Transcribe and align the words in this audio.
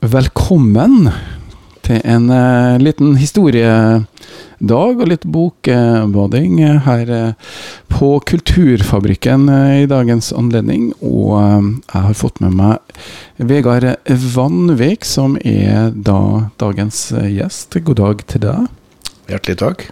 Velkommen 0.00 1.10
til 1.84 1.98
en 2.08 2.30
uh, 2.32 2.80
liten 2.80 3.18
historiedag 3.20 4.06
og 4.64 5.02
litt 5.10 5.26
bokbading 5.28 6.54
her 6.86 7.10
uh, 7.12 7.50
på 7.92 8.08
Kulturfabrikken 8.24 9.44
i 9.52 9.84
dagens 9.90 10.30
anledning. 10.32 10.94
Og 11.04 11.36
jeg 11.36 12.00
har 12.06 12.16
fått 12.16 12.40
med 12.40 12.56
meg 12.56 12.96
Vegard 13.36 13.90
Vanvik, 14.08 15.04
som 15.04 15.36
er 15.44 15.92
da 15.92 16.48
dagens 16.56 17.10
gjest. 17.28 17.76
God 17.84 18.00
dag 18.00 18.24
til 18.24 18.46
deg. 18.46 18.70
Hjertelig 19.28 19.58
takk. 19.60 19.84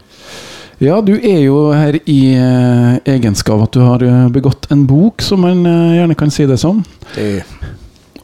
Ja, 0.81 1.03
du 1.05 1.19
er 1.19 1.43
jo 1.43 1.67
her 1.77 2.01
i 2.09 2.23
egenskap 3.05 3.61
at 3.67 3.77
du 3.77 3.85
har 3.85 4.09
begått 4.33 4.71
en 4.73 4.89
bok, 4.89 5.21
som 5.21 5.45
man 5.45 5.69
gjerne 5.69 6.17
kan 6.17 6.33
si 6.33 6.49
det 6.49 6.57
som. 6.65 6.81
Det, 7.13 7.43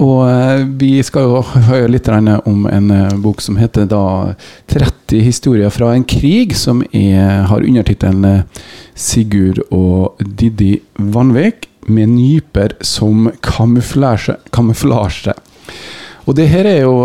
Og 0.02 0.24
eh, 0.26 0.64
vi 0.80 0.96
skal 1.06 1.28
jo 1.28 1.42
høre 1.68 1.90
litt 1.92 2.08
om 2.10 2.66
en 2.66 2.90
eh, 2.90 3.14
bok 3.22 3.42
som 3.44 3.58
heter 3.60 3.86
da 3.86 4.34
30 4.72 5.22
historier 5.22 5.70
fra 5.70 5.92
en 5.94 6.04
krig, 6.04 6.56
som 6.56 6.82
er, 6.90 7.44
har 7.50 7.62
undertittelen 7.62 8.24
eh, 8.24 8.64
Sigurd 8.94 9.60
og 9.70 10.18
Didi 10.18 10.80
Vanvik 10.98 11.68
med 11.86 12.08
nyper 12.08 12.74
som 12.80 13.28
kamuflasje. 13.44 14.38
kamuflasje. 14.50 15.34
Og 16.24 16.34
det 16.38 16.48
her 16.48 16.64
er 16.64 16.80
jo 16.86 17.04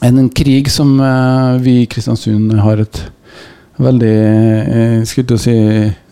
en, 0.00 0.30
krig 0.32 0.70
som 0.72 0.96
vi 1.60 1.82
i 1.82 1.88
Kristiansund 1.90 2.54
har 2.64 2.80
et 2.80 3.02
veldig 3.82 4.16
eh, 4.16 4.98
skulle 5.08 5.38
si, 5.40 5.54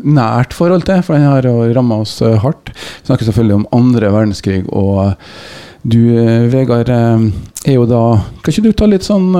nært 0.03 0.55
forhold 0.57 0.87
til, 0.89 1.03
for 1.07 1.16
den 1.16 1.29
har 1.29 1.47
ramma 1.77 2.01
oss 2.03 2.16
eh, 2.25 2.39
hardt. 2.43 2.73
Vi 2.75 3.11
snakker 3.11 3.29
selvfølgelig 3.29 3.61
om 3.61 3.69
andre 3.79 4.12
verdenskrig, 4.15 4.62
og 4.70 5.05
eh, 5.05 5.37
du, 5.83 5.98
Vegard, 6.53 6.91
er 6.93 7.75
jo 7.75 7.89
da 7.91 8.03
Kan 8.39 8.53
ikke 8.53 8.62
du 8.62 8.75
ta 8.79 8.87
litt 8.87 9.03
sånn 9.03 9.33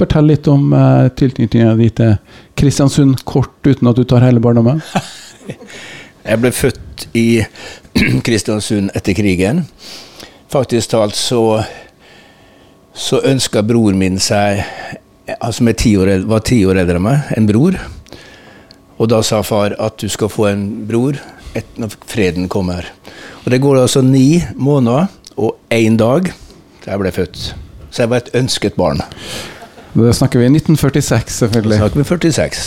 Fortell 0.00 0.30
litt 0.30 0.48
om 0.48 0.72
eh, 0.72 1.08
tilknytninga 1.18 1.74
di 1.76 1.90
til 1.92 2.14
Kristiansund, 2.58 3.24
kort, 3.28 3.52
uten 3.66 3.90
at 3.90 3.98
du 3.98 4.04
tar 4.08 4.24
hele 4.24 4.40
barndommen? 4.42 4.80
jeg 6.30 6.40
ble 6.40 6.52
født 6.54 7.06
i 7.18 7.26
Kristiansund 8.26 8.94
etter 8.96 9.16
krigen. 9.18 9.64
Faktisk 10.50 10.94
talt 10.94 11.18
så, 11.18 11.60
så 12.94 13.20
ønska 13.28 13.64
bror 13.66 13.96
min 13.98 14.16
seg 14.22 14.62
Han 15.40 15.54
som 15.56 15.70
er 15.70 15.78
ti 15.78 15.94
år, 16.00 16.12
var 16.28 16.44
ti 16.46 16.62
år 16.66 16.82
eldre 16.82 17.00
enn 17.00 17.06
meg, 17.06 17.32
en 17.36 17.48
bror. 17.48 17.78
Og 19.00 19.08
da 19.08 19.22
sa 19.24 19.40
far 19.46 19.76
at 19.80 20.00
du 20.00 20.08
skal 20.12 20.32
få 20.32 20.50
en 20.50 20.64
bror 20.88 21.18
et, 21.56 21.66
når 21.80 21.94
freden 22.08 22.48
kommer. 22.52 22.86
Og 23.44 23.50
det 23.52 23.62
går 23.62 23.80
altså 23.82 24.02
ni 24.04 24.42
måneder 24.56 25.08
og 25.40 25.56
én 25.72 25.96
dag 26.00 26.28
til 26.80 26.92
jeg 26.92 27.00
ble 27.00 27.12
født. 27.14 27.40
Så 27.90 28.04
jeg 28.04 28.10
var 28.12 28.22
et 28.22 28.34
ønsket 28.38 28.76
barn. 28.78 29.00
Da 29.94 30.12
snakker 30.14 30.38
vi 30.38 30.50
1946, 30.52 31.32
selvfølgelig. 31.40 31.80
Snakker 31.80 32.00
vi 32.00 32.06
46. 32.06 32.60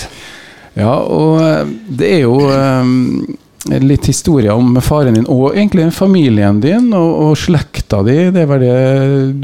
Ja, 0.76 0.98
og 0.98 1.40
eh, 1.46 1.72
det 2.00 2.10
er 2.18 2.24
jo 2.26 2.36
um, 2.50 3.22
litt 3.84 4.10
historie 4.10 4.52
om 4.52 4.76
faren 4.84 5.16
din, 5.16 5.30
og 5.30 5.54
egentlig 5.54 5.92
familien 5.96 6.60
din 6.64 6.90
og, 6.98 7.12
og 7.28 7.38
slekta 7.40 8.02
di. 8.08 8.18
Det 8.34 8.44
er 8.44 8.50
vel 8.50 8.66
det 8.66 8.80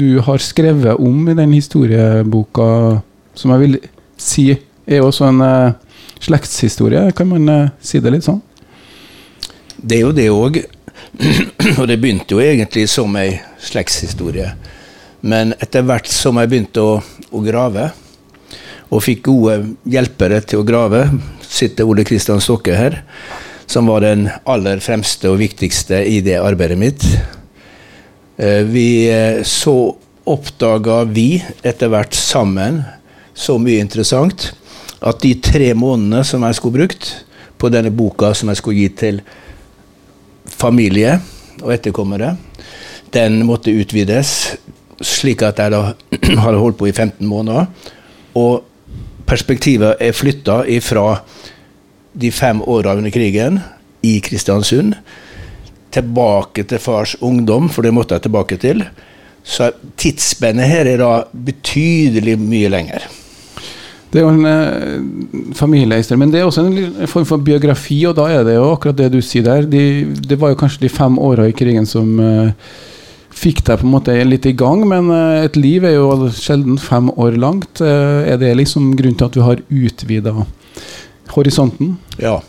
du 0.00 0.08
har 0.26 0.42
skrevet 0.44 0.98
om 1.00 1.30
i 1.30 1.38
den 1.38 1.54
historieboka, 1.56 3.00
som 3.40 3.54
jeg 3.54 3.62
vil 3.64 3.78
si 4.20 4.50
er 4.52 5.04
også 5.04 5.30
en 5.30 5.40
uh, 5.40 5.72
slektshistorie. 6.20 7.08
Kan 7.16 7.30
man 7.32 7.48
uh, 7.48 7.70
si 7.80 8.02
det 8.02 8.12
litt 8.12 8.26
sånn? 8.26 8.42
Det 9.80 9.96
er 9.96 10.04
jo 10.04 10.12
det 10.16 10.28
òg. 10.34 10.60
Og 11.80 11.86
det 11.88 11.96
begynte 12.02 12.36
jo 12.36 12.42
egentlig 12.44 12.86
som 12.92 13.16
ei 13.18 13.38
slektshistorie. 13.64 14.52
Men 15.20 15.54
etter 15.60 15.84
hvert 15.84 16.08
som 16.08 16.38
jeg 16.40 16.50
begynte 16.52 16.84
å, 16.84 16.98
å 17.32 17.42
grave, 17.44 17.90
og 18.90 19.04
fikk 19.04 19.28
gode 19.28 19.56
hjelpere 19.88 20.40
til 20.42 20.60
å 20.60 20.66
grave, 20.66 21.04
sitter 21.44 21.86
Ole 21.88 22.04
Kristian 22.08 22.40
Stokke 22.42 22.74
her, 22.74 23.00
som 23.70 23.86
var 23.86 24.02
den 24.02 24.26
aller 24.50 24.80
fremste 24.82 25.30
og 25.30 25.38
viktigste 25.38 26.00
i 26.10 26.18
det 26.26 26.40
arbeidet 26.40 26.78
mitt. 26.80 27.04
Eh, 28.40 28.64
Vi 28.66 28.88
så 29.46 29.76
oppdaga 30.30 31.04
vi 31.08 31.42
etter 31.62 31.92
hvert 31.92 32.16
sammen 32.16 32.80
så 33.40 33.56
mye 33.60 33.80
interessant 33.80 34.50
at 35.00 35.20
de 35.24 35.32
tre 35.40 35.72
månedene 35.78 36.22
som 36.28 36.44
jeg 36.44 36.58
skulle 36.58 36.82
brukt 36.82 37.12
på 37.60 37.70
denne 37.72 37.92
boka 37.92 38.34
som 38.36 38.50
jeg 38.52 38.60
skulle 38.60 38.82
gi 38.82 38.90
til 39.02 39.20
familie 40.50 41.16
og 41.60 41.72
etterkommere, 41.74 42.34
den 43.12 43.40
måtte 43.48 43.72
utvides, 43.74 44.56
slik 45.00 45.42
at 45.46 45.60
jeg 45.60 45.72
da 45.72 45.82
hadde 46.44 46.60
holdt 46.60 46.78
på 46.80 46.88
i 46.90 46.94
15 46.94 47.26
måneder. 47.26 47.66
Og 48.38 48.62
perspektivet 49.28 50.00
er 50.02 50.16
flytta 50.16 50.62
ifra 50.70 51.20
de 52.12 52.30
fem 52.34 52.60
åra 52.66 52.96
under 52.98 53.12
krigen 53.14 53.60
i 54.06 54.18
Kristiansund 54.24 54.96
tilbake 55.94 56.64
til 56.70 56.78
fars 56.82 57.16
ungdom, 57.20 57.68
for 57.68 57.82
det 57.82 57.94
måtte 57.94 58.16
jeg 58.16 58.28
tilbake 58.28 58.58
til. 58.62 58.84
Så 59.42 59.72
tidsspennet 59.98 60.68
her 60.70 60.86
er 60.86 61.00
da 61.00 61.12
betydelig 61.32 62.36
mye 62.40 62.70
lenger. 62.70 63.08
Det 64.10 64.18
er 64.18 64.24
jo 64.24 64.30
en 64.32 64.46
eh, 64.48 65.52
familiehistorie, 65.54 66.18
men 66.18 66.32
det 66.32 66.40
er 66.40 66.48
også 66.48 66.64
en 66.66 67.10
form 67.10 67.26
for 67.28 67.42
biografi, 67.46 68.00
og 68.10 68.16
da 68.18 68.26
er 68.34 68.46
det 68.46 68.56
jo 68.56 68.72
akkurat 68.72 68.98
det 68.98 69.12
du 69.14 69.20
sier 69.22 69.46
der. 69.46 69.68
De, 69.70 69.82
det 70.26 70.38
var 70.40 70.50
jo 70.50 70.58
kanskje 70.58 70.82
de 70.82 70.90
fem 70.90 71.18
åra 71.22 71.46
i 71.46 71.54
krigen 71.54 71.86
som 71.86 72.18
eh, 72.18 72.50
fikk 73.30 73.62
deg 73.68 73.78
på 73.78 73.86
en 73.86 73.94
måte 73.94 74.16
litt 74.26 74.48
i 74.50 74.54
gang, 74.58 74.82
men 74.90 75.12
eh, 75.14 75.44
et 75.46 75.58
liv 75.58 75.86
er 75.86 75.94
jo 75.94 76.30
sjelden 76.34 76.80
fem 76.82 77.12
år 77.14 77.38
langt. 77.38 77.84
Eh, 77.84 78.32
er 78.32 78.40
det 78.42 78.56
liksom 78.58 78.90
grunnen 78.98 79.20
til 79.20 79.30
at 79.30 79.38
du 79.38 79.44
har 79.46 79.62
utvida 79.70 80.34
horisonten? 81.36 81.94
Ja. 82.18 82.40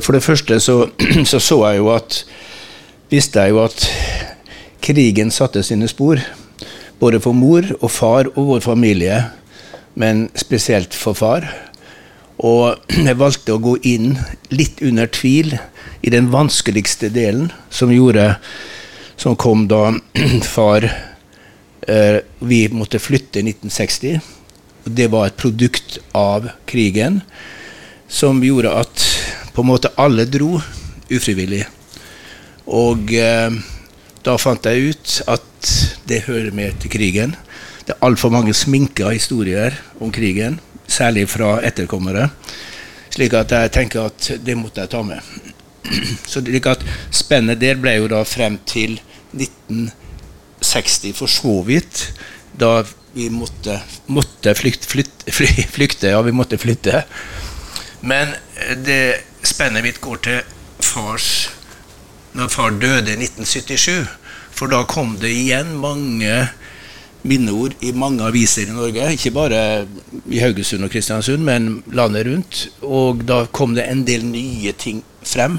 For 0.00 0.16
det 0.16 0.24
første 0.24 0.56
så, 0.64 0.86
så 1.30 1.36
så 1.36 1.60
jeg 1.68 1.84
jo 1.84 1.92
at 1.94 2.24
Visste 3.06 3.38
jeg 3.38 3.52
jo 3.52 3.60
at 3.62 3.84
krigen 4.82 5.28
satte 5.30 5.60
sine 5.62 5.86
spor. 5.86 6.18
Både 6.98 7.20
for 7.22 7.36
mor 7.36 7.62
og 7.76 7.90
far 7.94 8.26
og 8.32 8.48
vår 8.48 8.64
familie, 8.64 9.20
men 9.96 10.26
spesielt 10.36 10.94
for 10.94 11.16
far. 11.16 11.48
Og 12.44 12.76
jeg 13.08 13.18
valgte 13.18 13.56
å 13.56 13.62
gå 13.62 13.76
inn 13.88 14.14
litt 14.52 14.82
under 14.84 15.08
tvil 15.10 15.56
i 16.04 16.12
den 16.12 16.30
vanskeligste 16.32 17.10
delen, 17.12 17.50
som 17.70 17.92
gjorde 17.92 18.36
Som 19.16 19.32
kom 19.40 19.62
da 19.64 19.94
far 20.56 20.84
eh, 20.84 22.18
Vi 22.38 22.58
måtte 22.68 23.00
flytte 23.00 23.40
i 23.40 23.46
1960. 23.48 24.20
Og 24.84 24.90
det 24.92 25.06
var 25.10 25.30
et 25.30 25.38
produkt 25.40 25.96
av 26.12 26.50
krigen 26.68 27.22
som 28.06 28.44
gjorde 28.44 28.70
at 28.76 29.06
på 29.56 29.64
en 29.64 29.70
måte 29.72 29.90
alle 29.98 30.28
dro 30.28 30.60
ufrivillig. 31.10 31.64
Og 32.68 33.10
eh, 33.16 33.56
da 34.26 34.36
fant 34.38 34.68
jeg 34.68 34.92
ut 34.92 35.16
at 35.32 35.72
det 36.06 36.26
hører 36.28 36.52
med 36.54 36.76
til 36.82 36.92
krigen. 36.92 37.34
Det 37.86 37.94
er 37.94 38.02
altfor 38.02 38.32
mange 38.34 38.54
sminka 38.54 39.12
historier 39.14 39.76
om 40.02 40.10
krigen, 40.10 40.58
særlig 40.90 41.28
fra 41.30 41.60
etterkommere. 41.66 42.28
Slik 43.14 43.36
at 43.38 43.52
jeg 43.54 43.70
tenker 43.76 44.08
at 44.08 44.30
det 44.42 44.56
måtte 44.58 44.82
jeg 44.82 44.90
ta 44.90 45.04
med. 45.06 45.22
Så 46.30 46.42
slik 46.42 46.66
at 46.66 46.82
spennet 47.14 47.60
der 47.62 47.78
ble 47.78 47.94
jo 48.00 48.08
da 48.10 48.24
frem 48.26 48.58
til 48.66 48.98
1960 49.38 51.14
for 51.14 51.30
så 51.30 51.60
vidt. 51.66 52.08
Da 52.58 52.82
vi 53.14 53.30
måtte, 53.30 53.78
måtte 54.10 54.54
flykt, 54.58 54.84
flyt, 54.90 55.24
fly, 55.30 55.48
flykte. 55.78 56.10
Ja, 56.10 56.20
vi 56.26 56.34
måtte 56.34 56.58
flytte. 56.58 57.04
Men 58.02 58.34
eh, 58.58 58.74
det 58.82 59.00
spennet 59.46 59.86
mitt 59.86 60.02
går 60.02 60.22
til 60.26 60.42
fars 60.82 61.50
Når 62.36 62.50
far 62.52 62.74
døde 62.74 63.14
i 63.14 63.16
1977. 63.16 64.04
For 64.52 64.68
da 64.68 64.82
kom 64.88 65.14
det 65.22 65.30
igjen 65.32 65.76
mange 65.80 66.48
minneord 67.28 67.76
i 67.84 67.92
mange 67.96 68.24
aviser 68.26 68.70
i 68.70 68.76
Norge. 68.76 69.10
Ikke 69.16 69.34
bare 69.34 69.60
i 70.30 70.40
Haugesund 70.42 70.86
og 70.86 70.92
Kristiansund, 70.94 71.44
men 71.46 71.82
landet 71.96 72.26
rundt. 72.28 72.62
Og 72.82 73.24
da 73.26 73.44
kom 73.52 73.76
det 73.76 73.88
en 73.90 74.04
del 74.06 74.24
nye 74.28 74.74
ting 74.78 75.02
frem, 75.26 75.58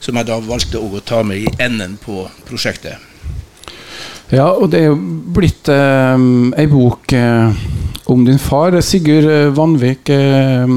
som 0.00 0.18
jeg 0.18 0.30
da 0.30 0.38
valgte 0.42 0.80
å 0.80 1.02
ta 1.04 1.24
med 1.26 1.44
i 1.44 1.54
enden 1.62 1.98
på 2.02 2.24
prosjektet. 2.48 3.08
Ja, 4.28 4.50
og 4.52 4.68
det 4.72 4.82
er 4.82 4.90
jo 4.90 4.98
blitt 5.34 5.70
eh, 5.72 6.24
ei 6.60 6.66
bok 6.68 7.14
eh, 7.16 7.60
om 8.12 8.26
din 8.26 8.40
far. 8.40 8.76
Sigurd 8.84 9.24
eh, 9.24 9.48
Vanvik 9.56 10.10
eh, 10.12 10.74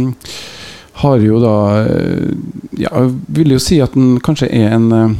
har 1.01 1.25
jo 1.25 1.41
da 1.43 1.57
eh, 1.83 2.31
Ja, 2.79 2.89
jeg 2.95 3.11
vil 3.35 3.51
jo 3.57 3.59
si 3.59 3.81
at 3.83 3.97
han 3.97 4.15
kanskje 4.23 4.47
er 4.55 4.77
en 4.77 4.87
eh, 4.95 5.17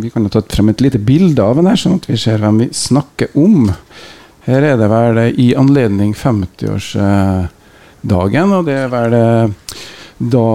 Vi 0.00 0.10
kan 0.12 0.24
jo 0.24 0.32
ta 0.32 0.42
frem 0.48 0.72
et 0.72 0.80
lite 0.84 1.00
bilde 1.00 1.44
av 1.44 1.60
den, 1.60 1.68
her, 1.68 1.76
sånn 1.80 1.98
at 2.00 2.08
vi 2.08 2.16
ser 2.20 2.40
hvem 2.40 2.64
vi 2.64 2.70
snakker 2.76 3.36
om. 3.40 3.70
Her 4.46 4.62
er 4.62 4.76
det 4.78 4.86
vel 4.90 5.18
i 5.42 5.54
anledning 5.58 6.14
50-årsdagen, 6.14 8.52
og 8.54 8.66
det 8.68 8.76
er 8.78 8.88
vel 8.92 9.12
eh, 9.18 9.48
da 10.18 10.48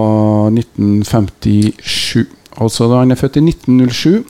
1957. 0.48 2.26
Altså 2.62 2.88
da 2.88 2.98
han 3.02 3.10
er 3.12 3.20
født 3.20 3.36
i 3.40 3.42
1907. 3.48 4.24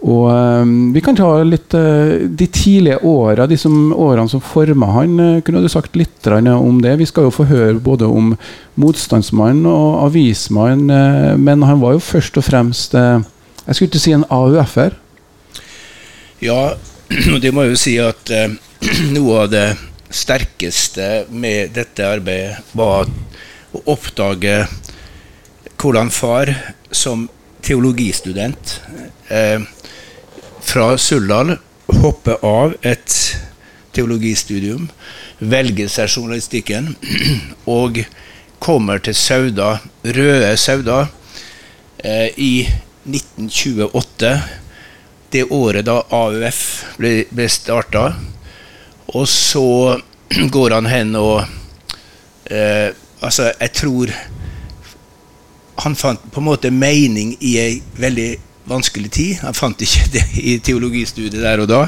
Og 0.00 0.30
um, 0.32 0.94
Vi 0.94 1.00
kan 1.04 1.16
ta 1.16 1.42
litt 1.44 1.74
uh, 1.76 2.24
de 2.24 2.46
tidlige 2.48 3.02
åra, 3.04 3.44
de 3.50 3.58
som, 3.60 3.92
årene 3.92 4.30
som 4.32 4.40
forma 4.40 4.86
han. 4.94 5.18
Uh, 5.20 5.42
kunne 5.44 5.60
du 5.60 5.68
sagt 5.68 5.98
litt 5.98 6.30
om 6.30 6.80
det? 6.80 6.94
Vi 7.02 7.08
skal 7.10 7.28
jo 7.28 7.34
få 7.34 7.44
høre 7.50 7.76
både 7.76 8.08
om 8.08 8.32
motstandsmann 8.80 9.66
og 9.68 10.06
avismann, 10.06 10.88
uh, 10.88 11.36
men 11.36 11.66
han 11.68 11.82
var 11.82 11.98
jo 11.98 12.00
først 12.00 12.38
og 12.40 12.44
fremst 12.44 12.94
Jeg 12.94 13.74
skulle 13.74 13.90
ikke 13.90 14.00
si 14.00 14.12
en 14.16 14.24
AUF-er. 14.30 14.96
Ja, 16.40 16.72
det 17.42 17.52
må 17.52 17.66
jeg 17.66 17.74
jo 17.74 17.78
si 17.78 17.98
at 18.00 18.32
noe 19.14 19.42
av 19.44 19.50
det 19.52 19.66
sterkeste 20.10 21.26
med 21.30 21.74
dette 21.76 22.06
arbeidet 22.06 22.72
var 22.72 23.08
å 23.76 23.82
oppdage 23.92 24.54
hvordan 25.80 26.10
far 26.12 26.50
som 26.90 27.26
teologistudent 27.64 28.80
eh, 29.28 29.60
fra 30.64 30.94
Suldal 30.98 31.56
hopper 32.00 32.40
av 32.46 32.74
et 32.86 33.16
teologistudium, 33.96 34.88
velger 35.40 35.88
seg 35.90 36.10
journalistikken 36.14 36.94
og 37.78 38.02
kommer 38.60 39.00
til 39.04 39.16
Sauda, 39.16 39.78
Røde 40.04 40.54
Sauda, 40.60 41.02
eh, 42.04 42.28
i 42.36 42.54
1928. 43.08 44.34
Det 45.30 45.46
året 45.54 45.86
da 45.86 46.00
AUF 46.10 46.60
ble, 46.98 47.14
ble 47.30 47.48
starta. 47.48 48.10
Og 49.14 49.28
så 49.28 50.00
går 50.54 50.76
han 50.78 50.86
hen 50.90 51.14
og 51.18 51.42
eh, 52.50 52.90
Altså, 53.20 53.50
jeg 53.60 53.72
tror 53.76 54.12
han 55.84 55.96
fant 55.96 56.22
på 56.32 56.40
en 56.40 56.46
måte 56.46 56.70
mening 56.72 57.34
i 57.44 57.50
ei 57.60 57.74
veldig 58.00 58.30
vanskelig 58.70 59.10
tid. 59.12 59.34
Han 59.42 59.56
fant 59.56 59.82
ikke 59.84 60.06
det 60.14 60.22
i 60.52 60.54
teologistudiet 60.64 61.42
der 61.42 61.60
og 61.60 61.68
da, 61.68 61.82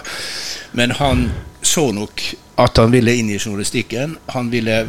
men 0.77 0.93
han 0.99 1.31
så 1.65 1.87
nok 1.97 2.21
at 2.61 2.77
han 2.77 2.93
ville 2.93 3.15
inn 3.17 3.31
i 3.33 3.39
journalistikken. 3.41 4.19
Han 4.35 4.51
ville 4.53 4.83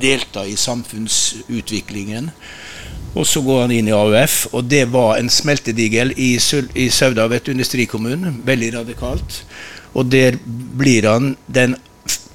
delta 0.00 0.44
i 0.44 0.56
samfunnsutviklingen. 0.60 2.28
Og 3.16 3.24
så 3.26 3.40
går 3.42 3.62
han 3.64 3.72
inn 3.72 3.88
i 3.88 3.94
AUF, 3.96 4.34
og 4.52 4.68
det 4.68 4.84
var 4.92 5.16
en 5.16 5.30
smeltedigel 5.32 6.12
i, 6.20 6.34
Sul- 6.38 6.68
i 6.76 6.90
Sauda, 6.92 7.24
vet 7.32 7.46
du, 7.48 7.54
industrikommune. 7.56 8.34
Veldig 8.44 8.74
radikalt. 8.76 9.40
Og 9.98 10.06
der 10.12 10.38
blir 10.46 11.10
han 11.10 11.36
den 11.46 11.76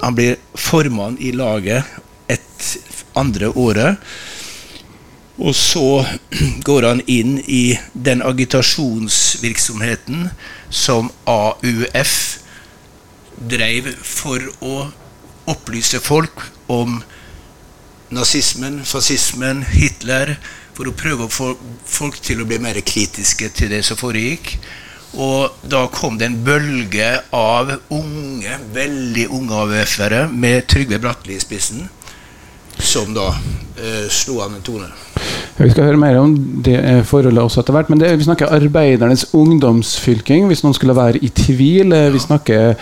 Han 0.03 0.15
blir 0.17 0.35
formann 0.59 1.17
i 1.17 1.31
laget 1.31 1.83
et 2.27 2.77
andre 3.15 3.47
året. 3.55 3.97
Og 5.37 5.55
så 5.55 6.05
går 6.67 6.87
han 6.87 7.01
inn 7.07 7.39
i 7.47 7.79
den 7.93 8.21
agitasjonsvirksomheten 8.21 10.29
som 10.69 11.11
AUF 11.25 12.39
drev 13.49 13.87
for 14.03 14.39
å 14.61 14.91
opplyse 15.49 15.99
folk 16.03 16.43
om 16.71 17.01
nazismen, 18.13 18.83
fascismen, 18.85 19.63
Hitler, 19.73 20.35
for 20.73 20.89
å 20.89 20.95
prøve 20.97 21.25
å 21.25 21.33
få 21.33 21.53
folk 21.85 22.19
til 22.23 22.41
å 22.41 22.47
bli 22.49 22.59
mer 22.61 22.79
kritiske 22.85 23.49
til 23.57 23.73
det 23.73 23.83
som 23.87 23.99
foregikk. 23.99 24.55
Og 25.13 25.65
da 25.69 25.83
kom 25.93 26.15
det 26.17 26.25
en 26.31 26.39
bølge 26.45 27.09
av 27.37 27.69
unge, 27.93 28.55
veldig 28.73 29.27
unge 29.35 29.59
AUF-ere 29.65 30.23
med 30.33 30.65
Trygve 30.71 30.97
Bratteli 31.03 31.35
i 31.37 31.43
spissen, 31.43 31.83
som 32.81 33.13
da 33.13 33.27
eh, 33.77 34.07
slo 34.09 34.39
an 34.41 34.55
en 34.57 34.63
tone. 34.65 34.89
Vi 35.59 35.69
skal 35.69 35.85
høre 35.91 35.99
mer 36.01 36.17
om 36.17 36.33
det 36.65 36.79
eh, 36.81 37.03
forholdet 37.05 37.43
også 37.43 37.61
etter 37.61 37.75
hvert. 37.77 37.91
Men 37.93 38.01
det, 38.01 38.09
vi 38.17 38.25
snakker 38.25 38.49
Arbeidernes 38.57 39.27
ungdomsfylking, 39.37 40.47
hvis 40.49 40.63
noen 40.65 40.73
skulle 40.73 40.95
være 40.97 41.21
i 41.21 41.29
tvil. 41.29 41.93
Ja. 41.93 42.09
Vi 42.13 42.23
snakker 42.23 42.73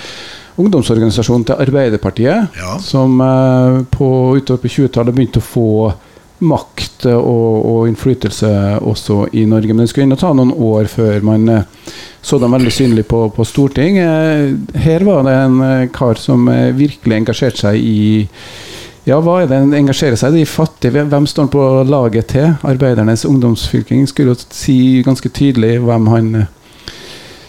ungdomsorganisasjonen 0.62 1.46
til 1.50 1.60
Arbeiderpartiet, 1.66 2.48
Ja. 2.60 2.78
som 2.80 3.20
eh, 3.22 3.82
på, 3.92 4.08
utover 4.40 4.64
på 4.64 4.72
20-tallet 4.72 5.16
begynte 5.20 5.44
å 5.44 5.50
få 5.52 5.68
makt 6.42 7.06
og, 7.12 7.66
og 7.66 7.88
innflytelse 7.90 8.50
også 8.82 9.26
i 9.38 9.46
Norge. 9.50 9.74
Men 9.74 9.86
det 9.86 9.92
skulle 9.92 10.18
ta 10.20 10.34
noen 10.36 10.54
år 10.54 10.90
før 10.92 11.24
man 11.26 11.48
eh, 11.50 11.94
så 12.22 12.38
dem 12.42 12.54
veldig 12.54 12.74
synlig 12.74 13.06
på, 13.10 13.24
på 13.36 13.46
Storting. 13.48 14.00
Eh, 14.02 14.82
Her 14.82 15.06
var 15.08 15.26
det 15.28 15.38
en 15.38 15.62
eh, 15.66 15.88
kar 15.94 16.22
som 16.22 16.50
virkelig 16.78 17.22
engasjerte 17.22 17.66
seg 17.68 17.82
i 17.82 18.02
ja, 19.02 19.16
hva 19.18 19.40
er 19.42 19.48
det 19.50 19.58
en 19.58 19.72
engasjerer 19.74 20.18
seg 20.20 20.36
i? 20.36 20.44
De 20.44 20.50
fattige? 20.50 21.02
Hvem 21.10 21.26
står 21.26 21.48
han 21.48 21.54
på 21.54 21.62
laget 21.90 22.28
til? 22.36 22.52
Arbeidernes 22.70 23.26
ungdomsfylking 23.26 24.06
skulle 24.10 24.36
jo 24.36 24.44
si 24.54 25.02
ganske 25.02 25.32
tydelig 25.34 25.80
hvem 25.82 26.06
han 26.12 26.28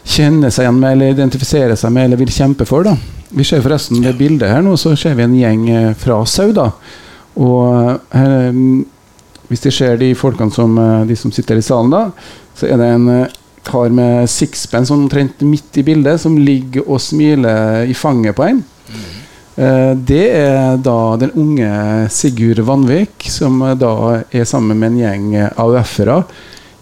kjenner 0.02 0.48
seg 0.48 0.64
igjen 0.64 0.78
med, 0.80 0.94
eller 0.96 1.12
identifiserer 1.12 1.76
seg 1.76 1.92
med, 1.92 2.08
eller 2.08 2.22
vil 2.22 2.32
kjempe 2.32 2.64
for. 2.64 2.88
da. 2.88 2.96
Vi 3.36 3.44
ser 3.44 3.60
forresten 3.64 4.00
det 4.00 4.14
bildet 4.16 4.48
her 4.48 4.64
nå, 4.64 4.78
så 4.80 4.94
ser 4.96 5.12
vi 5.18 5.26
en 5.26 5.36
gjeng 5.36 5.68
fra 6.00 6.22
Sauda. 6.24 6.70
Og 7.36 8.00
her, 8.12 8.50
mm, 8.52 8.84
hvis 9.48 9.64
de 9.64 9.70
ser 9.72 9.96
de 10.00 10.14
folkene 10.18 10.52
som 10.52 10.76
eh, 10.78 11.06
de 11.08 11.16
som 11.16 11.32
sitter 11.32 11.60
i 11.60 11.64
salen 11.64 11.92
da, 11.92 12.06
så 12.56 12.68
er 12.68 12.80
det 12.80 12.90
en 12.92 13.08
eh, 13.08 13.38
kar 13.64 13.92
med 13.94 14.28
sixpence 14.30 14.92
omtrent 14.92 15.42
midt 15.46 15.76
i 15.78 15.84
bildet, 15.86 16.20
som 16.20 16.36
ligger 16.36 16.86
og 16.88 17.00
smiler 17.00 17.86
i 17.88 17.94
fanget 17.94 18.36
på 18.36 18.48
en. 18.48 18.62
Eh, 19.56 19.92
Det 19.96 20.24
er 20.32 20.78
da 20.80 21.16
den 21.20 21.32
unge 21.36 22.08
Sigurd 22.10 22.62
Vanvik, 22.66 23.28
som 23.28 23.60
eh, 23.62 23.76
da 23.76 24.22
er 24.32 24.48
sammen 24.48 24.78
med 24.80 24.92
en 24.92 25.00
gjeng 25.02 25.34
eh, 25.36 25.50
AUF-ere 25.56 26.22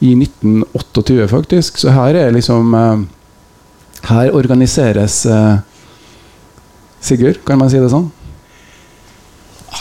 i 0.00 0.14
1928, 0.16 1.28
faktisk. 1.28 1.78
Så 1.82 1.90
her 1.94 2.14
er 2.16 2.30
liksom 2.36 2.74
eh, 2.74 3.02
Her 4.08 4.30
organiseres 4.32 5.26
eh, 5.26 5.58
Sigurd, 7.00 7.42
kan 7.44 7.58
man 7.60 7.70
si 7.72 7.80
det 7.80 7.90
sånn? 7.92 8.08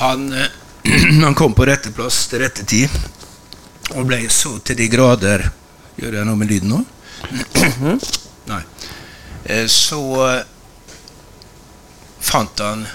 Han, 0.01 0.31
eh, 0.33 0.50
han 1.25 1.35
kom 1.35 1.53
på 1.53 1.65
rette 1.67 1.91
plass 1.95 2.27
til 2.31 2.43
rette 2.43 2.65
tid, 2.67 2.89
og 3.95 4.05
ble 4.09 4.21
så 4.31 4.57
til 4.63 4.77
de 4.79 4.89
grader 4.91 5.49
Gjør 5.99 6.13
jeg 6.15 6.27
noe 6.29 6.39
med 6.39 6.47
lyden 6.47 6.71
nå? 6.71 6.77
Nei. 8.51 8.61
Eh, 9.43 9.65
Så 9.67 9.99
eh, 10.23 10.45
fant 12.23 12.63
han 12.63 12.85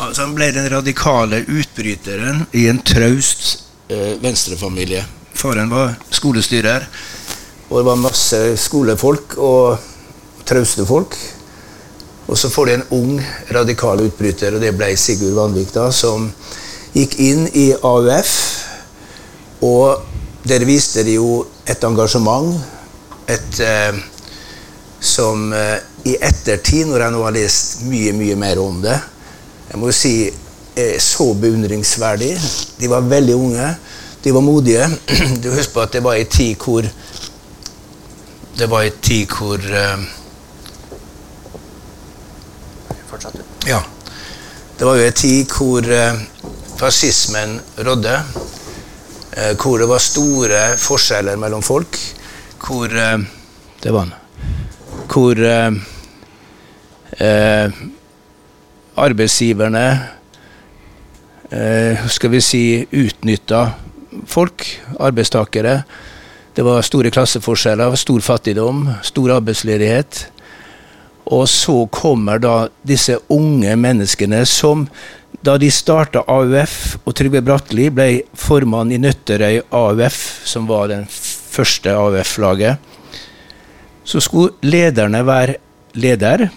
Altså 0.00 0.22
Han 0.24 0.32
ble 0.38 0.48
den 0.56 0.70
radikale 0.72 1.42
utbryteren 1.44 2.46
i 2.56 2.64
en 2.70 2.80
traust 2.80 3.66
eh, 3.92 4.16
venstrefamilie. 4.22 5.02
Faren 5.36 5.68
var 5.68 5.92
skolestyrer, 6.08 6.86
og 7.68 7.76
det 7.76 7.84
var 7.90 8.00
masse 8.00 8.40
skolefolk 8.62 9.36
og 9.36 9.76
trauste 10.48 10.86
folk. 10.88 11.16
Og 12.24 12.38
så 12.40 12.48
får 12.48 12.66
de 12.70 12.74
en 12.78 12.86
ung, 12.96 13.20
radikal 13.52 14.00
utbryter, 14.06 14.56
og 14.56 14.64
det 14.64 14.72
ble 14.78 14.94
Sigurd 14.96 15.36
Vanvik, 15.36 15.74
da, 15.76 15.90
som 15.92 16.30
gikk 16.94 17.18
inn 17.20 17.46
i 17.54 17.72
AUF. 17.74 18.32
Og 19.62 20.02
der 20.48 20.64
viste 20.66 21.04
de 21.06 21.16
jo 21.16 21.44
et 21.68 21.84
engasjement, 21.86 22.56
et 23.30 23.60
eh, 23.62 23.98
som 25.02 25.52
eh, 25.54 25.78
i 26.10 26.16
ettertid, 26.18 26.88
når 26.90 27.04
jeg 27.04 27.14
nå 27.14 27.22
har 27.22 27.34
lest 27.36 27.84
mye, 27.86 28.14
mye 28.16 28.38
mer 28.38 28.58
om 28.62 28.80
det, 28.82 28.98
jeg 29.70 29.80
må 29.80 29.88
jo 29.88 29.96
si 29.96 30.14
er 30.76 30.98
så 31.00 31.34
beundringsverdig. 31.34 32.32
De 32.80 32.90
var 32.90 33.06
veldig 33.06 33.34
unge, 33.36 33.68
de 34.24 34.34
var 34.34 34.40
modige. 34.40 34.88
Du 35.42 35.50
husker 35.50 35.72
på 35.74 35.80
at 35.80 35.92
det 35.92 36.02
var 36.04 36.14
en 36.14 36.26
tid 36.26 36.56
hvor 36.56 36.88
Det 38.58 38.68
var 38.70 38.82
en 38.82 38.98
tid 39.02 39.26
hvor 39.26 39.56
eh, 39.56 39.98
Ja. 43.66 43.80
Det 44.78 44.86
var 44.86 44.96
jo 44.96 45.06
en 45.06 45.12
tid 45.12 45.46
hvor 45.46 45.92
eh, 45.92 46.20
fascismen 46.82 47.60
rådde. 47.78 48.16
Eh, 49.32 49.52
hvor 49.56 49.78
det 49.78 49.86
var 49.88 50.02
store 50.02 50.62
forskjeller 50.82 51.38
mellom 51.38 51.62
folk. 51.62 51.98
Hvor 52.66 52.90
eh, 52.90 53.18
Det 53.82 53.92
var 53.92 54.00
han. 54.00 54.14
Hvor 55.12 55.38
eh, 55.38 55.72
eh, 57.18 57.72
arbeidsgiverne 58.96 59.86
eh, 61.50 62.08
skal 62.08 62.30
vi 62.34 62.40
si 62.40 62.64
utnytta 62.90 63.62
folk, 64.26 64.66
arbeidstakere. 65.00 65.82
Det 66.56 66.64
var 66.66 66.82
store 66.84 67.10
klasseforskjeller, 67.10 67.94
stor 67.96 68.20
fattigdom, 68.20 68.88
stor 69.02 69.38
arbeidsledighet. 69.38 70.26
Og 71.32 71.48
så 71.48 71.86
kommer 71.86 72.42
da 72.42 72.66
disse 72.84 73.16
unge 73.30 73.76
menneskene 73.78 74.42
som 74.46 74.88
da 75.42 75.56
de 75.58 75.70
starta 75.74 76.22
AUF, 76.30 76.96
og 77.02 77.16
Trygve 77.18 77.42
Bratteli 77.42 77.88
ble 77.90 78.22
formann 78.38 78.92
i 78.94 79.00
Nøtterøy 79.02 79.64
AUF, 79.74 80.18
som 80.46 80.68
var 80.70 80.88
den 80.92 81.04
første 81.10 81.94
AUF-laget, 81.98 82.78
så 84.04 84.22
skulle 84.22 84.54
lederne 84.62 85.22
være 85.26 85.58
leder 85.98 86.48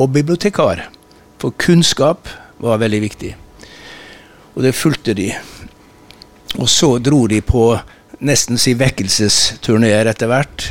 og 0.00 0.10
bibliotekar. 0.16 0.86
For 1.40 1.56
kunnskap 1.56 2.28
var 2.60 2.80
veldig 2.80 3.00
viktig. 3.04 3.30
Og 4.56 4.64
det 4.64 4.76
fulgte 4.76 5.14
de. 5.16 5.30
Og 6.58 6.68
så 6.68 6.96
dro 6.98 7.26
de 7.30 7.40
på 7.44 7.64
nesten 8.24 8.60
si 8.60 8.74
vekkelsesturneer 8.76 10.10
etter 10.10 10.28
hvert. 10.28 10.70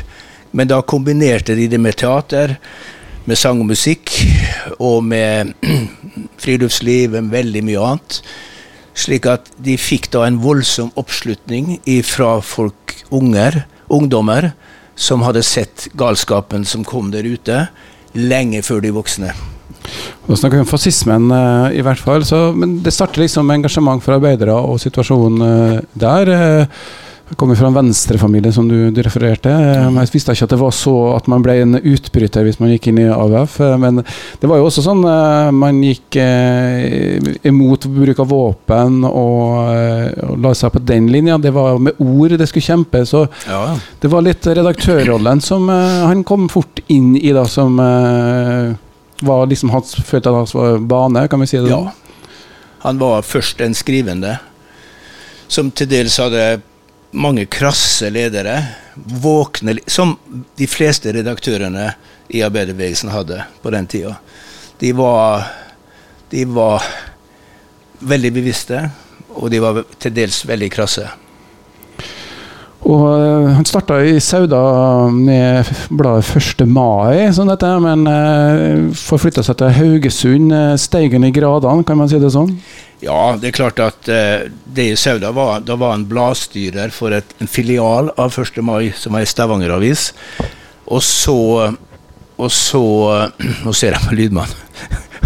Men 0.54 0.70
da 0.70 0.82
kombinerte 0.82 1.54
de 1.58 1.66
det 1.70 1.78
med 1.82 1.98
teater, 1.98 2.56
med 3.30 3.38
sang 3.38 3.60
og 3.62 3.68
musikk, 3.70 4.12
og 4.82 5.04
med 5.06 5.52
friluftsliv 6.42 7.14
og 7.18 7.30
veldig 7.32 7.62
mye 7.68 7.84
annet. 7.86 8.20
Slik 8.98 9.28
at 9.30 9.52
de 9.62 9.76
fikk 9.80 10.10
da 10.14 10.24
en 10.26 10.40
voldsom 10.42 10.90
oppslutning 10.98 11.78
fra 12.06 12.40
folk, 12.44 12.96
unger, 13.14 13.62
ungdommer, 13.88 14.50
som 15.00 15.22
hadde 15.24 15.44
sett 15.46 15.86
galskapen 15.96 16.66
som 16.68 16.84
kom 16.84 17.12
der 17.14 17.24
ute, 17.24 17.68
lenge 18.18 18.60
før 18.66 18.82
de 18.84 18.92
voksne. 18.92 19.30
Nå 20.26 20.36
snakker 20.36 20.58
vi 20.58 20.64
om 20.64 20.68
fascismen, 20.68 21.30
uh, 21.32 21.70
i 21.72 21.80
hvert 21.86 22.02
fall. 22.02 22.26
Så, 22.26 22.50
men 22.52 22.80
det 22.84 22.92
starter 22.94 23.22
liksom 23.22 23.46
med 23.48 23.62
engasjement 23.62 24.02
for 24.04 24.18
arbeidere 24.18 24.58
og 24.58 24.82
situasjonen 24.82 25.46
uh, 25.46 25.78
der. 25.94 26.34
Jeg 27.30 27.36
kommer 27.38 27.54
fra 27.54 27.68
en 27.70 27.76
venstrefamilie, 27.76 28.50
som 28.50 28.66
du, 28.66 28.88
du 28.90 28.96
refererte. 29.06 29.52
Jeg 29.54 30.10
visste 30.10 30.34
ikke 30.34 30.48
at 30.48 30.50
det 30.50 30.58
var 30.58 30.72
så 30.74 30.94
at 31.14 31.28
man 31.30 31.44
ble 31.44 31.54
en 31.62 31.76
utbryter 31.78 32.42
hvis 32.42 32.58
man 32.58 32.72
gikk 32.72 32.88
inn 32.90 32.98
i 33.04 33.06
AUF. 33.06 33.60
Men 33.78 34.00
det 34.02 34.48
var 34.50 34.58
jo 34.58 34.64
også 34.66 34.82
sånn 34.82 35.04
man 35.54 35.78
gikk 35.86 36.18
imot 37.46 37.86
bruk 37.94 38.22
av 38.24 38.32
våpen 38.32 39.04
og, 39.06 39.60
og 40.26 40.42
la 40.42 40.52
seg 40.58 40.74
på 40.74 40.82
den 40.88 41.06
linja. 41.14 41.38
Det 41.38 41.52
var 41.54 41.78
med 41.78 42.00
ord 42.02 42.34
det 42.34 42.48
skulle 42.50 42.66
kjempes. 42.66 43.12
Så 43.14 43.22
ja. 43.46 43.60
det 44.02 44.10
var 44.10 44.26
litt 44.26 44.48
redaktørrollen 44.50 45.42
som 45.44 45.70
han 45.70 46.24
kom 46.26 46.48
fort 46.50 46.82
inn 46.90 47.12
i, 47.14 47.30
da, 47.36 47.44
som 47.46 47.78
var 47.78 49.46
liksom 49.46 49.70
hans, 49.70 49.94
følte 50.02 50.34
hans 50.34 50.56
bane, 50.90 51.28
kan 51.30 51.46
vi 51.46 51.46
si 51.52 51.62
det 51.62 51.70
Ja. 51.70 51.84
Han 52.80 52.98
var 52.98 53.22
først 53.22 53.60
en 53.60 53.74
skrivende, 53.76 54.38
som 55.46 55.70
til 55.70 55.86
dels 55.90 56.16
hadde 56.16 56.62
mange 57.10 57.46
krasse 57.50 58.10
ledere. 58.10 58.56
Våkne, 58.94 59.78
som 59.86 60.16
de 60.56 60.66
fleste 60.70 61.12
redaktørene 61.14 61.92
i 62.30 62.42
arbeiderbevegelsen 62.46 63.10
hadde 63.10 63.42
på 63.62 63.72
den 63.74 63.88
tida. 63.90 64.16
De 64.78 64.92
var, 64.96 65.48
de 66.30 66.44
var 66.44 66.84
veldig 68.00 68.32
bevisste, 68.32 68.84
og 69.34 69.50
de 69.50 69.60
var 69.62 69.82
til 69.98 70.14
dels 70.14 70.44
veldig 70.48 70.70
krasse. 70.72 71.08
Og 72.80 73.02
uh, 73.04 73.50
Han 73.52 73.66
starta 73.68 73.98
i 74.00 74.16
Sauda 74.24 74.60
med 75.12 75.68
bladet 75.92 76.30
1. 76.40 76.64
mai, 76.64 77.28
sånn 77.36 77.50
dette, 77.52 77.72
men 77.84 78.06
uh, 78.08 78.94
forflytta 78.96 79.44
seg 79.44 79.58
til 79.60 79.74
Haugesund. 79.76 80.54
Uh, 80.54 80.78
Steigen 80.80 81.26
i 81.28 81.32
gradene, 81.34 81.84
kan 81.84 82.00
man 82.00 82.08
si 82.10 82.20
det 82.22 82.32
sånn? 82.32 82.54
Ja, 83.00 83.36
det 83.40 83.48
er 83.48 83.56
klart 83.56 83.80
at 83.80 84.08
eh, 84.12 84.50
det 84.64 84.86
i 84.90 84.96
Sauda 84.98 85.30
var, 85.32 85.62
da 85.64 85.76
var 85.80 85.94
han 85.94 86.04
bladstyrer 86.08 86.92
for 86.92 87.16
et, 87.16 87.32
en 87.40 87.48
filial 87.48 88.10
av 88.20 88.36
1. 88.36 88.60
mai, 88.64 88.92
som 88.96 89.16
var 89.16 89.24
ei 89.24 89.30
Stavanger-avis. 89.30 90.10
Og 90.90 91.02
så 91.04 91.38
Og 92.40 92.50
så 92.52 92.80
Nå 93.64 93.72
ser 93.76 93.92
jeg 93.96 94.06
på 94.08 94.16
lydmannen. 94.16 94.56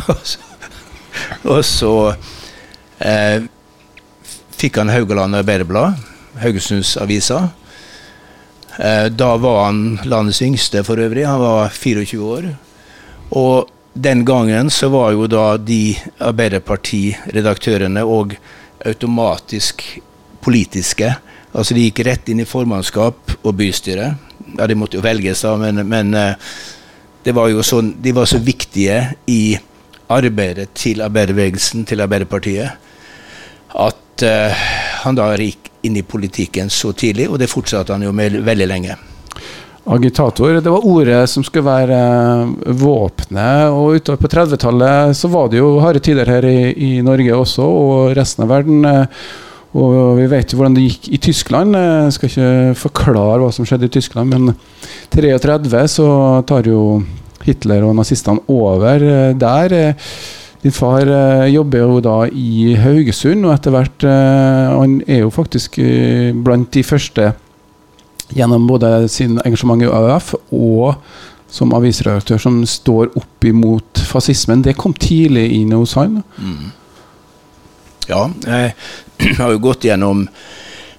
og 1.55 1.61
så, 1.65 1.93
fikk 4.59 4.81
han 4.81 4.91
Haugaland 4.93 5.37
Arbeiderblad 5.39 6.01
Haugesundsavisa. 6.43 7.49
Eh, 8.79 9.07
da 9.07 9.37
var 9.37 9.65
han 9.65 10.01
landets 10.05 10.43
yngste 10.43 10.83
for 10.85 10.99
øvrig. 10.99 11.27
Han 11.27 11.41
var 11.41 11.69
24 11.69 12.23
år. 12.23 12.49
Og 13.31 13.71
den 13.95 14.25
gangen 14.25 14.71
så 14.71 14.89
var 14.89 15.13
jo 15.15 15.27
da 15.31 15.57
de 15.57 15.95
Arbeiderparti-redaktørene 16.19 18.03
og 18.03 18.35
automatisk 18.85 19.85
politiske. 20.43 21.13
Altså 21.55 21.77
de 21.77 21.87
gikk 21.87 22.03
rett 22.09 22.29
inn 22.29 22.43
i 22.43 22.49
formannskap 22.49 23.37
og 23.41 23.55
bystyre. 23.55 24.09
Ja, 24.59 24.67
de 24.67 24.77
måtte 24.79 24.99
jo 24.99 25.05
velges, 25.05 25.45
da, 25.47 25.55
men, 25.59 25.85
men 25.87 26.11
eh, 26.19 26.35
var 27.33 27.55
sånn, 27.63 27.95
de 28.03 28.13
var 28.13 28.27
så 28.29 28.43
viktige 28.43 28.99
i 29.31 29.57
arbeidet 30.13 30.75
til 30.77 31.01
arbeiderbevegelsen, 31.01 31.87
til 31.89 32.03
Arbeiderpartiet, 32.05 32.75
at 33.75 34.25
uh, 34.27 34.67
han 35.05 35.17
da 35.17 35.31
gikk 35.41 35.71
inn 35.89 35.97
i 35.97 36.05
politikken 36.05 36.69
så 36.71 36.93
tidlig, 36.93 37.31
og 37.31 37.39
det 37.41 37.49
fortsatte 37.51 37.95
han 37.97 38.05
jo 38.05 38.13
med 38.13 38.37
veldig 38.45 38.69
lenge. 38.69 38.99
Agitator, 39.85 40.61
det 40.65 40.73
var 40.73 40.87
ordet 40.89 41.23
som 41.29 41.45
skulle 41.45 41.67
være 41.67 41.99
uh, 42.49 42.77
våpenet. 42.81 43.73
Og 43.75 43.99
utover 43.99 44.23
på 44.23 44.31
30-tallet 44.33 45.17
så 45.19 45.31
var 45.33 45.51
det 45.53 45.61
jo 45.61 45.75
harde 45.85 46.01
tider 46.05 46.31
her 46.31 46.47
i, 46.49 46.73
i, 46.73 46.93
Norge 47.05 47.37
også, 47.37 47.67
og 47.67 48.15
resten 48.17 48.47
av 48.47 48.55
verden. 48.55 48.87
Uh, 48.87 49.27
og 49.75 50.21
vi 50.21 50.29
vet 50.31 50.53
jo 50.53 50.61
hvordan 50.61 50.77
det 50.77 50.87
gikk 50.87 51.11
i 51.17 51.21
Tyskland. 51.29 51.75
Jeg 51.75 52.15
skal 52.15 52.31
ikke 52.31 52.79
forklare 52.79 53.41
hva 53.43 53.51
som 53.53 53.67
skjedde 53.67 53.91
i 53.91 53.95
Tyskland, 53.97 54.31
men 54.31 54.55
33 55.11 55.83
så 55.91 56.09
tar 56.47 56.71
jo 56.71 57.03
Hitler 57.45 57.83
og 57.85 57.97
nazistene 57.99 58.45
over 58.55 59.35
der. 59.35 59.75
Din 60.65 60.73
far 60.73 61.05
eh, 61.05 61.51
jobber 61.53 61.83
jo 61.83 61.97
da 62.01 62.19
i 62.33 62.73
Haugesund, 62.81 63.45
og 63.45 63.53
etter 63.53 63.75
hvert 63.75 64.05
eh, 64.09 64.71
Han 64.73 64.95
er 65.05 65.21
jo 65.27 65.33
faktisk 65.33 65.77
eh, 65.83 66.31
blant 66.33 66.71
de 66.73 66.85
første 66.87 67.35
gjennom 68.29 68.67
både 68.67 69.09
sin 69.09 69.39
engasjement 69.45 69.83
i 69.83 69.91
AUF 69.91 70.35
og 70.55 70.95
som 71.55 71.75
avisredaktør 71.77 72.41
som 72.41 72.63
står 72.67 73.13
opp 73.19 73.45
imot 73.47 74.01
fascismen. 74.09 74.63
Det 74.65 74.75
kom 74.79 74.95
tidlig 74.99 75.47
inn 75.55 75.73
hos 75.77 75.95
han. 75.99 76.23
Mm. 76.39 76.73
Ja, 78.11 78.27
jeg 78.47 78.75
har 79.39 79.53
jo 79.53 79.63
gått 79.63 79.87
gjennom 79.87 80.27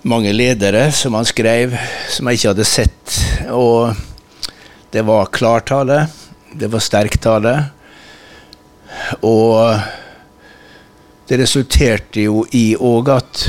mange 0.05 0.31
ledere 0.33 0.91
som 0.95 1.17
han 1.17 1.25
skrev, 1.27 1.75
som 2.13 2.29
jeg 2.29 2.39
ikke 2.39 2.53
hadde 2.53 2.67
sett. 2.69 3.17
Og 3.51 3.95
det 4.93 5.03
var 5.05 5.31
klartale, 5.33 6.05
det 6.53 6.69
var 6.71 6.83
sterk 6.83 7.17
tale. 7.21 7.55
Og 9.25 9.75
det 11.27 11.41
resulterte 11.41 12.23
jo 12.29 12.45
i 12.55 12.67
òg 12.79 13.11
at 13.17 13.47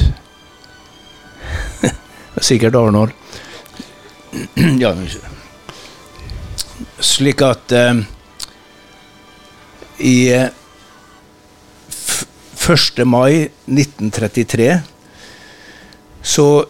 Sikkert 2.49 2.75
Arnold. 2.77 3.15
ja, 4.83 4.95
slik 7.01 7.43
at 7.43 7.73
eh, 7.73 7.95
i 9.99 10.17
1. 12.67 13.05
mai 13.05 13.49
1933 13.67 14.79
så 16.23 16.65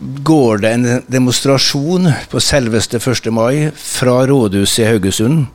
går 0.00 0.58
det 0.58 0.72
en 0.72 1.02
demonstrasjon 1.06 2.10
på 2.30 2.40
selveste 2.42 2.98
1. 2.98 3.30
mai 3.32 3.70
fra 3.76 4.26
rådhuset 4.26 4.82
i 4.82 4.88
Haugesund 4.90 5.46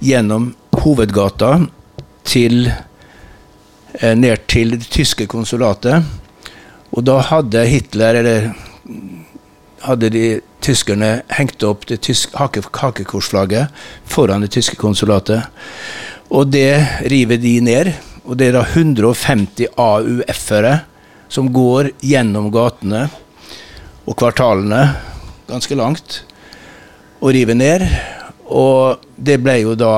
gjennom 0.00 0.54
hovedgata 0.80 1.66
til, 2.24 2.72
eh, 4.00 4.14
ned 4.14 4.46
til 4.46 4.78
det 4.78 4.88
tyske 4.88 5.26
konsulatet. 5.26 6.04
Og 6.92 7.04
da 7.04 7.20
hadde 7.20 7.66
Hitler, 7.66 8.14
eller 8.14 8.54
hadde 9.82 10.10
de 10.10 10.40
tyskerne 10.64 11.22
hengte 11.32 11.68
opp 11.70 11.86
det 11.88 12.02
hake, 12.34 12.62
hakekorsflagget 12.80 13.72
foran 14.08 14.44
det 14.44 14.52
tyske 14.54 14.76
konsulatet. 14.80 15.48
Og 16.30 16.50
det 16.52 16.76
river 17.10 17.40
de 17.40 17.54
ned. 17.64 17.92
Og 18.24 18.36
det 18.38 18.50
er 18.50 18.58
da 18.58 18.64
150 18.66 19.72
AUF-ere 19.80 20.74
som 21.30 21.48
går 21.52 21.92
gjennom 22.04 22.50
gatene 22.52 23.06
og 24.04 24.16
kvartalene 24.18 24.82
ganske 25.48 25.78
langt 25.78 26.20
og 27.20 27.32
river 27.34 27.56
ned. 27.58 27.86
Og 28.50 29.02
det 29.16 29.40
ble 29.42 29.60
jo 29.62 29.76
da 29.78 29.94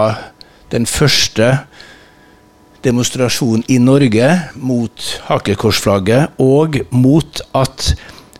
den 0.72 0.86
første 0.88 1.50
demonstrasjonen 2.82 3.64
i 3.70 3.78
Norge 3.82 4.28
mot 4.58 5.08
hakekorsflagget 5.28 6.40
og 6.42 6.80
mot 6.90 7.42
at 7.54 7.92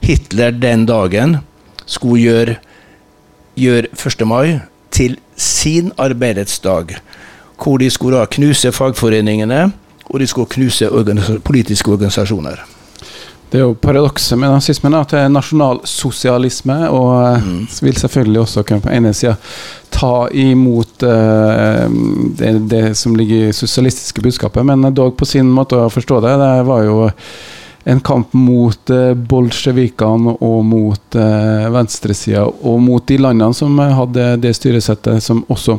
Hitler 0.03 0.55
den 0.57 0.87
dagen 0.89 1.39
skulle 1.87 2.23
gjøre, 2.23 2.57
gjøre 3.57 3.93
1. 3.93 4.27
mai 4.29 4.61
til 4.93 5.17
sin 5.37 5.93
arbeidets 5.99 6.59
dag. 6.59 6.97
Hvor 7.63 7.79
de 7.79 7.91
skulle 7.91 8.27
knuse 8.27 8.73
fagforeningene, 8.73 9.73
og 10.13 10.21
de 10.21 10.27
skulle 10.27 10.51
knuse 10.51 10.91
organisa 10.91 11.39
politiske 11.45 11.91
organisasjoner. 11.93 12.65
Det 13.53 13.61
er 13.61 13.67
jo 13.67 13.75
paradokset 13.77 14.39
med 14.41 14.49
nazismen 14.49 14.95
at 14.97 15.11
det 15.13 15.19
er 15.21 15.33
nasjonalsosialisme, 15.33 16.77
og 16.89 17.09
eh, 17.21 17.43
mm. 17.45 17.67
vil 17.85 17.99
selvfølgelig 18.01 18.41
også 18.41 18.63
på 18.65 18.93
ene 18.93 19.13
sida 19.13 19.35
ta 19.93 20.29
imot 20.33 21.05
uh, 21.05 21.85
det, 22.39 22.53
det, 22.71 22.97
som 22.97 23.13
ligger 23.15 23.51
i 23.51 23.53
sosialistiske 23.53 24.25
budskapet, 24.25 24.65
men 24.65 24.95
dog 24.95 25.13
på 25.21 25.29
sin 25.29 25.51
måte 25.53 25.77
å 25.77 25.91
forstå 25.93 26.23
det. 26.25 26.33
Det 26.41 26.55
var 26.65 26.87
jo 26.87 26.97
en 27.85 28.01
kamp 28.01 28.35
mot 28.37 28.91
eh, 28.91 29.13
bolsjevikene 29.15 30.37
og 30.39 30.61
mot 30.67 31.19
eh, 31.19 31.67
venstresida, 31.75 32.45
og 32.47 32.79
mot 32.83 33.07
de 33.09 33.19
landene 33.19 33.57
som 33.57 33.79
hadde 33.81 34.37
det 34.43 34.55
styresettet 34.59 35.23
som 35.25 35.45
også 35.53 35.79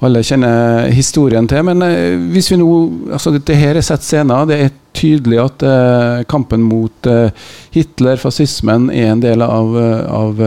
alle 0.00 0.22
kjenner 0.24 0.88
historien 0.96 1.48
til. 1.50 1.64
Men 1.68 1.84
eh, 1.86 2.16
hvis 2.32 2.50
vi 2.52 2.60
nå 2.60 2.70
altså 3.12 3.34
Dette 3.36 3.58
her 3.58 3.76
er 3.76 3.84
sett 3.86 4.06
scener. 4.06 4.48
Det 4.48 4.58
er 4.64 4.72
tydelig 4.96 5.38
at 5.42 5.62
eh, 5.66 6.22
kampen 6.30 6.64
mot 6.66 7.06
eh, 7.06 7.30
Hitler, 7.74 8.18
fascismen, 8.20 8.90
er 8.90 9.12
en 9.12 9.22
del 9.22 9.44
av, 9.44 9.76
av 10.10 10.42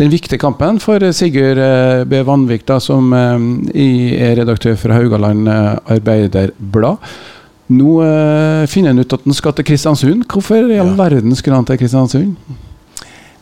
den 0.00 0.08
viktige 0.08 0.40
kampen 0.40 0.78
for 0.80 1.02
Sigurd 1.12 1.60
eh, 1.60 2.04
B. 2.08 2.22
Vanvik, 2.24 2.64
da, 2.68 2.78
som 2.80 3.12
eh, 3.12 4.14
er 4.16 4.38
redaktør 4.38 4.78
for 4.80 4.96
Haugaland 4.96 5.48
eh, 5.50 5.74
Arbeiderblad. 5.96 7.10
Nå 7.70 8.00
eh, 8.02 8.66
finner 8.66 8.88
han 8.90 8.98
ut 8.98 9.12
at 9.14 9.20
han 9.24 9.34
skal 9.36 9.52
til 9.54 9.64
Kristiansund. 9.68 10.24
Hvorfor 10.30 10.56
i 10.58 10.78
all 10.80 10.88
Ja. 10.90 10.94
verden 10.98 11.36
skulle 11.38 11.54
han 11.56 11.64
til 11.68 11.78
Kristiansund? 11.78 12.36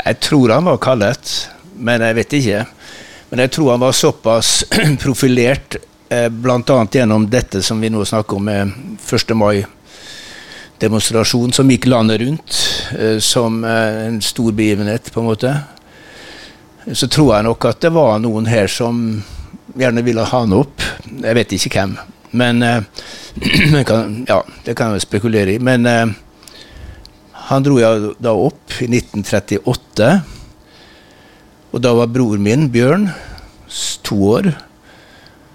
Jeg 0.04 0.16
tror 0.20 0.48
han 0.52 0.64
var 0.68 0.76
kallet, 0.78 1.48
men 1.76 2.00
jeg 2.04 2.14
vet 2.18 2.32
ikke. 2.38 2.66
Men 3.30 3.38
jeg 3.44 3.50
tror 3.56 3.70
han 3.72 3.80
var 3.80 3.92
såpass 3.96 4.64
profilert, 5.04 5.76
eh, 6.10 6.28
bl.a. 6.28 6.60
gjennom 6.92 7.24
dette 7.30 7.62
som 7.64 7.80
vi 7.80 7.88
nå 7.92 8.04
snakker 8.04 8.36
om 8.36 8.44
med 8.44 8.72
1. 9.00 9.34
mai-demonstrasjonen 9.36 11.52
som 11.56 11.70
gikk 11.72 11.86
landet 11.88 12.20
rundt 12.20 12.58
eh, 12.98 13.18
som 13.20 13.64
eh, 13.64 14.06
en 14.06 14.20
stor 14.24 14.52
begivenhet, 14.52 15.10
på 15.12 15.20
en 15.20 15.26
måte. 15.26 15.54
Så 16.92 17.08
tror 17.08 17.34
jeg 17.36 17.44
nok 17.48 17.64
at 17.68 17.80
det 17.84 17.90
var 17.92 18.18
noen 18.22 18.46
her 18.48 18.66
som 18.72 19.22
gjerne 19.78 20.02
ville 20.04 20.24
ha 20.24 20.40
han 20.44 20.52
opp. 20.56 20.80
Jeg 21.20 21.34
vet 21.36 21.52
ikke 21.56 21.70
hvem. 21.76 21.96
Men 22.30 22.62
eh, 22.62 22.82
kan, 23.88 24.24
Ja, 24.28 24.42
det 24.64 24.74
kan 24.78 24.92
jeg 24.92 25.04
spekulere 25.06 25.54
i. 25.54 25.58
Men 25.58 25.86
eh, 25.86 26.06
han 27.48 27.64
dro 27.64 27.78
jeg 27.80 28.14
da 28.22 28.34
opp 28.36 28.78
i 28.80 28.88
1938. 28.90 30.10
Og 31.72 31.84
da 31.84 31.92
var 31.96 32.10
broren 32.12 32.44
min, 32.44 32.68
Bjørn, 32.72 33.10
to 34.04 34.18
år. 34.32 34.52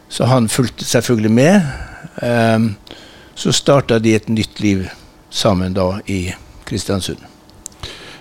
Så 0.10 0.30
han 0.30 0.50
fulgte 0.50 0.86
selvfølgelig 0.86 1.32
med. 1.32 1.62
Eh, 2.22 2.72
så 3.36 3.52
starta 3.52 4.00
de 4.00 4.16
et 4.16 4.30
nytt 4.30 4.60
liv 4.62 4.88
sammen 5.34 5.74
da 5.74 5.98
i 6.06 6.28
Kristiansund. 6.66 7.18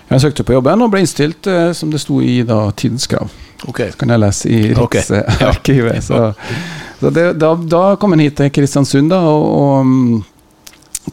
Jeg 0.09 0.21
søkte 0.21 0.43
på 0.45 0.53
jobben 0.53 0.81
og 0.81 0.91
ble 0.93 1.01
innstilt, 1.01 1.47
eh, 1.47 1.71
som 1.73 1.91
det 1.93 2.01
sto 2.01 2.19
i 2.21 2.41
da, 2.45 2.67
Tidens 2.77 3.07
Krav. 3.09 3.31
Ok. 3.67 3.79
kan 3.97 4.09
jeg 4.09 4.19
lese 4.19 4.49
i. 4.49 4.73
Riksarkivet. 4.73 5.97
Okay. 5.97 6.01
så 6.01 6.33
det, 7.09 7.25
da, 7.41 7.55
da 7.55 7.83
kom 7.99 8.15
han 8.15 8.23
hit 8.23 8.37
til 8.39 8.51
Kristiansund, 8.53 9.11
da. 9.11 9.19
Og, 9.27 9.47
og 9.57 9.89
mm, 9.89 10.23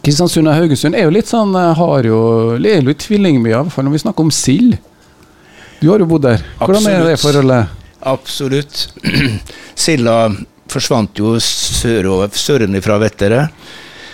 Kristiansund 0.04 0.50
og 0.50 0.54
Haugesund 0.54 0.94
er 0.94 1.08
jo 1.08 1.14
litt 1.14 1.30
sånn 1.30 1.56
eh, 1.58 1.72
har 1.80 2.06
jo, 2.06 2.20
er 2.60 2.86
jo 2.86 2.94
tvillingbyer, 2.94 3.56
i 3.56 3.58
hvert 3.58 3.74
fall 3.74 3.88
når 3.88 3.96
vi 3.96 4.02
snakker 4.04 4.28
om 4.28 4.32
sild. 4.34 4.78
Du 5.80 5.88
har 5.90 6.02
jo 6.02 6.08
bodd 6.10 6.26
der. 6.28 6.44
Hvordan 6.60 6.86
er 6.86 7.04
det 7.08 7.16
Absolutt. 7.16 7.24
forholdet? 7.24 7.76
Absolutt. 8.10 8.86
Silda 9.86 10.16
forsvant 10.70 11.18
jo 11.18 11.34
sørover, 11.42 12.30
sørenfra, 12.36 12.98
vet 13.02 13.18
dere. 13.20 13.46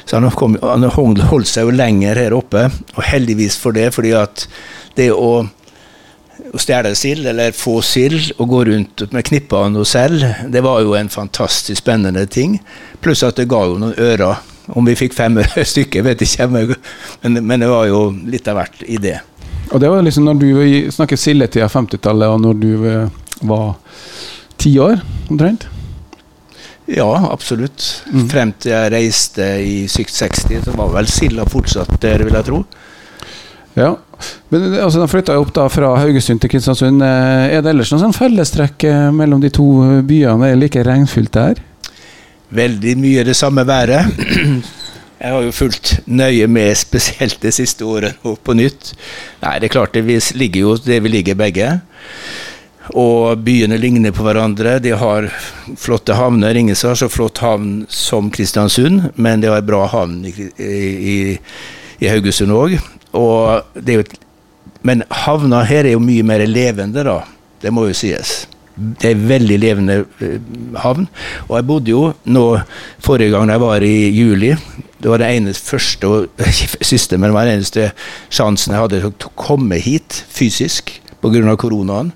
Så 0.07 0.21
han, 0.21 0.31
kom, 0.39 0.55
han 0.63 0.87
holdt 0.95 1.51
seg 1.51 1.67
jo 1.67 1.75
lenger 1.75 2.19
her 2.23 2.37
oppe, 2.37 2.69
og 2.95 3.03
heldigvis 3.05 3.59
for 3.59 3.75
det, 3.75 3.89
fordi 3.95 4.15
at 4.17 4.47
det 4.97 5.11
å, 5.13 5.43
å 6.55 6.59
stjele 6.63 6.93
sild, 6.99 7.27
eller 7.27 7.53
få 7.57 7.79
sild, 7.85 8.33
og 8.39 8.49
gå 8.53 8.61
rundt 8.69 9.07
med 9.13 9.25
knippene 9.27 9.81
og 9.83 9.87
selge, 9.89 10.33
det 10.53 10.63
var 10.65 10.83
jo 10.85 10.95
en 10.99 11.09
fantastisk 11.13 11.81
spennende 11.83 12.27
ting. 12.31 12.59
Pluss 13.03 13.23
at 13.27 13.37
det 13.41 13.49
ga 13.51 13.65
jo 13.67 13.79
noen 13.83 13.97
ører. 13.99 14.43
Om 14.75 14.87
vi 14.89 14.97
fikk 14.99 15.15
fem 15.15 15.37
øre 15.43 15.65
stykket, 15.67 16.05
vet 16.07 16.23
ikke 16.27 16.43
jeg, 16.47 16.77
men, 17.23 17.39
men 17.47 17.63
det 17.63 17.69
var 17.71 17.87
jo 17.91 18.11
litt 18.27 18.49
av 18.51 18.59
hvert 18.61 18.83
i 18.87 18.99
det. 19.03 19.19
Og 19.75 19.81
det 19.83 19.91
var 19.91 20.03
liksom 20.07 20.27
når 20.29 20.41
du 20.43 20.49
i- 20.63 20.91
snakker 20.95 21.19
sildetida 21.19 21.67
50-tallet, 21.71 22.29
og 22.31 22.41
når 22.43 22.61
du 22.63 22.71
eh, 22.91 23.09
var 23.47 23.75
ti 24.59 24.77
år, 24.83 25.01
omtrent? 25.31 25.67
Ja, 26.87 27.09
absolutt. 27.33 27.83
Mm. 28.15 28.27
Frem 28.31 28.53
til 28.63 28.71
jeg 28.71 28.93
reiste 28.95 29.47
i 29.59 29.79
60, 29.91 30.61
så 30.69 30.75
var 30.79 30.93
vel 30.95 31.09
Silda 31.11 31.43
fortsatt 31.51 31.97
der, 32.03 32.23
vil 32.23 32.37
jeg 32.39 32.47
tro. 32.47 32.61
Ja. 33.77 33.89
Men 34.53 34.75
eh, 34.75 34.85
altså, 34.85 35.03
De 35.03 35.09
flytta 35.11 35.39
opp 35.41 35.53
da 35.57 35.67
fra 35.73 35.95
Haugesund 36.01 36.43
til 36.43 36.53
Kristiansund. 36.53 37.03
Eh, 37.05 37.57
Er 37.57 37.63
det 37.65 37.73
ellers 37.73 37.93
noen 37.93 38.07
sånn 38.07 38.17
fellestrekk 38.17 38.87
eh, 38.89 39.07
mellom 39.15 39.43
de 39.43 39.53
to 39.55 39.67
byene? 40.07 40.51
Er 40.51 40.57
det 40.57 40.63
like 40.65 40.87
regnfylt 40.87 41.35
der? 41.37 41.63
Veldig 42.57 42.97
mye 43.03 43.25
det 43.27 43.37
samme 43.37 43.67
været. 43.67 44.13
Jeg 45.23 45.33
har 45.33 45.47
jo 45.47 45.53
fulgt 45.57 45.95
nøye 46.07 46.45
med, 46.47 46.75
spesielt 46.77 47.41
det 47.41 47.55
siste 47.57 47.87
året 47.89 48.19
nå 48.25 48.35
på 48.45 48.55
nytt. 48.55 48.93
Nei, 49.41 49.55
det 49.63 49.71
er 49.71 49.73
klart, 49.73 49.95
det 49.97 50.05
vi 50.05 50.19
ligger 50.37 50.61
jo 50.61 50.75
det 50.77 50.99
vi 51.07 51.13
ligger 51.15 51.39
begge. 51.41 51.71
Og 52.95 53.41
byene 53.43 53.79
ligner 53.81 54.13
på 54.15 54.23
hverandre. 54.27 54.77
De 54.85 54.93
har 54.95 55.31
flotte 55.81 56.15
havner. 56.15 56.55
Ingen 56.61 56.77
har 56.77 57.01
så 57.01 57.09
flott 57.11 57.41
havn 57.43 57.87
som 57.89 58.29
Kristiansund, 58.31 59.09
men 59.17 59.43
de 59.43 59.51
har 59.51 59.65
bra 59.67 59.87
havn 59.91 60.21
i, 60.29 60.35
i, 60.61 61.17
i 61.99 62.13
Haugesund 62.13 62.53
òg. 62.55 62.77
Og 63.15 63.63
det 63.75 63.93
er 63.93 64.01
jo 64.01 64.07
et 64.07 64.23
Men 64.87 65.03
havna 65.11 65.65
her 65.67 65.87
er 65.87 65.97
jo 65.97 66.03
mye 66.03 66.23
mer 66.23 66.45
levende, 66.47 67.03
da. 67.03 67.25
Det 67.63 67.73
må 67.75 67.89
jo 67.89 67.95
sies. 67.97 68.45
Det 68.77 69.09
er 69.09 69.23
veldig 69.29 69.57
levende 69.59 69.95
eh, 70.23 70.37
havn. 70.83 71.09
Og 71.49 71.55
jeg 71.57 71.67
bodde 71.67 71.91
jo 71.91 72.03
nå 72.29 72.45
forrige 73.03 73.33
gang 73.33 73.51
jeg 73.51 73.63
var 73.63 73.83
i 73.83 73.95
juli. 74.13 74.53
Det 75.01 75.11
var 75.11 75.23
det 75.23 75.31
eneste 75.39 75.73
første 75.73 76.11
og 76.11 76.45
siste, 76.93 77.17
men 77.17 77.31
det 77.31 77.39
var 77.39 77.49
den 77.49 77.59
eneste 77.63 77.89
sjansen 78.29 78.77
jeg 78.77 78.85
hadde 78.85 79.01
til 79.01 79.31
å 79.31 79.35
komme 79.35 79.81
hit 79.81 80.21
fysisk 80.29 80.93
pga. 81.25 81.57
koronaen. 81.57 82.13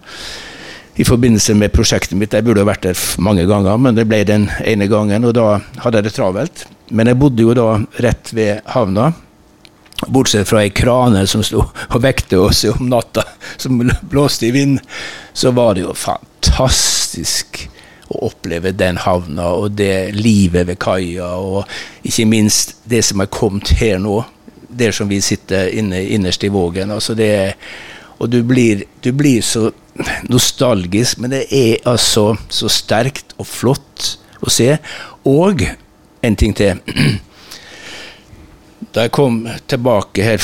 I 1.01 1.05
forbindelse 1.05 1.55
med 1.57 1.73
prosjektet 1.73 2.19
mitt. 2.19 2.35
Jeg 2.35 2.45
burde 2.45 2.67
vært 2.67 2.85
der 2.85 2.99
mange 3.19 3.47
ganger, 3.49 3.79
men 3.81 3.97
det 3.97 4.05
ble 4.09 4.21
den 4.29 4.51
ene 4.61 4.87
gangen, 4.91 5.25
og 5.25 5.33
da 5.35 5.61
hadde 5.81 5.99
jeg 6.03 6.11
det 6.11 6.15
travelt. 6.15 6.67
Men 6.91 7.09
jeg 7.09 7.19
bodde 7.19 7.47
jo 7.47 7.55
da 7.57 7.79
rett 8.05 8.35
ved 8.37 8.61
havna. 8.69 9.13
Bortsett 10.09 10.49
fra 10.49 10.63
ei 10.65 10.71
krane 10.73 11.27
som 11.29 11.43
sto 11.45 11.65
og 11.67 12.01
vekte 12.03 12.39
oss 12.41 12.65
om 12.71 12.89
natta, 12.89 13.25
som 13.61 13.83
blåste 14.03 14.49
i 14.49 14.55
vind, 14.55 14.81
så 15.33 15.53
var 15.57 15.77
det 15.77 15.85
jo 15.85 15.95
fantastisk 15.97 17.67
å 18.11 18.25
oppleve 18.31 18.73
den 18.75 18.99
havna 19.05 19.53
og 19.55 19.77
det 19.79 20.11
livet 20.17 20.67
ved 20.67 20.81
kaia, 20.83 21.35
og 21.37 21.69
ikke 22.07 22.27
minst 22.27 22.79
det 22.91 23.05
som 23.07 23.23
er 23.23 23.31
kommet 23.31 23.75
her 23.79 24.01
nå, 24.03 24.23
der 24.71 24.95
som 24.95 25.11
vi 25.11 25.21
sitter 25.23 25.71
inne, 25.71 26.01
innerst 26.03 26.45
i 26.47 26.51
Vågen. 26.51 26.91
altså 26.91 27.15
det 27.15 27.33
og 28.21 28.29
du 28.29 28.43
blir, 28.45 28.85
du 29.01 29.13
blir 29.17 29.41
så 29.43 29.71
nostalgisk, 30.29 31.19
men 31.19 31.33
det 31.33 31.47
er 31.49 31.81
altså 31.89 32.35
så 32.53 32.69
sterkt 32.69 33.33
og 33.41 33.49
flott 33.49 34.11
å 34.45 34.53
se. 34.53 34.75
Og 35.25 35.65
en 36.21 36.37
ting 36.37 36.53
til. 36.57 36.83
Da 38.95 39.07
jeg 39.07 39.13
kom 39.15 39.45
tilbake 39.71 40.25
her 40.27 40.43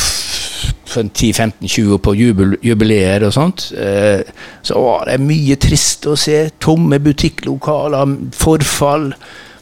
for 0.86 1.02
10-15-20 1.02 1.98
på 1.98 2.14
jubileer 2.14 3.26
og 3.26 3.34
sånt, 3.34 3.72
eh, 3.74 4.22
så 4.62 4.78
var 4.80 5.10
det 5.10 5.18
mye 5.24 5.58
trist 5.60 6.06
å 6.06 6.14
se. 6.18 6.44
Tomme 6.62 7.00
butikklokaler, 7.02 8.14
forfall, 8.38 9.10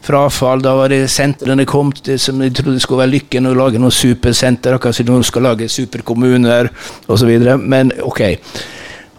frafall. 0.05 0.61
Da 0.61 0.75
var 0.77 0.93
det 0.93 1.09
sentrene 1.11 1.65
kom, 1.65 1.91
det 2.05 2.19
som 2.21 2.39
de 2.39 2.51
trodde 2.53 2.79
skulle 2.83 3.03
være 3.03 3.15
lykken 3.17 3.49
å 3.49 3.55
lage 3.57 3.81
noen 3.81 3.95
supersenter, 3.95 4.77
akkurat 4.77 4.95
som 4.99 5.09
de 5.09 5.21
skal 5.25 5.47
lage 5.49 5.69
superkommuner 5.71 6.69
osv. 7.09 7.33
Men 7.65 7.93
ok. 8.05 8.21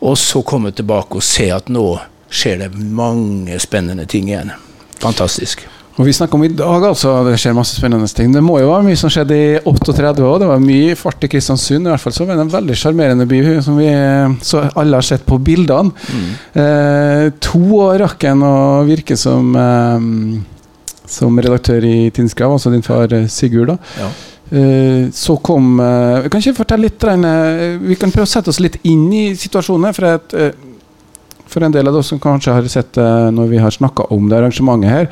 Og 0.07 0.19
så 0.21 0.45
komme 0.47 0.71
tilbake 0.77 1.19
og 1.19 1.27
se 1.27 1.51
at 1.51 1.73
nå 1.73 1.89
skjer 2.31 2.63
det 2.65 2.75
mange 2.77 3.59
spennende 3.63 4.07
ting 4.07 4.31
igjen. 4.31 4.55
Fantastisk. 5.03 5.67
Og 5.97 6.05
Vi 6.05 6.13
snakker 6.13 6.37
om 6.37 6.45
i 6.45 6.51
dag, 6.53 6.83
altså. 6.85 7.13
Det 7.25 7.39
skjer 7.41 7.55
masse 7.57 7.79
spennende 7.79 8.09
ting. 8.13 8.33
Det 8.35 8.43
må 8.45 8.59
jo 8.61 8.69
være 8.69 8.85
mye 8.85 8.99
som 9.01 9.09
skjedde 9.13 9.37
i 9.37 9.47
38 9.65 10.21
òg. 10.27 10.43
Det 10.43 10.49
var 10.51 10.61
mye 10.61 10.97
fart 11.01 11.25
i 11.25 11.31
Kristiansund. 11.33 11.87
I 11.89 11.93
hvert 11.95 12.03
fall 12.03 12.13
så 12.13 12.27
var 12.29 12.37
det 12.37 12.45
en 12.45 12.53
veldig 12.53 12.77
sjarmerende 12.77 13.27
by, 13.31 13.39
som 13.65 13.79
vi 13.81 13.89
så 14.45 14.67
alle 14.77 15.01
har 15.01 15.07
sett 15.09 15.25
på 15.25 15.39
bildene. 15.41 15.95
Eh, 16.53 17.31
to 17.41 17.63
år 17.81 18.03
rakk 18.05 18.27
en 18.29 18.45
å 18.45 18.57
virke 18.89 19.17
som 19.17 19.57
eh, 19.57 20.05
som 21.07 21.39
redaktør 21.39 21.85
i 21.87 22.11
Tinskrav, 22.11 22.53
altså 22.59 22.73
din 22.75 22.85
far 22.85 23.13
eh, 23.15 23.29
Sigurd. 23.31 23.73
da. 23.73 23.79
Ja. 24.03 24.11
Eh, 24.53 25.09
så 25.17 25.39
kom 25.43 25.81
eh, 25.81 26.29
kan 26.31 26.43
ikke 26.43 26.59
fortelle 26.61 26.87
litt 26.87 27.03
eh, 27.09 27.81
Vi 27.83 27.97
kan 27.99 28.13
prøve 28.15 28.29
å 28.29 28.31
sette 28.31 28.53
oss 28.53 28.61
litt 28.63 28.77
inn 28.87 29.09
i 29.15 29.25
situasjonen. 29.39 29.97
For, 29.97 30.21
eh, 30.37 30.53
for 31.47 31.65
en 31.67 31.73
del 31.75 31.89
av 31.89 31.97
dere 31.97 32.07
som 32.07 32.21
kanskje 32.21 32.55
har 32.55 32.69
sett 32.71 32.93
det 32.99 33.09
når 33.35 33.51
vi 33.55 33.65
har 33.65 33.75
snakka 33.75 34.11
om 34.15 34.29
det 34.29 34.39
arrangementet 34.43 34.93
her, 34.93 35.11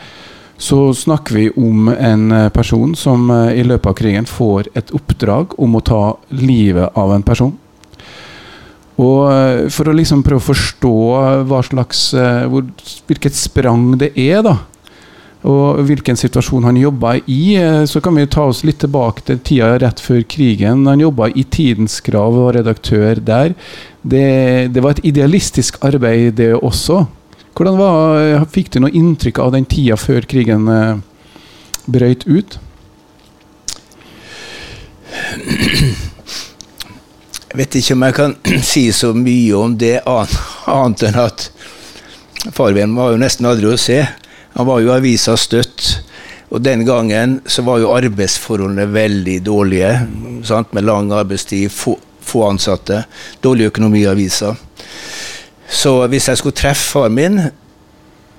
så 0.56 0.94
snakker 0.94 1.34
vi 1.34 1.50
om 1.50 1.88
en 1.88 2.32
eh, 2.32 2.48
person 2.48 2.94
som 2.96 3.30
eh, 3.30 3.60
i 3.60 3.64
løpet 3.66 3.90
av 3.90 3.98
krigen 3.98 4.26
får 4.26 4.70
et 4.78 4.92
oppdrag 4.94 5.58
om 5.58 5.74
å 5.74 5.82
ta 5.82 6.02
livet 6.30 6.94
av 6.94 7.14
en 7.14 7.24
person. 7.26 7.54
Og 8.94 9.24
eh, 9.32 9.64
For 9.74 9.90
å 9.90 9.96
liksom 9.96 10.22
prøve 10.22 10.42
å 10.42 10.50
forstå 10.52 10.94
hva 11.50 11.64
slags, 11.66 12.06
hvor, 12.50 12.70
hvilket 13.08 13.34
sprang 13.34 13.96
det 13.98 14.12
er, 14.14 14.44
da, 14.46 14.60
og 15.44 15.82
hvilken 15.84 16.16
situasjon 16.16 16.64
han 16.64 16.78
jobba 16.80 17.18
i, 17.28 17.58
så 17.90 18.00
kan 18.00 18.14
vi 18.16 18.22
ta 18.32 18.46
oss 18.48 18.62
litt 18.64 18.78
tilbake 18.80 19.26
til 19.26 19.42
tida 19.44 19.74
rett 19.82 20.00
før 20.00 20.22
krigen. 20.24 20.86
Han 20.88 21.02
jobba 21.02 21.28
i 21.36 21.44
Tidens 21.44 21.98
Krav 22.00 22.32
og 22.32 22.46
var 22.46 22.56
redaktør 22.62 23.20
der. 23.20 23.52
Det, 24.00 24.24
det 24.72 24.80
var 24.80 24.94
et 24.94 25.04
idealistisk 25.12 25.82
arbeid, 25.84 26.38
det 26.40 26.54
også. 26.56 27.02
Hvordan 27.54 27.76
var, 27.78 28.20
eh, 28.20 28.44
Fikk 28.50 28.72
du 28.74 28.80
noe 28.82 28.90
inntrykk 28.90 29.38
av 29.38 29.52
den 29.54 29.64
tida 29.70 29.96
før 29.96 30.26
krigen 30.26 30.66
eh, 30.68 30.96
brøyt 31.86 32.26
ut? 32.26 32.58
Jeg 37.54 37.60
vet 37.60 37.76
ikke 37.78 37.94
om 37.94 38.02
jeg 38.02 38.16
kan 38.16 38.34
si 38.72 38.88
så 38.90 39.12
mye 39.14 39.54
om 39.54 39.76
det, 39.78 40.00
annet 40.02 41.06
enn 41.06 41.20
at 41.22 41.46
farven 42.50 42.96
var 42.98 43.14
jo 43.14 43.22
nesten 43.22 43.46
aldri 43.46 43.70
å 43.70 43.78
se. 43.78 44.00
Han 44.58 44.66
var 44.66 44.82
jo 44.82 44.90
avisa 44.94 45.36
støtt. 45.38 46.00
Og 46.50 46.60
den 46.62 46.82
gangen 46.86 47.40
så 47.46 47.62
var 47.66 47.78
jo 47.82 47.94
arbeidsforholdene 47.94 48.90
veldig 48.90 49.38
dårlige. 49.46 49.94
Sant? 50.46 50.74
Med 50.74 50.86
lang 50.86 51.14
arbeidstid, 51.14 51.70
få, 51.70 51.94
få 52.22 52.48
ansatte, 52.50 53.04
dårlig 53.42 53.70
økonomi 53.70 54.02
i 54.02 54.10
avisa. 54.10 54.56
Så 55.70 55.96
hvis 56.12 56.28
jeg 56.28 56.40
skulle 56.40 56.56
treffe 56.56 56.90
far 56.94 57.12
min, 57.12 57.40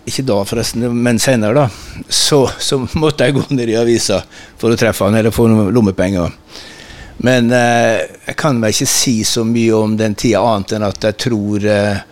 ikke 0.06 0.26
da 0.28 0.38
forresten, 0.46 0.86
men 1.02 1.20
senere, 1.22 1.66
da, 1.66 2.04
så, 2.10 2.44
så 2.62 2.78
måtte 2.94 3.26
jeg 3.26 3.38
gå 3.38 3.46
ned 3.50 3.72
i 3.72 3.78
avisa 3.80 4.22
for 4.60 4.70
å 4.70 4.80
treffe 4.80 5.08
han, 5.08 5.18
eller 5.18 5.34
få 5.34 5.48
noen 5.50 5.74
lommepenger. 5.74 6.34
Men 7.26 7.50
eh, 7.56 8.04
jeg 8.28 8.38
kan 8.38 8.60
vel 8.62 8.76
ikke 8.76 8.90
si 8.92 9.16
så 9.26 9.46
mye 9.48 9.74
om 9.78 9.96
den 9.98 10.18
tida, 10.20 10.44
annet 10.44 10.76
enn 10.76 10.86
at 10.86 11.10
jeg 11.10 11.20
tror 11.26 11.66
eh, 11.72 12.04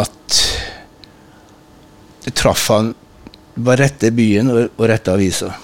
at 0.00 0.40
jeg 2.26 2.36
traff 2.36 2.68
han 2.74 2.92
var 3.60 3.80
rette 3.80 4.12
byen 4.14 4.52
og, 4.52 4.62
og 4.76 4.88
rette 4.90 5.14
avisa. 5.14 5.54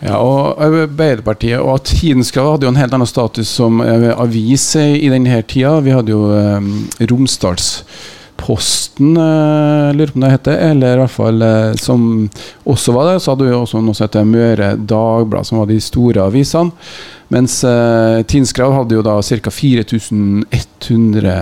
Ja, 0.00 0.14
og 0.16 0.56
Arbeiderpartiet 0.64 1.60
og 1.60 1.82
Tidenskrav 1.84 2.54
hadde 2.54 2.64
jo 2.64 2.70
en 2.72 2.78
helt 2.80 2.94
annen 2.96 3.08
status 3.08 3.48
som 3.52 3.82
eh, 3.84 4.08
avis 4.16 4.72
i 4.80 5.10
denne 5.12 5.42
tida. 5.44 5.76
Vi 5.84 5.92
hadde 5.92 6.14
jo 6.14 6.22
um, 6.32 6.88
Romsdalsposten, 7.10 9.10
uh, 9.20 9.92
lurer 9.92 10.08
på 10.08 10.16
om 10.16 10.24
det 10.24 10.32
heter, 10.38 10.56
eller 10.70 10.96
i 10.96 11.00
hvert 11.02 11.12
fall 11.12 11.36
uh, 11.44 11.76
som 11.76 12.30
også 12.64 12.96
var 12.96 13.04
det. 13.10 13.20
Så 13.20 13.28
hadde 13.34 13.44
vi 13.50 13.52
også 13.58 13.76
noe 13.84 13.92
som 13.98 14.08
heter 14.08 14.30
Møre 14.30 14.72
Dagblad, 14.80 15.44
som 15.50 15.60
var 15.60 15.68
de 15.68 15.76
store 15.84 16.24
avisene. 16.32 16.72
Mens 17.30 17.60
uh, 17.68 18.24
Tidenskrav 18.24 18.72
hadde 18.78 18.96
jo 18.96 19.04
da 19.04 19.20
ca. 19.20 19.50
4100 19.52 21.36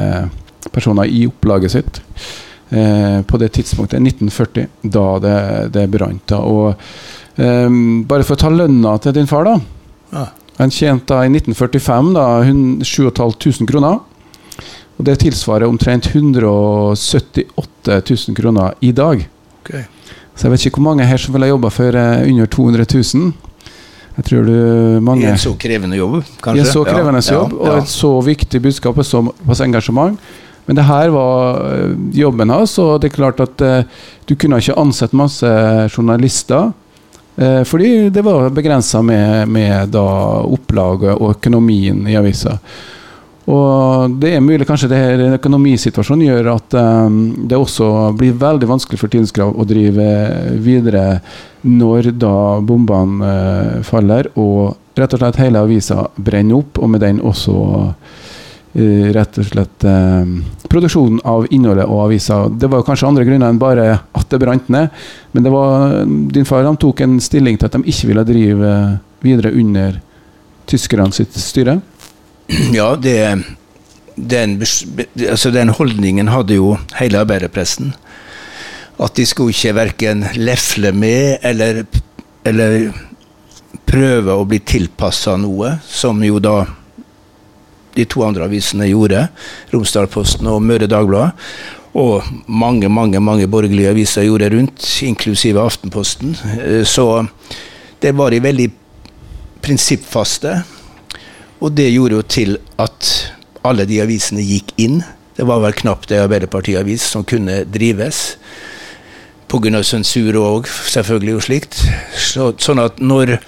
personer 0.75 1.07
i 1.07 1.31
opplaget 1.31 1.71
sitt. 1.77 2.03
Uh, 2.75 3.23
på 3.23 3.38
det 3.38 3.55
tidspunktet, 3.55 4.03
1940, 4.03 4.66
da 4.83 5.23
det, 5.23 5.71
det 5.79 5.87
brant. 5.94 6.27
Og 6.42 6.75
eh, 7.38 7.70
bare 8.11 8.27
for 8.27 8.37
å 8.37 8.42
ta 8.44 8.53
lønna 8.53 8.98
til 9.03 9.16
din 9.16 9.31
far, 9.31 9.48
da. 9.48 9.57
Ja. 10.12 10.27
Han 10.59 10.72
tjente 10.74 11.14
da 11.14 11.22
i 11.22 11.31
1945 11.31 12.14
da 12.16 12.27
7500 12.83 13.68
kroner. 13.70 14.01
Og 14.98 15.07
det 15.07 15.20
tilsvarer 15.22 15.70
omtrent 15.70 16.09
178 16.11 18.01
000 18.03 18.35
kroner 18.38 18.74
i 18.83 18.90
dag. 18.90 19.22
Okay. 19.62 19.85
Så 20.35 20.46
jeg 20.46 20.55
vet 20.55 20.66
ikke 20.66 20.81
hvor 20.81 20.88
mange 20.90 21.07
her 21.07 21.20
som 21.22 21.35
ville 21.35 21.51
jobba 21.51 21.70
for 21.70 21.94
eh, 21.94 22.27
under 22.27 22.51
200 22.51 22.87
000. 22.90 23.33
Jeg 24.18 24.27
tror 24.27 24.42
du 24.48 24.98
mange 25.07 25.22
I 25.22 25.31
en 25.31 25.38
så 25.38 25.53
krevende 25.55 25.98
jobb, 25.98 26.18
kanskje? 26.42 26.59
I 26.59 26.64
en 26.64 26.72
så 26.72 26.83
krevende 26.83 27.22
ja, 27.22 27.35
jobb, 27.37 27.55
ja, 27.55 27.59
ja. 27.62 27.70
og 27.70 27.85
et 27.85 27.92
så 27.92 28.11
viktig 28.27 28.61
budskap 28.64 28.98
og 28.98 29.07
såpass 29.07 29.62
engasjement. 29.62 30.18
Men 30.66 30.77
det 30.77 30.85
her 30.85 31.12
var 31.14 31.62
eh, 31.70 31.94
jobben 32.18 32.51
hans, 32.51 32.74
og 32.83 32.98
det 33.01 33.12
er 33.12 33.14
klart 33.14 33.38
at 33.40 33.62
uh, 33.64 34.03
du 34.29 34.35
kunne 34.35 34.59
ikke 34.59 34.77
ansett 34.77 35.14
masse 35.16 35.53
journalister. 35.94 36.74
Uh, 37.38 37.62
fordi 37.68 38.09
det 38.11 38.24
var 38.27 38.51
begrensa 38.51 39.03
med, 39.03 39.48
med 39.48 39.94
opplaget 39.94 41.14
og 41.14 41.37
økonomien 41.37 42.07
i 42.11 42.16
avisa. 42.18 42.59
Og 43.48 44.12
det 44.20 44.35
er 44.37 44.44
mulig 44.44 44.66
kanskje 44.68 44.90
det 44.90 44.98
her 45.01 45.20
økonomisituasjonen 45.38 46.27
gjør 46.27 46.51
at 46.53 46.74
um, 46.77 47.14
det 47.48 47.57
også 47.57 47.87
blir 48.18 48.37
veldig 48.37 48.68
vanskelig 48.68 49.01
for 49.01 49.09
Tidenskrav 49.09 49.55
å 49.57 49.64
drive 49.68 50.09
videre 50.61 51.22
når 51.64 52.11
da 52.20 52.35
bombene 52.61 53.24
uh, 53.24 53.79
faller 53.88 54.29
og 54.35 54.77
rett 54.98 55.14
og 55.16 55.22
slett 55.22 55.40
hele 55.40 55.62
avisa 55.64 56.05
brenner 56.16 56.61
opp, 56.61 56.77
og 56.83 56.92
med 56.92 57.01
den 57.07 57.22
også 57.24 57.57
uh, 57.57 58.18
rett 59.14 59.38
og 59.41 59.47
slett 59.49 59.85
eh, 59.88 60.33
produksjonen 60.71 61.21
av 61.29 61.47
innholdet 61.55 61.87
og 61.88 62.05
avisa. 62.07 62.41
Det 62.49 62.71
var 62.71 62.85
kanskje 62.87 63.09
andre 63.09 63.27
grunner 63.27 63.51
enn 63.51 63.61
bare 63.61 63.87
at 63.97 64.29
det 64.31 64.41
brant 64.43 64.69
ned. 64.73 64.93
Men 65.33 65.47
det 65.47 65.53
var, 65.53 66.03
din 66.35 66.49
far 66.49 66.67
de 66.67 66.75
tok 66.81 67.03
en 67.05 67.19
stilling 67.23 67.59
til 67.59 67.69
at 67.69 67.79
de 67.79 67.85
ikke 67.88 68.11
ville 68.11 68.27
drive 68.29 68.75
videre 69.25 69.55
under 69.57 70.01
tyskerne 70.69 71.14
sitt 71.17 71.37
styre. 71.38 71.81
Ja, 72.73 72.95
det, 72.97 73.45
den, 74.17 74.55
altså 75.29 75.51
den 75.53 75.69
holdningen 75.77 76.31
hadde 76.33 76.57
jo 76.57 76.77
hele 76.97 77.21
arbeiderpressen. 77.21 77.93
At 78.99 79.19
de 79.19 79.27
skulle 79.29 79.53
ikke 79.53 79.75
verken 79.77 80.25
lefle 80.41 80.95
med 80.97 81.45
eller, 81.47 81.85
eller 82.49 82.88
prøve 83.88 84.33
å 84.33 84.47
bli 84.49 84.62
tilpassa 84.64 85.37
noe, 85.41 85.77
som 85.85 86.25
jo 86.25 86.41
da 86.43 86.62
de 87.99 88.07
to 88.07 88.23
andre 88.27 88.47
avisene 88.47 88.89
gjorde, 88.89 89.27
Romsdalposten 89.75 90.49
og 90.51 90.63
Møre 90.63 90.89
Dagblad. 90.91 91.35
Og 91.99 92.23
mange 92.47 92.89
mange, 92.93 93.21
mange 93.21 93.49
borgerlige 93.51 93.91
aviser 93.91 94.29
gjorde 94.29 94.53
rundt, 94.55 94.85
inklusive 95.03 95.61
Aftenposten. 95.61 96.37
Eh, 96.61 96.85
så 96.87 97.27
det 98.03 98.15
var 98.15 98.31
de 98.31 98.43
veldig 98.45 98.69
prinsippfaste. 99.65 100.61
Og 101.59 101.75
det 101.75 101.91
gjorde 101.91 102.21
jo 102.21 102.23
til 102.23 102.59
at 102.79 103.15
alle 103.67 103.87
de 103.89 103.99
avisene 104.03 104.45
gikk 104.45 104.77
inn. 104.79 105.01
Det 105.35 105.47
var 105.47 105.63
vel 105.63 105.75
knapt 105.75 106.13
ei 106.15 106.23
Arbeiderpartiavis 106.23 107.03
som 107.15 107.27
kunne 107.27 107.65
drives. 107.67 108.37
Pga. 109.49 109.83
sensur 109.83 110.37
og 110.37 110.69
selvfølgelig, 110.69 111.35
og 111.35 111.43
slikt. 111.43 111.81
Så, 112.15 112.53
sånn 112.61 112.79
at 112.83 113.01
når 113.01 113.39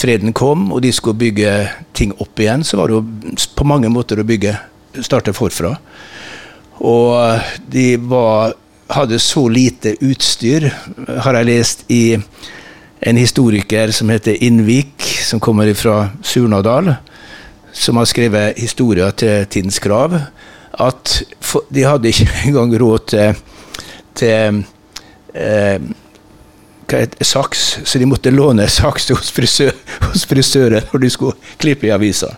freden 0.00 0.32
kom, 0.36 0.70
og 0.72 0.82
de 0.84 0.92
skulle 0.92 1.18
bygge 1.18 1.52
ting 1.96 2.12
opp 2.22 2.40
igjen, 2.40 2.64
så 2.64 2.78
var 2.80 2.90
det 2.90 2.98
jo 2.98 3.36
på 3.56 3.66
mange 3.68 3.90
måter 3.92 4.20
å 4.20 4.26
bygge 4.26 4.56
starte 5.02 5.34
forfra. 5.34 5.74
Og 6.84 7.40
de 7.70 7.94
var, 8.10 8.54
hadde 8.92 9.20
så 9.22 9.46
lite 9.48 9.94
utstyr, 10.04 10.68
har 11.24 11.38
jeg 11.38 11.50
lest 11.50 11.84
i 11.92 12.04
en 13.04 13.20
historiker 13.20 13.92
som 13.92 14.10
heter 14.12 14.38
Innvik, 14.44 15.02
som 15.24 15.40
kommer 15.42 15.70
fra 15.78 16.08
Surnadal, 16.24 16.94
som 17.74 17.98
har 17.98 18.08
skrevet 18.08 18.58
historier 18.60 19.14
til 19.18 19.46
Tidens 19.50 19.80
Krav, 19.82 20.14
at 20.74 21.18
de 21.70 21.84
hadde 21.86 22.10
ikke 22.10 22.30
engang 22.48 22.74
råd 22.80 23.10
til, 23.12 23.42
til 24.18 24.64
eh, 25.34 25.78
saks, 27.20 27.78
så 27.84 28.00
de 28.00 28.08
måtte 28.08 28.32
låne 28.34 28.66
saks 28.70 29.10
hos, 29.14 29.30
frisør, 29.34 29.72
hos 30.08 30.24
frisøren 30.28 30.86
når 30.92 31.04
de 31.04 31.12
skulle 31.12 31.54
klippe 31.60 31.88
i 31.88 31.94
avisa. 31.94 32.34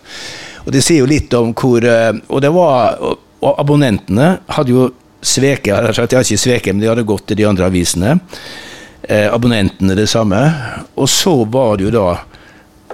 Og 0.65 0.73
Det 0.75 0.83
sier 0.83 1.01
jo 1.01 1.09
litt 1.09 1.33
om 1.37 1.53
hvor 1.55 1.83
eh, 1.87 2.11
Og 2.27 2.41
det 2.43 2.49
var, 2.51 2.97
og 2.99 3.59
abonnentene 3.61 4.33
hadde 4.51 4.73
jo 4.73 4.89
sveket 5.23 5.71
De 5.71 6.01
hadde 6.01 6.23
ikke 6.23 6.41
sveket, 6.41 6.73
men 6.73 6.83
de 6.83 6.89
hadde 6.91 7.07
gått 7.07 7.29
til 7.29 7.39
de 7.39 7.47
andre 7.47 7.69
avisene. 7.69 8.17
Eh, 9.07 9.33
abonnentene 9.33 9.95
det 9.95 10.09
samme. 10.11 10.41
Og 10.95 11.09
så 11.09 11.33
var 11.45 11.77
det 11.77 11.87
jo 11.87 11.93
da 11.95 12.07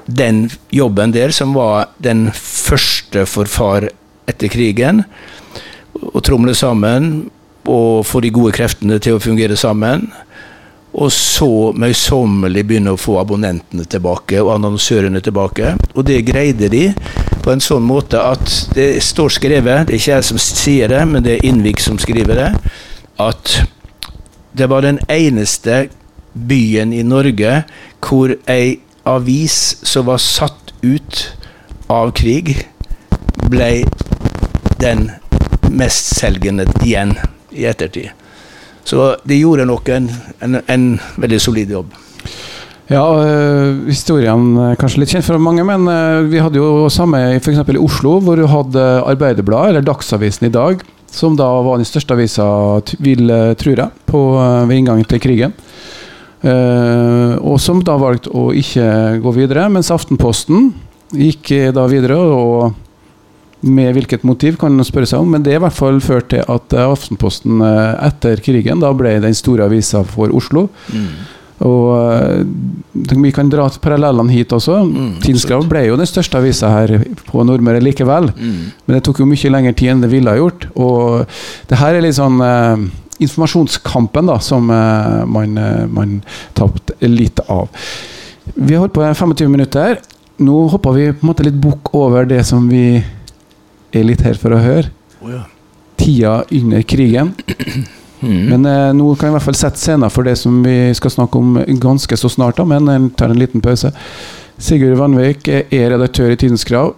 den 0.05 0.49
jobben 0.73 1.13
der 1.15 1.31
som 1.31 1.53
var 1.55 1.89
den 1.97 2.27
første 2.35 3.25
for 3.29 3.49
far 3.49 3.87
etter 4.29 4.51
krigen. 4.51 5.03
Å 5.93 6.21
tromle 6.23 6.55
sammen 6.57 7.31
og 7.69 8.03
få 8.05 8.19
de 8.23 8.31
gode 8.33 8.53
kreftene 8.55 8.99
til 8.99 9.17
å 9.17 9.23
fungere 9.23 9.57
sammen. 9.59 10.09
Og 10.93 11.09
så 11.11 11.73
møysommelig 11.73 12.63
begynne 12.69 12.93
å 12.93 12.99
få 13.01 13.17
abonnentene 13.21 13.85
tilbake 13.89 14.41
og 14.43 14.53
annonsørene 14.57 15.21
tilbake. 15.25 15.73
Og 15.97 16.05
det 16.05 16.21
greide 16.27 16.69
de 16.69 16.85
på 17.43 17.51
en 17.51 17.63
sånn 17.63 17.83
måte 17.83 18.21
at 18.21 18.45
det 18.77 19.01
står 19.03 19.33
skrevet, 19.39 19.87
det 19.87 19.95
er 19.95 19.99
ikke 19.99 20.13
jeg 20.13 20.27
som 20.29 20.41
sier 20.41 20.93
det, 20.93 21.01
men 21.09 21.25
det 21.25 21.37
er 21.37 21.47
Innvik 21.49 21.81
som 21.83 21.97
skriver 21.99 22.39
det, 22.39 22.51
at 23.19 23.55
det 24.53 24.69
var 24.69 24.85
den 24.85 25.01
eneste 25.09 25.87
byen 26.33 26.93
i 26.93 27.01
Norge 27.05 27.63
hvor 28.03 28.35
ei 28.49 28.79
avis 29.09 29.77
som 29.83 30.07
var 30.07 30.21
satt 30.21 30.73
ut 30.83 31.23
av 31.91 32.13
krig, 32.15 32.55
ble 33.51 33.83
den 34.81 35.09
mestselgende 35.73 36.67
igjen 36.83 37.15
i 37.51 37.65
ettertid. 37.69 38.11
Så 38.83 39.13
de 39.23 39.39
gjorde 39.39 39.67
nok 39.67 39.89
en, 39.95 40.09
en, 40.43 40.59
en 40.67 40.87
veldig 41.21 41.39
solid 41.41 41.71
jobb. 41.71 41.93
Ja, 42.91 43.03
øh, 43.15 43.85
historien 43.87 44.57
er 44.59 44.75
kanskje 44.79 45.01
litt 45.01 45.13
kjent 45.13 45.25
for 45.25 45.39
mange, 45.41 45.63
men 45.65 45.87
øh, 45.87 46.27
vi 46.29 46.41
hadde 46.43 46.59
jo 46.59 46.89
samme 46.91 47.21
f.eks. 47.39 47.61
i 47.71 47.79
Oslo, 47.79 48.17
hvor 48.19 48.37
du 48.37 48.43
hadde 48.49 48.83
Arbeiderbladet, 49.07 49.71
eller 49.71 49.87
Dagsavisen 49.87 50.49
i 50.49 50.53
dag, 50.53 50.83
som 51.13 51.37
da 51.39 51.47
var 51.63 51.79
den 51.79 51.87
største 51.87 52.17
avisa, 52.17 52.45
vil, 52.99 53.31
tror 53.59 53.79
jeg, 53.85 54.03
på, 54.09 54.21
ved 54.67 54.75
inngangen 54.75 55.07
til 55.07 55.21
krigen. 55.23 55.55
Uh, 56.43 57.39
og 57.39 57.55
som 57.63 57.79
da 57.87 57.93
valgte 57.95 58.33
å 58.35 58.49
ikke 58.51 58.83
gå 59.23 59.31
videre, 59.37 59.69
mens 59.71 59.93
Aftenposten 59.95 60.73
gikk 61.15 61.53
da 61.71 61.85
videre 61.87 62.17
og 62.19 62.73
med 63.63 63.93
hvilket 63.95 64.25
motiv, 64.27 64.57
kan 64.61 64.75
man 64.75 64.87
spørre 64.87 65.09
seg 65.09 65.23
om, 65.23 65.29
men 65.33 65.43
det 65.45 65.53
er 65.53 65.61
i 65.61 65.63
hvert 65.63 65.77
fall 65.77 66.01
ført 66.03 66.31
til 66.33 66.43
at 66.51 66.75
Aftenposten 66.83 67.63
eh, 67.63 67.93
etter 68.09 68.41
krigen 68.43 68.83
da 68.83 68.91
ble 68.97 69.15
den 69.23 69.37
store 69.37 69.69
avisa 69.69 70.03
for 70.07 70.33
Oslo. 70.35 70.67
Mm. 70.91 71.07
Og 71.63 71.89
eh, 71.95 73.13
vi 73.23 73.31
kan 73.35 73.51
dra 73.51 73.67
parallellene 73.81 74.33
hit 74.33 74.53
også. 74.55 74.81
Mm, 74.87 75.11
Tidskrav 75.23 75.67
ble 75.69 75.85
jo 75.87 75.97
den 75.99 76.09
største 76.09 76.39
avisa 76.41 76.71
her 76.73 76.97
på 77.29 77.45
Nordmøre 77.45 77.83
likevel. 77.83 78.31
Mm. 78.33 78.59
Men 78.85 78.97
det 78.97 79.03
tok 79.07 79.21
jo 79.21 79.29
mye 79.29 79.53
lengre 79.53 79.75
tid 79.77 79.93
enn 79.93 80.03
det 80.03 80.11
ville 80.11 80.33
ha 80.33 80.39
gjort. 80.39 80.67
Og 80.75 81.23
det 81.69 81.79
her 81.79 81.95
er 81.95 82.05
litt 82.05 82.17
sånn 82.19 82.41
eh, 82.43 82.87
informasjonskampen 83.23 84.31
da, 84.31 84.39
som 84.43 84.71
eh, 84.73 85.21
man, 85.29 85.57
eh, 85.57 85.85
man 85.87 86.19
tapte 86.57 86.97
litt 87.07 87.43
av. 87.47 87.69
Vi 88.53 88.73
har 88.73 88.83
holdt 88.83 88.97
på 88.97 89.05
i 89.05 89.13
25 89.13 89.51
minutter. 89.51 89.99
Nå 90.43 90.65
hopper 90.73 90.97
vi 90.97 91.11
på 91.13 91.23
en 91.23 91.29
måte 91.29 91.45
litt 91.45 91.59
bukk 91.61 91.93
over 91.95 92.25
det 92.27 92.41
som 92.47 92.65
vi 92.67 92.97
er 93.93 94.07
litt 94.07 94.23
her 94.25 94.39
for 94.39 94.55
å 94.55 94.61
høre. 94.61 94.89
Oh, 95.21 95.31
ja. 95.31 95.43
Tida 95.99 96.39
under 96.51 96.81
krigen. 96.87 97.35
Mm. 98.23 98.45
Men 98.47 98.65
eh, 98.65 98.93
nå 98.95 99.09
kan 99.19 99.27
vi 99.27 99.33
i 99.33 99.35
hvert 99.35 99.45
fall 99.49 99.57
sette 99.59 99.81
scenen 99.81 100.11
for 100.13 100.23
det 100.23 100.37
som 100.39 100.61
vi 100.63 100.77
skal 100.95 101.11
snakke 101.11 101.39
om 101.39 101.57
ganske 101.81 102.15
så 102.15 102.29
snart, 102.31 102.55
da, 102.55 102.63
men 102.67 102.87
jeg 102.87 103.09
tar 103.19 103.33
en 103.33 103.41
liten 103.41 103.63
pause. 103.63 103.91
Sigurd 104.63 104.95
Vanvik 104.99 105.49
er 105.51 105.89
redaktør 105.91 106.31
i 106.31 106.37
Tidens 106.39 106.63
Krav. 106.67 106.93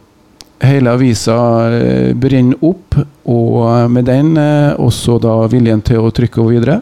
Hele 0.61 0.93
avisa 0.93 1.35
eh, 1.73 2.11
brenner 2.15 2.61
opp, 2.63 2.97
og 3.25 3.55
eh, 3.65 3.87
med 3.91 4.05
den 4.07 4.35
eh, 4.39 4.75
også 4.79 5.17
da 5.23 5.39
viljen 5.51 5.81
til 5.85 6.03
å 6.03 6.13
trykke 6.15 6.41
henne 6.43 6.53
videre. 6.53 6.77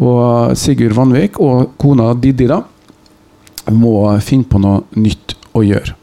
Og 0.00 0.56
Sigurd 0.58 0.96
Vanvik 0.96 1.36
og 1.42 1.76
kona 1.78 2.14
Didi 2.18 2.48
da 2.50 2.62
må 3.72 3.94
finne 4.24 4.48
på 4.48 4.60
noe 4.60 4.82
nytt 4.98 5.36
å 5.54 5.62
gjøre. 5.64 5.94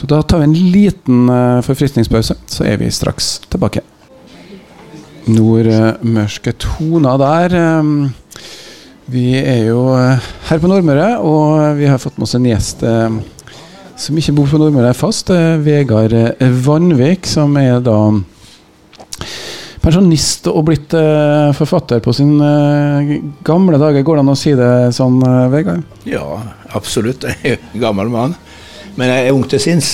Så 0.00 0.06
da 0.08 0.22
tar 0.24 0.40
vi 0.40 0.46
en 0.48 0.54
liten 0.72 1.28
eh, 1.28 1.60
forfriskningspause, 1.66 2.36
så 2.48 2.64
er 2.64 2.78
vi 2.80 2.88
straks 2.94 3.34
tilbake. 3.52 3.82
Nordmørske 5.28 6.54
toner 6.58 7.18
der. 7.20 7.54
eh, 7.60 8.08
Vi 9.10 9.26
er 9.42 9.64
jo 9.66 9.82
eh, 9.98 10.22
her 10.48 10.58
på 10.62 10.68
Nordmøre, 10.70 11.18
og 11.20 11.76
vi 11.76 11.86
har 11.90 11.98
fått 12.00 12.16
med 12.18 12.28
oss 12.28 12.34
en 12.38 12.46
gjest 12.48 12.82
eh, 12.86 13.18
som 14.00 14.16
ikke 14.16 14.32
bor 14.38 14.46
på 14.48 14.60
Nordmøre 14.62 14.94
fast. 14.96 15.30
eh, 15.34 15.58
Vegard 15.60 16.14
eh, 16.16 16.48
Vanvik, 16.64 17.26
som 17.28 17.56
er 17.60 17.80
da 17.84 17.98
pensjonist 19.82 20.46
og 20.50 20.64
blitt 20.68 20.94
eh, 20.96 21.50
forfatter 21.56 22.00
på 22.04 22.12
sin 22.16 22.36
eh, 22.40 23.16
gamle 23.44 23.78
dager. 23.80 24.04
Går 24.06 24.20
det 24.20 24.24
an 24.24 24.32
å 24.32 24.38
si 24.38 24.54
det 24.56 24.70
sånn, 24.96 25.18
eh, 25.26 25.48
Vegard? 25.52 25.82
Ja, 26.08 26.24
absolutt. 26.76 27.24
Jeg 27.44 27.58
er 27.58 27.80
gammel 27.82 28.08
mann. 28.12 28.36
Men 28.96 29.12
jeg 29.12 29.26
er 29.26 29.36
ung 29.36 29.44
til 29.48 29.62
sinns. 29.62 29.90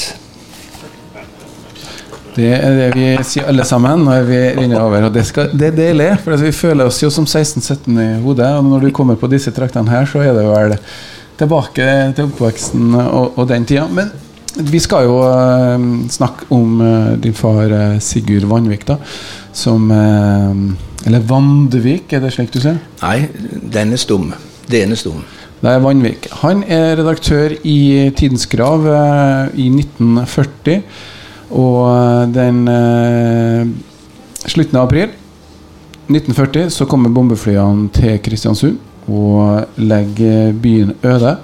Det 2.37 2.51
er 2.53 2.75
det 2.77 2.89
vi 2.93 3.07
sier 3.25 3.49
alle 3.49 3.65
sammen 3.65 4.05
når 4.05 4.27
vi 4.29 4.41
runder 4.59 4.83
over. 4.83 5.07
Og 5.09 5.15
det, 5.15 5.25
skal, 5.29 5.49
det 5.57 5.71
er 5.71 5.79
deilig, 5.79 6.11
for 6.25 6.37
vi 6.41 6.53
føler 6.53 6.89
oss 6.89 7.01
jo 7.01 7.09
som 7.13 7.25
16-17 7.25 7.97
i 8.03 8.09
hodet. 8.25 8.51
Og 8.59 8.69
når 8.69 8.85
du 8.85 8.93
kommer 8.97 9.17
på 9.17 9.31
disse 9.33 9.53
traktene 9.57 9.93
her, 9.93 10.05
så 10.09 10.21
er 10.21 10.37
det 10.37 10.45
vel 10.51 10.77
tilbake 11.41 11.89
til 12.17 12.29
oppveksten 12.29 12.93
og, 13.01 13.39
og 13.39 13.49
den 13.49 13.65
tida. 13.69 13.87
Men 13.89 14.13
vi 14.57 14.81
skal 14.81 15.09
jo 15.09 15.17
uh, 15.21 15.81
snakke 16.13 16.49
om 16.53 16.81
uh, 16.81 17.15
din 17.21 17.37
far 17.37 17.73
uh, 17.73 17.97
Sigurd 18.05 18.49
Vanvik, 18.53 18.87
da. 18.89 19.01
Som 19.57 19.89
Eller 19.89 21.23
Vandvik, 21.25 22.13
er 22.13 22.21
det 22.21 22.35
slik 22.35 22.51
du 22.53 22.59
sier? 22.61 22.77
Nei, 23.01 23.31
den 23.73 23.95
er 23.97 24.01
stum. 24.01 24.29
Den 24.69 24.93
er 24.93 25.01
stum. 25.01 25.23
Det 25.57 25.71
er 25.73 25.81
Vanvik. 25.81 26.27
Han 26.43 26.63
er 26.69 26.99
redaktør 26.99 27.55
i 27.65 28.11
Tidens 28.17 28.47
Grav 28.53 28.85
eh, 28.87 29.55
i 29.57 29.69
1940. 29.73 30.83
Og 31.57 31.79
eh, 31.89 32.27
den 32.35 32.67
eh, 32.69 33.71
slutten 34.47 34.77
av 34.77 34.89
april 34.89 35.15
1940 36.07 36.69
så 36.71 36.87
kommer 36.87 37.11
bombeflyene 37.11 37.89
til 37.95 38.21
Kristiansund 38.23 38.77
og 39.11 39.81
legger 39.81 40.53
byen 40.63 40.93
øde. 41.03 41.37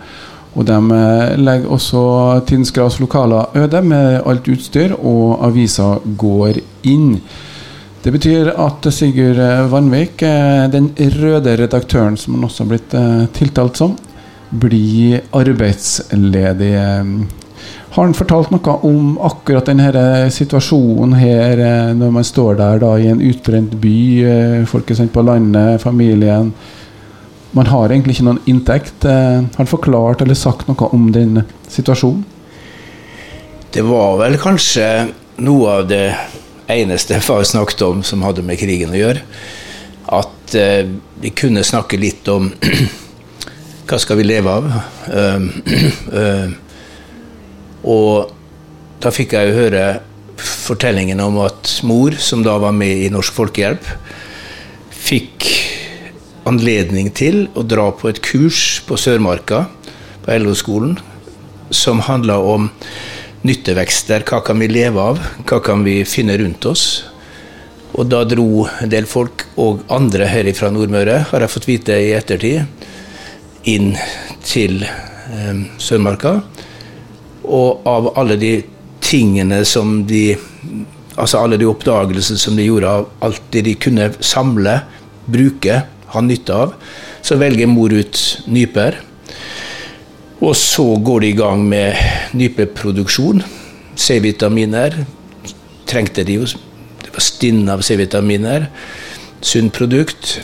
Og 0.55 0.67
de 0.69 0.77
eh, 0.77 1.39
legger 1.41 1.73
også 1.73 2.03
Tidens 2.47 2.73
Gravs 2.73 3.01
lokaler 3.01 3.57
øde 3.57 3.83
med 3.83 4.21
alt 4.27 4.49
utstyr, 4.49 4.93
og 4.99 5.41
avisa 5.47 5.95
går 6.19 6.61
inn. 6.85 7.17
Det 8.03 8.11
betyr 8.11 8.49
at 8.59 8.87
Sigurd 8.91 9.39
eh, 9.39 9.61
Vanvik, 9.71 10.25
eh, 10.27 10.65
den 10.73 10.89
røde 11.21 11.53
redaktøren 11.61 12.17
som 12.19 12.35
han 12.35 12.49
også 12.49 12.65
har 12.65 12.71
blitt 12.73 12.97
eh, 12.99 13.21
tiltalt 13.37 13.79
som, 13.79 13.93
blir 14.51 15.21
arbeidsledig. 15.39 16.73
Har 17.93 18.03
han 18.03 18.17
fortalt 18.17 18.51
noe 18.51 18.75
om 18.89 19.15
akkurat 19.23 19.71
denne 19.71 20.03
situasjonen 20.35 21.15
her, 21.17 21.63
når 21.97 22.11
man 22.19 22.27
står 22.27 22.59
der 22.59 22.83
da 22.83 22.91
i 23.01 23.07
en 23.09 23.23
utbrent 23.25 23.79
by, 23.81 23.95
folk 24.69 24.93
er 24.93 24.99
sendt 24.99 25.15
på 25.15 25.25
landet, 25.25 25.81
familien 25.81 26.53
Man 27.57 27.69
har 27.69 27.93
egentlig 27.93 28.19
ikke 28.19 28.29
noen 28.29 28.43
inntekt. 28.49 29.05
Har 29.05 29.57
han 29.57 29.69
forklart 29.69 30.21
eller 30.25 30.37
sagt 30.37 30.69
noe 30.69 30.89
om 30.93 31.11
den 31.13 31.43
situasjonen? 31.69 32.25
Det 33.73 33.85
var 33.89 34.21
vel 34.21 34.37
kanskje 34.41 34.89
noe 35.45 35.81
av 35.81 35.89
det 35.89 36.07
eneste 36.71 37.21
far 37.21 37.45
snakket 37.45 37.83
om 37.83 38.03
som 38.07 38.23
hadde 38.27 38.45
med 38.47 38.61
krigen 38.61 38.93
å 38.93 38.99
gjøre. 38.99 39.25
At 40.13 40.55
eh, 40.59 40.85
vi 41.23 41.33
kunne 41.37 41.65
snakke 41.67 42.01
litt 42.01 42.29
om 42.29 42.51
hva 43.89 43.99
skal 44.01 44.19
vi 44.21 44.29
leve 44.29 44.53
av. 44.53 44.69
Uh, 45.09 45.49
uh, 46.15 46.49
og 47.95 48.33
da 49.03 49.11
fikk 49.15 49.35
jeg 49.37 49.51
jo 49.51 49.59
høre 49.59 49.85
fortellingen 50.43 51.21
om 51.23 51.41
at 51.43 51.79
mor, 51.87 52.15
som 52.19 52.43
da 52.47 52.57
var 52.63 52.75
med 52.77 53.05
i 53.05 53.11
Norsk 53.13 53.35
Folkehjelp, 53.37 53.87
fikk 55.03 55.49
anledning 56.49 57.11
til 57.15 57.47
å 57.59 57.65
dra 57.67 57.89
på 57.95 58.11
et 58.11 58.23
kurs 58.25 58.81
på 58.87 58.99
Sørmarka, 58.99 59.67
på 60.23 60.39
LO-skolen, 60.43 60.97
som 61.75 62.03
handla 62.07 62.39
om 62.39 62.71
nyttevekster. 63.47 64.25
Hva 64.29 64.41
kan 64.45 64.61
vi 64.63 64.69
leve 64.71 65.01
av? 65.03 65.21
Hva 65.49 65.59
kan 65.65 65.83
vi 65.87 66.03
finne 66.09 66.37
rundt 66.41 66.67
oss? 66.71 66.87
Og 67.93 68.09
da 68.09 68.23
dro 68.25 68.65
en 68.81 68.93
del 68.93 69.07
folk, 69.09 69.47
og 69.61 69.83
andre 69.93 70.29
her 70.31 70.49
fra 70.57 70.71
Nordmøre, 70.73 71.19
har 71.29 71.45
jeg 71.45 71.53
fått 71.53 71.69
vite 71.69 71.99
i 72.01 72.15
ettertid, 72.17 72.65
inn 73.69 73.93
til 74.47 74.81
eh, 74.87 75.59
Sørmarka. 75.83 76.39
Og 77.43 77.85
av 77.89 78.13
alle 78.19 78.39
de 78.41 78.57
tingene 79.03 79.65
som 79.69 80.03
de 80.09 80.25
Altså 81.13 81.43
alle 81.43 81.59
de 81.61 81.67
oppdagelsene 81.69 82.41
som 82.41 82.55
de 82.57 82.65
gjorde 82.65 82.89
av 82.89 83.03
alt 83.21 83.43
det 83.53 83.61
de 83.67 83.75
kunne 83.77 84.07
samle, 84.25 84.79
bruke, 85.29 85.75
ha 86.09 86.23
nytte 86.25 86.55
av, 86.57 86.73
så 87.21 87.37
velger 87.37 87.69
mor 87.69 87.93
ut 87.93 88.21
nyper. 88.49 88.97
Og 90.43 90.57
så 90.59 90.85
går 90.99 91.23
de 91.23 91.29
i 91.31 91.39
gang 91.39 91.63
med 91.71 91.99
nypeproduksjon. 92.35 93.45
C-vitaminer 93.95 94.97
trengte 95.87 96.25
de 96.27 96.41
jo. 96.41 96.49
Det 97.03 97.13
var 97.15 97.25
stinn 97.25 97.69
av 97.71 97.85
C-vitaminer. 97.87 98.67
Sunt 99.43 99.75
produkt. 99.77 100.41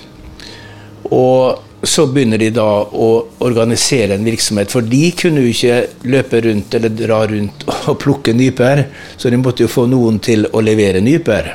Og 1.11 1.64
så 1.82 2.06
begynner 2.11 2.40
de 2.42 2.50
da 2.54 2.66
å 2.82 3.08
organisere 3.46 4.16
en 4.16 4.26
virksomhet, 4.26 4.70
for 4.70 4.82
de 4.82 5.12
kunne 5.18 5.44
jo 5.44 5.52
ikke 5.52 6.08
løpe 6.11 6.42
rundt 6.46 6.74
eller 6.74 6.94
dra 6.94 7.20
rundt 7.30 7.64
og 7.90 7.98
plukke 8.02 8.34
nyper, 8.34 8.84
så 9.16 9.30
de 9.30 9.38
måtte 9.38 9.64
jo 9.64 9.70
få 9.70 9.87
noen 9.90 10.18
til 10.22 10.46
å 10.50 10.62
levere 10.62 11.02
nyper. 11.02 11.54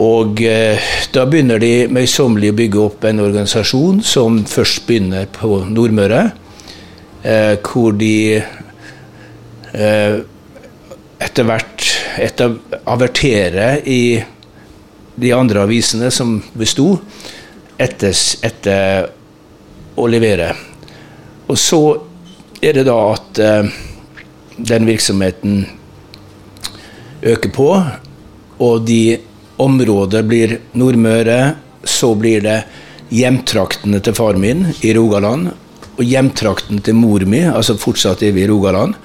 Og 0.00 0.38
eh, 0.46 0.90
da 1.12 1.26
begynner 1.26 1.58
de 1.60 1.88
møysommelig 1.90 2.52
å 2.52 2.58
bygge 2.60 2.82
opp 2.84 3.04
en 3.10 3.24
organisasjon 3.24 3.98
som 4.06 4.38
først 4.48 4.86
begynner 4.86 5.26
på 5.34 5.64
Nordmøre, 5.66 6.28
eh, 7.22 7.56
hvor 7.64 7.92
de 7.98 8.40
eh, 9.72 10.20
etter 11.20 11.48
hvert 11.48 11.86
averterer 12.88 13.80
i 13.88 14.02
de 15.20 15.32
andre 15.36 15.64
avisene 15.66 16.10
som 16.14 16.38
besto, 16.56 16.94
etter, 17.80 18.14
etter 18.46 19.10
å 20.00 20.06
levere. 20.08 20.52
Og 21.50 21.58
så 21.58 21.82
er 22.62 22.76
det 22.78 22.86
da 22.88 22.98
at 23.12 23.40
eh, 23.40 23.70
den 24.56 24.88
virksomheten 24.88 25.64
øker 27.20 27.52
på, 27.52 27.70
og 28.60 28.86
de 28.88 29.18
områder 29.60 30.24
blir 30.28 30.56
Nordmøre, 30.76 31.40
så 31.84 32.14
blir 32.16 32.44
det 32.44 32.58
hjemtraktene 33.12 34.00
til 34.04 34.16
far 34.16 34.38
min 34.40 34.66
i 34.84 34.92
Rogaland, 34.96 35.50
og 36.00 36.08
hjemtrakten 36.08 36.80
til 36.84 36.96
mor 36.96 37.24
mi, 37.28 37.42
altså 37.44 37.76
fortsatt 37.78 38.24
er 38.24 38.32
vi 38.32 38.46
i 38.46 38.48
Rogaland. 38.48 38.96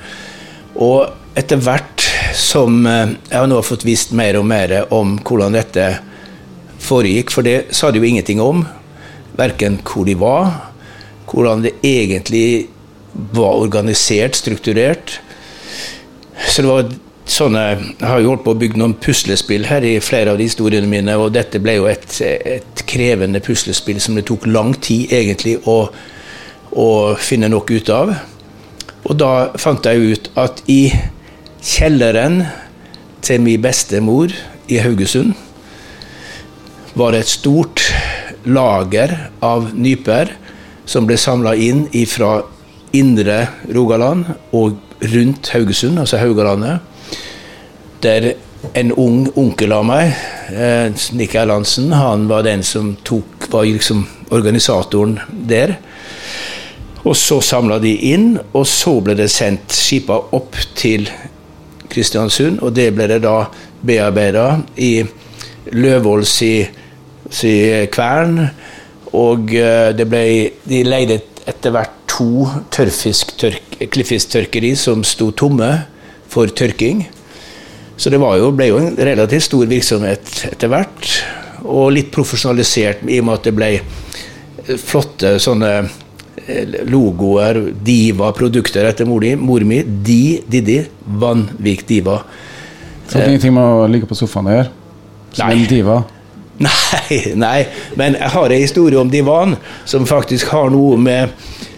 Og 0.79 1.11
etter 1.35 1.59
hvert 1.59 2.05
som 2.35 2.85
jeg 2.87 3.17
jeg 3.29 3.35
har 3.35 3.49
nå 3.51 3.61
fått 3.63 3.85
visst 3.87 4.13
mer 4.15 4.37
og 4.39 4.47
mer 4.47 4.71
om 4.95 5.17
hvordan 5.19 5.55
dette 5.55 5.89
foregikk, 6.85 7.33
for 7.33 7.45
det 7.45 7.75
sa 7.75 7.91
de 7.91 7.99
jo 7.99 8.07
ingenting 8.07 8.41
om, 8.43 8.63
verken 9.35 9.79
hvor 9.83 10.07
de 10.07 10.15
var, 10.19 10.71
hvordan 11.27 11.65
det 11.65 11.75
egentlig 11.83 12.69
var 13.35 13.59
organisert, 13.63 14.35
strukturert. 14.35 15.19
Så 16.47 16.63
det 16.63 16.69
var 16.69 16.93
sånne 17.25 17.61
Jeg 17.65 18.05
har 18.05 18.19
jo 18.21 18.29
holdt 18.29 18.43
på 18.45 18.53
å 18.53 18.57
bygge 18.59 18.77
noen 18.77 18.93
puslespill 19.01 19.63
her 19.65 19.81
i 19.87 19.95
flere 20.03 20.31
av 20.31 20.37
de 20.37 20.45
historiene 20.45 20.87
mine, 20.87 21.15
og 21.17 21.33
dette 21.33 21.59
ble 21.63 21.79
jo 21.79 21.87
et, 21.89 22.19
et 22.21 22.83
krevende 22.85 23.41
puslespill 23.41 23.97
som 24.03 24.15
det 24.15 24.27
tok 24.29 24.45
lang 24.45 24.75
tid 24.77 25.13
egentlig 25.15 25.57
å, 25.65 25.87
å 26.75 27.15
finne 27.19 27.49
noe 27.51 27.65
ut 27.77 27.89
av. 27.93 28.13
Og 29.05 29.17
da 29.19 29.31
fant 29.61 29.85
jeg 29.85 30.15
ut 30.15 30.29
at 30.39 30.61
i 30.71 30.89
kjelleren 31.65 32.43
til 33.25 33.41
min 33.41 33.61
bestemor 33.61 34.33
i 34.69 34.79
Haugesund 34.81 35.33
var 36.95 37.11
det 37.11 37.25
et 37.25 37.33
stort 37.33 37.81
lager 38.45 39.11
av 39.43 39.71
nyper 39.75 40.31
som 40.87 41.07
ble 41.09 41.17
samla 41.19 41.55
inn 41.59 41.87
fra 42.07 42.37
indre 42.95 43.39
Rogaland 43.75 44.29
og 44.55 44.77
rundt 45.11 45.49
Haugesund, 45.51 45.99
altså 45.99 46.21
Haugalandet. 46.21 46.79
Der 48.03 48.33
en 48.73 48.93
ung 48.97 49.25
onkel 49.37 49.73
av 49.75 49.85
meg, 49.85 50.13
eh, 50.49 50.91
Nick 51.13 51.35
Erlandsen, 51.35 51.91
han 51.91 52.27
var 52.27 52.43
den 52.43 52.63
som 52.63 52.95
tok, 53.03 53.49
var 53.51 53.65
liksom 53.65 54.05
organisatoren 54.31 55.19
der. 55.29 55.77
Og 57.05 57.15
så 57.17 57.41
samla 57.43 57.79
de 57.81 57.93
inn, 58.09 58.39
og 58.57 58.65
så 58.67 59.01
ble 59.05 59.15
det 59.17 59.29
sendt 59.33 59.73
skipa 59.75 60.17
opp 60.33 60.55
til 60.77 61.09
Kristiansund, 61.91 62.59
og 62.65 62.73
det 62.75 62.93
ble 62.95 63.07
det 63.11 63.21
da 63.25 63.45
bearbeida 63.85 64.61
i 64.81 65.05
Løvåls 65.75 66.41
i, 66.45 66.55
i 67.45 67.87
kvern. 67.93 68.49
Og 69.15 69.53
eh, 69.53 69.95
det 69.95 70.05
ble, 70.09 70.51
de 70.65 70.83
leide 70.85 71.19
etter 71.45 71.71
hvert 71.75 71.91
to 72.09 72.47
klippfisktørkeri 72.73 74.75
som 74.79 75.03
sto 75.05 75.31
tomme 75.37 75.85
for 76.31 76.47
tørking. 76.47 77.05
Så 77.97 78.09
det 78.11 78.19
jo, 78.19 78.51
ble 78.55 78.67
jo 78.71 78.77
en 78.81 78.97
relativt 78.97 79.43
stor 79.47 79.65
virksomhet 79.69 80.45
etter 80.49 80.67
hvert. 80.71 81.23
Og 81.63 81.93
litt 81.95 82.11
profesjonalisert 82.13 83.05
i 83.07 83.19
og 83.21 83.25
med 83.29 83.39
at 83.39 83.47
det 83.47 83.55
ble 83.55 83.69
flotte 84.81 85.39
sånne 85.41 85.71
logoer, 86.89 87.61
Diva-produkter 87.85 88.85
etter 88.89 89.07
mor, 89.09 89.25
mor 89.41 89.65
mi. 89.65 89.81
De, 89.83 90.41
Didi, 90.47 90.81
Vanvik 91.05 91.85
Diva. 91.87 92.19
Så 93.07 93.17
det 93.17 93.23
er 93.23 93.31
ingenting 93.33 93.55
med 93.55 93.65
å 93.65 93.87
ligge 93.89 94.09
på 94.09 94.17
sofaen 94.17 94.49
og 94.49 94.57
gjøre? 94.57 94.69
Som 95.35 95.49
nei. 95.49 95.55
en 95.55 95.69
diva? 95.69 96.01
Nei, 96.65 97.17
nei, 97.35 97.65
men 97.99 98.13
jeg 98.15 98.31
har 98.31 98.53
en 98.55 98.61
historie 98.61 98.95
om 98.95 99.09
divan 99.11 99.57
som 99.83 100.05
faktisk 100.07 100.53
har 100.55 100.69
noe 100.71 100.95
med 100.95 101.33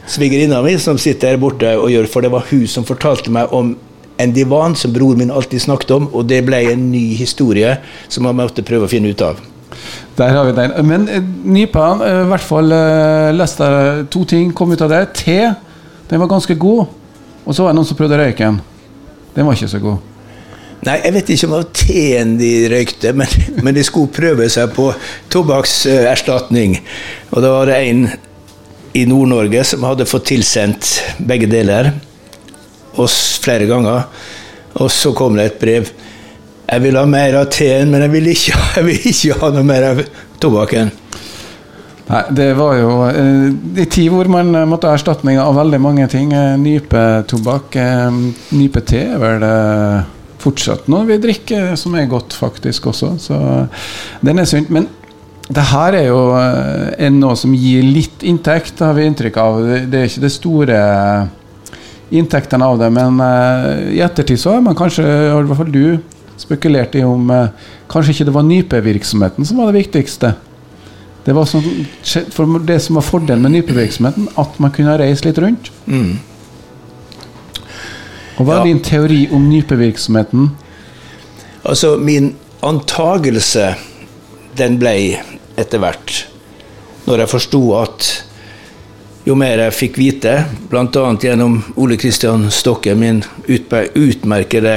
svigerinna 0.06 0.60
mi 0.62 0.75
som 0.77 0.99
sitter 1.01 1.34
her 1.34 1.39
borte 1.41 1.71
og 1.80 1.89
gjør, 1.89 2.06
for 2.13 2.21
det 2.21 2.30
var 2.30 2.45
hun 2.51 2.67
som 2.69 2.86
fortalte 2.86 3.34
meg 3.34 3.49
om 3.58 3.73
en 4.21 4.36
divan 4.36 4.77
som 4.77 4.93
bror 4.93 5.17
min 5.17 5.34
alltid 5.34 5.65
snakket 5.65 5.95
om, 5.97 6.06
og 6.13 6.30
det 6.30 6.43
ble 6.45 6.62
en 6.75 6.91
ny 6.91 7.08
historie 7.17 7.73
som 8.06 8.30
jeg 8.30 8.38
måtte 8.38 8.65
prøve 8.69 8.86
å 8.86 8.91
finne 8.91 9.10
ut 9.10 9.25
av. 9.25 9.41
Der 10.17 10.34
har 10.34 10.45
vi 10.45 10.51
den. 10.58 10.73
Men 10.88 11.08
eh, 11.10 11.23
Nypa, 11.45 11.88
eh, 12.06 12.21
i 12.23 12.30
hvert 12.32 12.45
fall 12.45 12.73
eh, 12.73 13.30
leste 13.38 13.67
jeg 13.69 14.06
to 14.13 14.23
ting 14.25 14.53
kom 14.56 14.71
ut 14.73 14.82
av 14.82 14.89
det. 14.89 15.03
Te, 15.19 15.39
den 16.10 16.21
var 16.23 16.32
ganske 16.32 16.56
god. 16.58 16.88
Og 17.45 17.56
så 17.56 17.63
var 17.63 17.71
det 17.73 17.80
noen 17.80 17.88
som 17.88 17.99
prøvde 17.99 18.17
å 18.17 18.23
røyke 18.23 18.47
den. 18.47 18.58
Den 19.36 19.45
var 19.45 19.58
ikke 19.58 19.69
så 19.69 19.82
god. 19.84 20.01
Nei, 20.88 20.95
jeg 21.03 21.13
vet 21.13 21.30
ikke 21.34 21.47
om 21.47 21.53
det 21.53 21.60
var 21.60 21.69
teen 21.77 22.34
de 22.38 22.51
røykte, 22.73 23.13
men, 23.17 23.38
men 23.65 23.77
de 23.77 23.86
skulle 23.86 24.13
prøve 24.13 24.49
seg 24.49 24.73
på 24.73 24.89
tobakkserstatning. 25.34 26.80
Og 27.32 27.45
da 27.45 27.53
var 27.53 27.69
det 27.69 27.80
en 27.86 28.03
i 28.97 29.06
Nord-Norge 29.06 29.62
som 29.67 29.86
hadde 29.86 30.10
fått 30.10 30.32
tilsendt 30.32 30.95
begge 31.21 31.49
deler 31.51 31.91
oss 32.97 33.38
flere 33.43 33.69
ganger. 33.69 34.08
Og 34.82 34.89
så 34.93 35.13
kom 35.17 35.38
det 35.38 35.51
et 35.51 35.60
brev. 35.62 35.91
Jeg 36.67 36.84
vil 36.84 36.97
ha 36.99 37.06
mer 37.08 37.36
av 37.39 37.45
teen, 37.53 37.91
men 37.93 38.03
jeg 38.03 38.12
vil 38.12 38.25
ikke, 38.34 38.63
jeg 38.75 38.88
vil 38.89 39.12
ikke 39.12 39.38
ha 39.39 39.51
noe 39.56 39.67
mer 39.67 39.86
av 39.93 40.01
tobakken. 40.43 40.89
Nei, 42.08 42.21
det 42.32 42.47
var 42.56 42.75
jo 42.80 42.91
eh, 43.10 43.47
de 43.75 43.86
tid 43.91 44.12
hvor 44.13 44.30
man 44.32 44.53
måtte 44.71 44.88
ha 44.88 44.95
erstatning 44.95 45.39
av 45.43 45.56
veldig 45.58 45.80
mange 45.84 46.08
ting. 46.12 46.32
Eh, 46.36 46.53
nypetobakk, 46.60 47.75
eh, 47.80 48.19
nypete 48.56 49.01
er 49.13 49.23
vel 49.23 49.47
fortsatt 50.39 50.88
noe 50.91 51.08
vi 51.08 51.17
drikker 51.19 51.73
som 51.80 51.95
er 51.99 52.08
godt, 52.12 52.36
faktisk 52.38 52.91
også. 52.93 53.13
Så 53.19 53.39
den 54.23 54.39
er 54.39 54.47
sunt. 54.47 54.71
Men 54.71 54.88
det 55.47 55.65
her 55.71 55.95
er 55.95 56.08
jo 56.10 56.21
er 56.36 57.12
noe 57.15 57.36
som 57.39 57.56
gir 57.56 57.84
litt 57.84 58.23
inntekt, 58.27 58.84
har 58.84 58.95
vi 58.95 59.08
inntrykk 59.08 59.39
av. 59.43 59.63
Det 59.88 59.99
er 59.99 60.12
ikke 60.12 60.23
det 60.27 60.36
store 60.36 60.82
inntektene 62.12 62.67
av 62.67 62.80
det. 62.80 62.91
Men 62.95 63.19
i 63.91 64.03
ettertid 64.03 64.39
så 64.39 64.56
har 64.56 64.63
man 64.63 64.77
kanskje, 64.80 65.03
i 65.03 65.32
hvert 65.36 65.60
fall 65.60 65.73
du, 65.75 65.97
spekulert 66.38 66.95
i 66.95 67.04
om 67.06 67.30
eh, 67.34 67.50
kanskje 67.91 68.13
ikke 68.13 68.28
det 68.30 68.36
var 68.36 68.45
nypevirksomheten 68.47 69.47
som 69.47 69.62
var 69.62 69.71
det 69.71 69.82
viktigste. 69.82 70.34
Det 71.28 71.36
var 71.36 71.47
sånn, 71.50 71.65
for 72.32 72.60
det 72.63 72.80
som 72.86 73.00
var 73.00 73.04
fordelen 73.04 73.43
med 73.43 73.58
nypevirksomheten, 73.58 74.30
at 74.39 74.60
man 74.63 74.71
kunne 74.76 74.95
reise 75.02 75.28
litt 75.28 75.41
rundt. 75.43 75.71
Mm. 75.86 76.13
Og 78.38 78.45
Hva 78.45 78.60
er 78.60 78.62
ja. 78.62 78.67
din 78.69 78.80
teori 78.86 79.26
om 79.36 79.50
nypevirksomheten? 79.50 80.52
Altså, 81.67 81.97
min 82.00 82.32
antagelse, 82.63 83.73
den 84.58 84.78
ble 84.80 84.95
etter 85.60 85.82
hvert, 85.84 86.23
når 87.10 87.26
jeg 87.26 87.34
forsto 87.34 87.62
at 87.82 88.08
jo 89.28 89.36
mer 89.36 89.60
jeg 89.60 89.76
fikk 89.76 89.97
vite, 90.00 90.34
bl.a. 90.71 90.86
gjennom 91.19 91.58
Ole 91.76 91.97
Kristian 92.00 92.45
Stokke, 92.54 92.93
min 92.95 93.19
utmerkede 93.52 94.76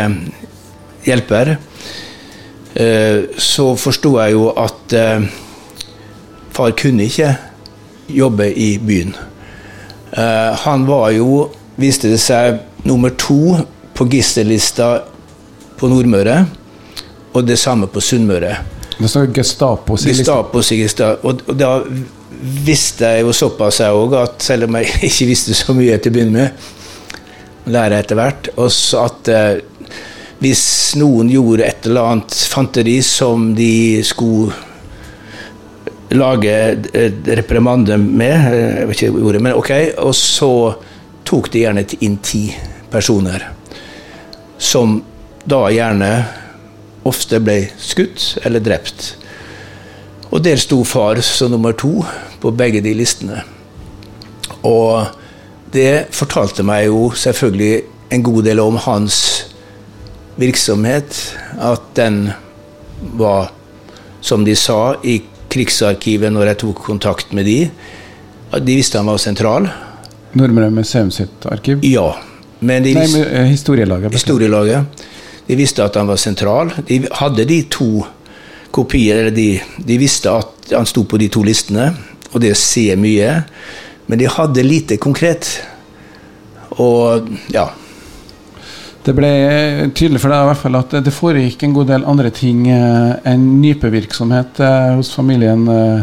hjelper, 1.04 1.56
eh, 2.74 3.22
så 3.38 3.72
forsto 3.76 4.16
jeg 4.20 4.36
jo 4.36 4.50
at 4.58 4.96
eh, 4.96 5.26
far 6.54 6.74
kunne 6.78 7.06
ikke 7.08 7.34
jobbe 8.10 8.50
i 8.52 8.72
byen. 8.78 9.14
Eh, 10.12 10.50
han 10.64 10.86
var 10.86 11.10
jo, 11.14 11.46
viste 11.80 12.10
det 12.10 12.20
seg, 12.22 12.60
nummer 12.84 13.12
to 13.20 13.56
på 13.94 14.06
Gister-lista 14.10 14.92
på 15.78 15.88
Nordmøre, 15.88 16.44
og 17.32 17.46
det 17.46 17.58
samme 17.60 17.88
på 17.90 18.02
Sunnmøre. 18.02 18.56
Det 18.98 19.08
står 19.08 19.30
Gestapo. 19.36 19.96
Gestapo, 19.96 21.28
og 21.28 21.54
da 21.56 21.78
visste 22.40 23.14
jeg 23.14 23.24
jo 23.24 23.32
såpass, 23.36 23.80
jeg 23.80 23.96
òg, 23.96 24.16
at 24.18 24.44
selv 24.44 24.68
om 24.68 24.78
jeg 24.80 24.92
ikke 25.10 25.30
visste 25.30 25.56
så 25.56 25.76
mye 25.76 25.98
til 25.98 26.12
å 26.12 26.16
begynne 26.16 26.36
med, 26.36 26.68
lærer 27.70 27.98
jeg 27.98 28.06
etter 28.06 28.18
hvert, 28.18 28.50
at 28.58 29.30
hvis 30.40 30.64
noen 30.96 31.28
gjorde 31.28 31.66
et 31.66 31.86
eller 31.86 32.14
annet 32.14 32.34
fanteri 32.48 32.98
som 33.04 33.50
de 33.56 34.00
skulle 34.06 34.54
lage 36.16 36.54
reprimande 37.36 37.98
med, 38.00 38.34
eh, 38.48 38.78
jeg 38.80 38.88
vet 38.88 39.02
ikke 39.02 39.22
ordet, 39.22 39.42
men 39.42 39.54
ok, 39.54 39.70
og 40.00 40.14
så 40.16 40.52
tok 41.28 41.50
de 41.52 41.64
gjerne 41.64 41.84
inn 42.00 42.16
ti 42.24 42.48
personer. 42.90 43.44
Som 44.58 45.02
da 45.44 45.66
gjerne 45.70 46.10
ofte 47.08 47.40
ble 47.40 47.60
skutt 47.78 48.38
eller 48.44 48.64
drept. 48.64 49.14
Og 50.30 50.42
der 50.44 50.60
sto 50.60 50.82
far 50.84 51.20
som 51.26 51.52
nummer 51.52 51.72
to 51.72 52.00
på 52.40 52.52
begge 52.54 52.82
de 52.84 52.94
listene. 52.94 53.42
Og 54.66 55.06
det 55.72 56.10
fortalte 56.14 56.64
meg 56.66 56.88
jo 56.88 57.10
selvfølgelig 57.16 57.82
en 58.10 58.22
god 58.26 58.44
del 58.44 58.60
om 58.60 58.76
hans 58.82 59.49
virksomhet. 60.36 61.36
At 61.58 61.94
den 61.98 62.30
var, 63.16 63.50
som 64.20 64.44
de 64.44 64.56
sa 64.56 64.94
i 65.02 65.20
Krigsarkivet 65.50 66.30
når 66.32 66.52
jeg 66.52 66.60
tok 66.62 66.82
kontakt 66.86 67.32
med 67.34 67.48
de, 67.48 67.64
at 68.50 68.66
de 68.66 68.76
visste 68.78 68.98
han 68.98 69.10
var 69.10 69.18
sentral. 69.22 69.68
Nordmøre 70.38 70.70
Museum 70.74 71.10
sitt 71.14 71.46
arkiv? 71.50 71.82
Ja. 71.86 72.12
Men 72.60 72.84
de 72.84 72.94
visste, 72.94 73.24
Nei, 73.24 73.48
historielaget. 73.50 74.14
Historielaget. 74.14 75.04
De 75.46 75.56
visste 75.58 75.82
at 75.82 75.96
han 75.98 76.10
var 76.10 76.18
sentral. 76.20 76.70
De 76.86 77.00
hadde 77.18 77.46
de 77.48 77.62
to 77.72 78.04
kopier. 78.74 79.22
Eller 79.22 79.34
de, 79.34 79.48
de 79.86 79.98
visste 79.98 80.30
at 80.30 80.74
han 80.74 80.86
sto 80.86 81.06
på 81.08 81.18
de 81.18 81.30
to 81.32 81.42
listene, 81.46 81.88
og 82.30 82.42
det 82.44 82.52
ser 82.58 83.00
mye. 83.00 83.40
Men 84.10 84.20
de 84.20 84.30
hadde 84.30 84.66
lite 84.66 85.00
konkret. 85.02 85.48
Og 86.78 87.30
ja. 87.54 87.66
Det 89.00 89.14
ble 89.16 89.28
tydelig 89.96 90.20
for 90.20 90.32
deg 90.32 90.42
i 90.42 90.48
hvert 90.50 90.60
fall 90.60 90.76
at 90.76 90.94
det 91.04 91.12
foregikk 91.14 91.62
en 91.64 91.76
god 91.76 91.88
del 91.88 92.02
andre 92.08 92.30
ting 92.36 92.66
eh, 92.68 93.14
enn 93.30 93.46
nypevirksomhet 93.62 94.60
eh, 94.60 94.88
hos 94.98 95.12
familien 95.16 95.64
eh, 95.72 96.02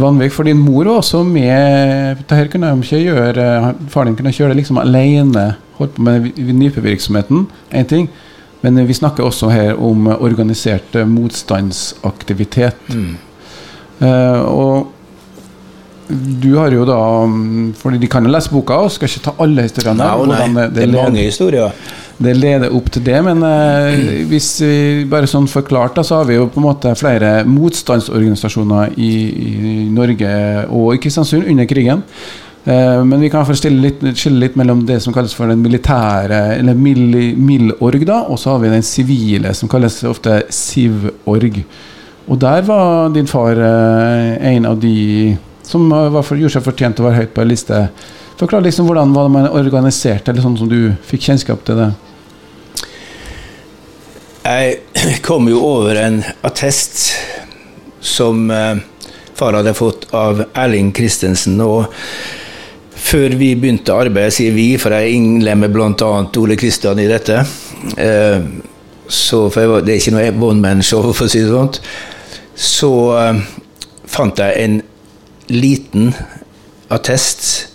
Vanvik. 0.00 0.34
For 0.34 0.46
din 0.46 0.60
mor 0.60 0.84
var 0.84 1.00
også 1.00 1.24
med 1.26 2.20
Dette 2.20 2.44
kunne 2.52 2.68
de 2.70 2.84
ikke 2.84 3.00
gjøre 3.08 3.46
Faren 3.90 4.12
din 4.12 4.18
kunne 4.20 4.34
kjøre 4.36 4.52
det 4.52 4.60
liksom 4.60 4.78
alene. 4.78 5.46
Holdt 5.80 5.96
på 5.96 6.04
med 6.06 6.28
nypevirksomheten. 6.36 7.48
Én 7.72 7.88
ting. 7.88 8.06
Men 8.60 8.76
vi 8.86 8.94
snakker 8.94 9.24
også 9.24 9.48
her 9.50 9.80
om 9.80 10.06
organisert 10.12 10.94
motstandsaktivitet. 11.08 12.76
Mm. 12.92 13.16
Uh, 14.00 14.40
og 14.44 14.99
du 16.10 16.50
har 16.58 16.74
jo 16.74 16.84
da 16.88 16.98
mm, 17.26 17.72
Fordi 17.78 18.00
de 18.02 18.08
kan 18.10 18.26
jo 18.26 18.32
lese 18.32 18.52
boka, 18.52 18.78
og 18.84 18.92
skal 18.94 19.10
ikke 19.10 19.24
ta 19.28 19.34
alle 19.44 19.66
historiene. 19.66 19.98
Nei, 20.02 20.44
nei. 20.50 20.66
det, 20.68 20.68
Det, 20.76 20.86
er 20.88 20.94
mange 20.96 21.24
historier. 21.24 21.72
det 22.20 22.34
leder 22.36 22.74
opp 22.76 22.90
til 22.92 23.04
det, 23.06 23.16
men 23.24 23.42
eh, 23.46 24.26
hvis 24.28 24.50
vi 24.60 24.76
bare 25.10 25.30
sånn 25.30 25.48
forklart, 25.48 25.96
da, 25.96 26.04
så 26.04 26.20
har 26.20 26.28
vi 26.28 26.36
jo 26.36 26.50
på 26.52 26.60
en 26.60 26.66
måte 26.66 26.92
flere 26.98 27.40
motstandsorganisasjoner 27.48 28.98
i, 29.00 29.10
i 29.30 29.74
Norge 29.94 30.36
og 30.68 30.94
i 30.94 31.02
Kristiansund 31.02 31.48
under 31.48 31.68
krigen. 31.70 32.04
Eh, 32.64 33.04
men 33.04 33.20
vi 33.20 33.30
kan 33.32 33.46
fall 33.48 33.78
litt, 33.80 34.02
skille 34.18 34.42
litt 34.44 34.58
mellom 34.60 34.82
det 34.88 34.98
som 35.00 35.14
kalles 35.16 35.32
for 35.36 35.48
den 35.48 35.62
militære, 35.64 36.42
eller 36.58 36.76
MIL-org, 36.76 38.04
da, 38.08 38.24
og 38.28 38.40
så 38.40 38.54
har 38.54 38.64
vi 38.64 38.74
den 38.74 38.84
sivile, 38.84 39.54
som 39.56 39.70
kalles 39.70 40.02
ofte 40.04 40.42
Sivorg. 40.52 41.62
Og 42.30 42.38
der 42.38 42.62
var 42.68 43.08
din 43.14 43.26
far 43.26 43.58
eh, 43.58 44.34
en 44.52 44.68
av 44.68 44.76
de 44.80 45.36
som 45.70 45.92
eh, 45.92 46.20
gjorde 46.34 46.54
seg 46.56 46.66
fortjent 46.66 46.98
til 46.98 47.06
å 47.06 47.10
være 47.10 47.22
høyt 47.22 47.34
på 47.36 47.44
en 47.44 47.50
liste. 47.50 47.80
Forklar 48.40 48.64
liksom 48.64 48.88
hvordan 48.88 49.14
var 49.14 49.28
det 49.28 49.34
man 49.36 49.50
organiserte, 49.52 50.32
eller 50.32 50.44
sånn 50.44 50.58
som 50.58 50.70
du 50.70 50.94
fikk 51.06 51.28
kjennskap 51.28 51.62
til 51.66 51.78
det. 51.80 51.90
Jeg 54.40 55.20
kom 55.26 55.48
jo 55.50 55.60
over 55.62 56.00
en 56.00 56.22
attest 56.46 57.10
som 58.00 58.48
eh, 58.50 58.80
far 59.36 59.58
hadde 59.58 59.76
fått 59.76 60.08
av 60.16 60.42
Erling 60.58 60.90
Christensen. 60.96 61.60
Og 61.60 61.86
før 62.96 63.36
vi 63.38 63.52
begynte 63.60 63.94
arbeidet, 63.94 64.38
sier 64.40 64.56
vi, 64.56 64.72
for 64.80 64.96
jeg 64.96 65.20
innlemmer 65.20 65.70
bl.a. 65.72 66.10
Ole 66.40 66.58
Kristian 66.60 67.00
i 67.00 67.08
dette 67.08 67.42
eh, 67.96 68.50
så, 69.10 69.46
for 69.50 69.80
Det 69.82 69.90
er 69.90 69.98
ikke 69.98 70.12
noe 70.14 70.50
one 70.52 70.62
man-show, 70.62 71.02
for 71.10 71.26
å 71.26 71.30
si 71.32 71.40
det 71.42 71.50
sånn. 71.50 71.72
Så 72.60 72.90
fant 74.10 74.38
jeg 74.38 74.64
en 74.64 74.76
liten 75.50 76.14
attest 76.88 77.68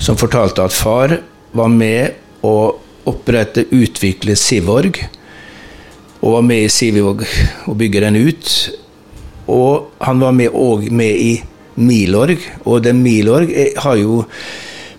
som 0.00 0.18
fortalte 0.20 0.64
at 0.64 0.76
far 0.76 1.18
var 1.54 1.70
med 1.72 2.44
å 2.44 2.56
opprette, 3.08 3.66
utvikle 3.72 4.36
Sivorg 4.36 5.00
og 6.24 6.38
var 6.38 6.44
med 6.46 6.64
i 6.64 6.72
Sivivåg 6.72 7.24
og 7.68 7.76
bygge 7.76 8.00
den 8.06 8.16
ut. 8.16 8.52
Og 9.52 9.90
han 10.00 10.22
var 10.24 10.32
med, 10.32 10.54
og 10.56 10.86
med 10.88 11.20
i 11.20 11.32
Milorg, 11.76 12.40
og 12.64 12.84
den 12.84 13.02
Milorg 13.04 13.50
har 13.82 13.98
jo, 14.00 14.22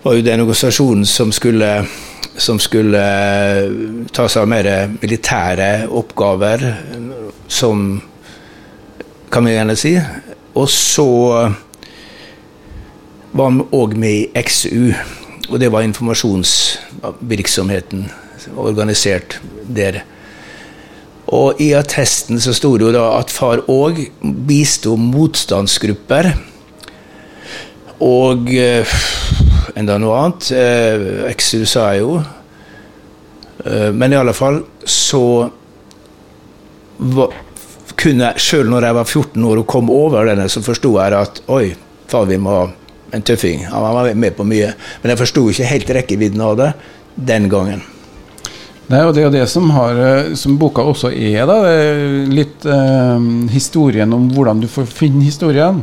var 0.04 0.14
jo 0.14 0.22
den 0.26 0.44
organisasjonen 0.44 1.06
som 1.08 1.32
skulle, 1.34 1.70
som 2.38 2.60
skulle 2.62 3.00
eh, 3.02 3.72
ta 4.14 4.28
seg 4.30 4.44
av 4.44 4.52
mer 4.52 4.68
militære 5.00 5.70
oppgaver, 5.90 6.62
som 7.48 7.88
kan 9.32 9.48
vi 9.48 9.56
gjerne 9.56 9.78
si. 9.80 9.96
Og 10.56 10.70
så 10.70 11.10
var 13.36 13.52
òg 13.76 13.96
med 14.00 14.12
i 14.12 14.30
XU, 14.40 14.92
og 15.50 15.60
det 15.60 15.68
var 15.72 15.82
informasjonsvirksomheten 15.86 18.00
organisert 18.56 19.40
der. 19.66 20.02
Og 21.34 21.60
i 21.60 21.72
attesten 21.74 22.40
så 22.42 22.54
sto 22.54 22.76
det 22.78 22.84
jo 22.86 22.92
da 22.94 23.18
at 23.18 23.30
far 23.34 23.58
òg 23.70 24.10
bisto 24.46 24.96
motstandsgrupper. 25.00 26.24
Og 28.06 28.50
eh, 28.52 28.86
enda 29.74 29.98
noe 29.98 30.18
annet. 30.20 30.50
Eh, 30.54 31.34
XU 31.34 31.64
sa 31.66 31.92
jeg 31.94 32.00
jo. 32.04 32.20
Eh, 33.64 33.90
men 33.92 34.12
i 34.12 34.16
alle 34.20 34.34
fall 34.36 34.62
så 34.86 35.50
var, 36.96 37.28
kunne 37.98 38.24
jeg, 38.30 38.40
Sjøl 38.40 38.68
når 38.70 38.82
jeg 38.86 38.94
var 39.00 39.06
14 39.10 39.44
år 39.50 39.56
og 39.62 39.68
kom 39.68 39.90
over 39.92 40.26
denne, 40.30 40.48
så 40.52 40.60
forsto 40.64 40.90
jeg 41.00 41.10
at 41.18 41.34
oi, 41.52 41.66
far 42.08 42.24
vi 42.30 42.38
må 42.40 42.50
ha 42.54 42.66
en 43.14 43.22
tøffing. 43.22 43.66
Han 43.70 43.82
var 43.82 44.14
med 44.14 44.36
på 44.36 44.46
mye. 44.46 44.72
Men 45.02 45.12
jeg 45.12 45.20
forsto 45.22 45.44
ikke 45.50 45.70
helt 45.72 45.92
rekkevidden 46.00 46.40
av 46.40 46.56
det 46.60 46.70
den 47.16 47.50
gangen. 47.52 47.82
Nei, 48.86 49.02
og 49.02 49.14
Det 49.14 49.22
er 49.22 49.26
jo 49.26 49.34
det 49.34 49.48
som, 49.50 49.70
har, 49.74 49.98
eh, 49.98 50.34
som 50.38 50.58
boka 50.58 50.82
også 50.82 51.10
er. 51.10 51.46
da, 51.46 51.58
Litt 52.30 52.64
eh, 52.64 53.26
historien 53.50 54.12
om 54.14 54.28
hvordan 54.30 54.62
du 54.62 54.68
får 54.70 54.86
finne 54.86 55.24
historien. 55.26 55.82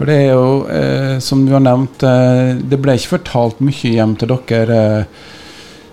For 0.00 0.08
det 0.08 0.14
er 0.16 0.30
jo, 0.32 0.64
eh, 0.72 1.18
som 1.20 1.42
du 1.44 1.52
har 1.52 1.60
nevnt, 1.60 2.00
eh, 2.02 2.54
det 2.56 2.78
ble 2.80 2.94
ikke 2.96 3.18
fortalt 3.18 3.58
mye 3.60 3.90
hjem 3.92 4.14
til 4.16 4.32
dere. 4.32 4.78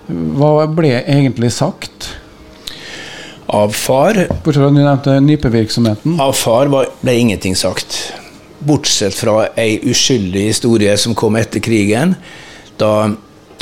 Hva 0.08 0.68
ble 0.72 0.94
egentlig 1.04 1.52
sagt? 1.52 2.14
Av 3.52 3.72
far 3.76 4.16
Bortsett 4.44 4.62
fra 4.62 4.70
at 4.70 4.76
du 4.76 4.80
nevnte 4.80 5.18
nypevirksomheten. 5.24 6.16
Av 6.24 6.32
far 6.36 6.72
var, 6.72 6.88
ble 7.04 7.18
ingenting 7.20 7.56
sagt. 7.60 8.00
Bortsett 8.60 9.14
fra 9.14 9.50
ei 9.60 9.78
uskyldig 9.86 10.48
historie 10.50 10.96
som 10.98 11.16
kom 11.16 11.36
etter 11.38 11.62
krigen, 11.62 12.16
da 12.78 13.12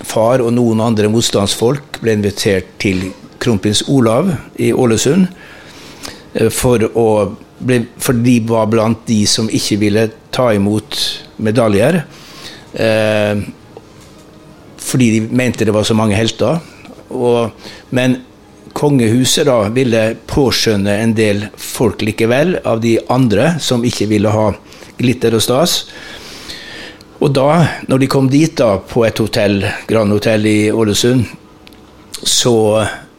far 0.03 0.43
og 0.43 0.53
noen 0.55 0.81
andre 0.83 1.09
motstandsfolk 1.11 1.99
ble 2.03 2.15
invitert 2.17 2.73
til 2.81 3.09
kronprins 3.39 3.83
Olav 3.91 4.31
i 4.55 4.71
Ålesund. 4.73 5.27
eh, 6.33 6.49
For, 6.49 6.83
å, 6.95 7.35
bli, 7.59 7.81
for 7.97 8.13
de 8.13 8.39
var 8.47 8.67
blant 8.71 9.05
de 9.07 9.25
som 9.27 9.49
ikke 9.49 9.79
ville 9.83 10.09
ta 10.31 10.51
imot 10.53 10.99
medaljer. 11.37 12.03
Eh, 12.73 13.43
fordi 14.85 15.11
de 15.15 15.35
mente 15.35 15.65
det 15.65 15.73
var 15.75 15.83
så 15.83 15.95
mange 15.97 16.15
helter. 16.15 16.59
Og, 17.09 17.51
men 17.89 18.19
kongehuset 18.75 19.47
da 19.47 19.69
ville 19.71 20.15
påskjønne 20.27 20.97
en 20.99 21.13
del 21.15 21.45
folk 21.57 22.03
likevel, 22.03 22.57
av 22.63 22.81
de 22.83 22.97
andre 23.09 23.55
som 23.63 23.85
ikke 23.87 24.09
ville 24.11 24.31
ha 24.31 24.49
glitter 24.99 25.35
og 25.35 25.43
stas. 25.43 25.79
Og 27.23 27.31
da, 27.33 27.49
når 27.89 28.03
de 28.03 28.11
kom 28.11 28.27
dit 28.31 28.51
da, 28.59 28.75
på 28.79 29.05
et 29.07 29.19
hotell, 29.23 29.61
Grand 29.87 30.11
Hotell 30.11 30.45
i 30.49 30.59
Ålesund, 30.71 31.25
så 32.25 32.55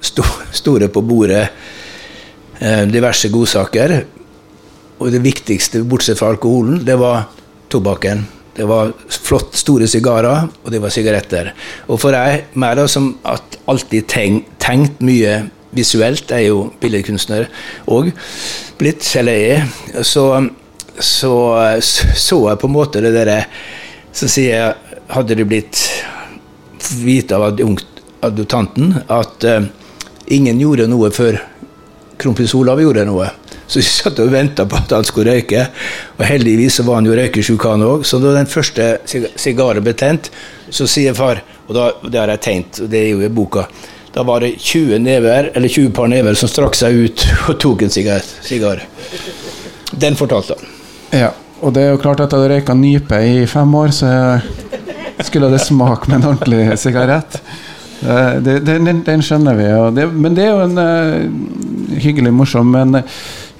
sto, 0.04 0.24
sto 0.52 0.76
det 0.80 0.90
på 0.92 1.02
bordet 1.06 1.42
eh, 2.60 2.84
diverse 2.90 3.30
godsaker. 3.32 3.96
Og 5.00 5.12
det 5.12 5.22
viktigste, 5.24 5.84
bortsett 5.88 6.20
fra 6.20 6.30
alkoholen, 6.34 6.82
det 6.86 6.96
var 7.00 7.26
tobakken. 7.72 8.24
Det 8.56 8.64
var 8.68 8.92
flott, 9.12 9.56
store 9.58 9.88
sigarer, 9.90 10.46
og 10.64 10.70
det 10.72 10.80
var 10.80 10.92
sigaretter. 10.92 11.50
Og 11.92 12.00
for 12.00 12.16
jeg, 12.16 12.46
meg 12.56 12.78
da, 12.78 12.86
som 12.88 13.10
alltid 13.24 14.08
tenkt, 14.08 14.54
tenkt 14.62 15.02
mye 15.04 15.42
visuelt, 15.76 16.30
jeg 16.30 16.46
er 16.46 16.54
jo 16.54 16.70
billedkunstner 16.80 17.50
òg, 17.92 18.12
blitt, 18.80 19.04
eller 19.20 19.42
er, 19.50 19.66
så, 20.00 20.46
så 20.98 21.32
så 21.80 22.38
jeg 22.50 22.60
på 22.60 22.68
en 22.68 22.74
måte 22.76 23.02
det 23.04 23.12
derre 23.14 23.42
Så 24.16 24.28
sier 24.32 24.74
hadde 25.12 25.36
det 25.36 25.44
blitt 25.44 25.80
vite 27.02 27.36
av 27.36 27.58
adjutanten 28.24 28.94
at 29.12 29.44
uh, 29.44 29.66
ingen 30.32 30.60
gjorde 30.60 30.86
noe 30.88 31.10
før 31.14 31.36
kronprins 32.16 32.54
Olav 32.56 32.80
gjorde 32.80 33.04
noe. 33.04 33.26
Så 33.66 33.80
vi 33.82 33.84
satt 33.84 34.22
og 34.22 34.30
venta 34.32 34.64
på 34.66 34.78
at 34.78 34.94
han 34.94 35.04
skulle 35.04 35.34
røyke, 35.34 35.66
og 36.16 36.24
heldigvis 36.24 36.78
så 36.78 36.86
var 36.86 37.00
han 37.00 37.10
jo 37.10 37.16
røykesjuk 37.18 37.66
han 37.68 37.84
òg. 37.84 38.06
Så 38.08 38.18
da 38.22 38.32
den 38.38 38.48
første 38.48 38.86
sig- 39.04 39.28
sigaren 39.36 39.84
ble 39.84 39.92
tent, 39.92 40.30
så 40.70 40.88
sier 40.88 41.14
far, 41.14 41.42
og 41.66 41.74
da, 41.76 41.90
det 42.06 42.22
har 42.22 42.32
jeg 42.34 42.44
tegnet, 42.46 42.80
og 42.80 42.90
det 42.94 43.02
er 43.02 43.10
jo 43.10 43.20
i 43.26 43.28
boka 43.28 43.66
da 44.16 44.22
var 44.22 44.40
det 44.40 44.54
20 44.58 44.98
never, 44.98 45.50
eller 45.54 45.68
20 45.68 45.90
par 45.92 46.08
never 46.08 46.34
som 46.34 46.48
strakk 46.48 46.74
seg 46.78 46.94
ut 47.04 47.24
og 47.50 47.58
tok 47.60 47.82
en 47.84 47.92
sigar. 47.92 48.24
sigar. 48.40 48.80
Den 49.92 50.16
fortalte 50.16 50.56
han. 50.56 50.75
Ja, 51.14 51.30
og 51.62 51.72
det 51.74 51.82
er 51.86 51.92
jo 51.94 52.00
klart 52.02 52.20
at 52.20 52.32
jeg 52.32 52.40
hadde 52.40 52.54
røyka 52.54 52.74
nype 52.74 53.20
i 53.24 53.46
fem 53.46 53.74
år, 53.74 53.92
så 53.94 54.10
skulle 55.24 55.50
det 55.52 55.60
smake 55.64 56.08
med 56.10 56.18
en 56.20 56.30
ordentlig 56.34 56.78
sigarett. 56.78 57.38
Eh, 58.02 58.40
det- 58.40 58.64
det- 58.66 58.84
Den, 58.84 59.02
den 59.04 59.20
skjønner 59.22 59.54
vi. 59.56 59.68
Det, 60.00 60.12
men 60.12 60.34
det 60.34 60.44
er 60.44 60.50
jo 60.50 60.64
en 60.64 60.78
uh, 60.78 61.98
hyggelig, 61.98 62.32
morsom 62.32 62.74
en 62.76 63.02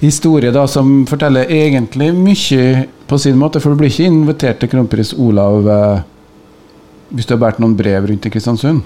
historie 0.01 0.51
da 0.53 0.67
som 0.67 1.07
forteller 1.07 1.47
egentlig 1.49 2.13
mye 2.15 2.87
på 3.09 3.19
sin 3.19 3.37
måte. 3.39 3.61
For 3.61 3.71
du 3.71 3.77
blir 3.77 3.89
ikke 3.89 4.05
invitert 4.11 4.59
til 4.61 4.69
kronprins 4.69 5.15
Olav 5.17 5.67
uh, 5.67 6.01
hvis 7.15 7.25
du 7.27 7.35
har 7.35 7.39
båret 7.41 7.59
noen 7.63 7.77
brev 7.79 8.07
rundt 8.11 8.27
i 8.27 8.31
Kristiansund. 8.31 8.83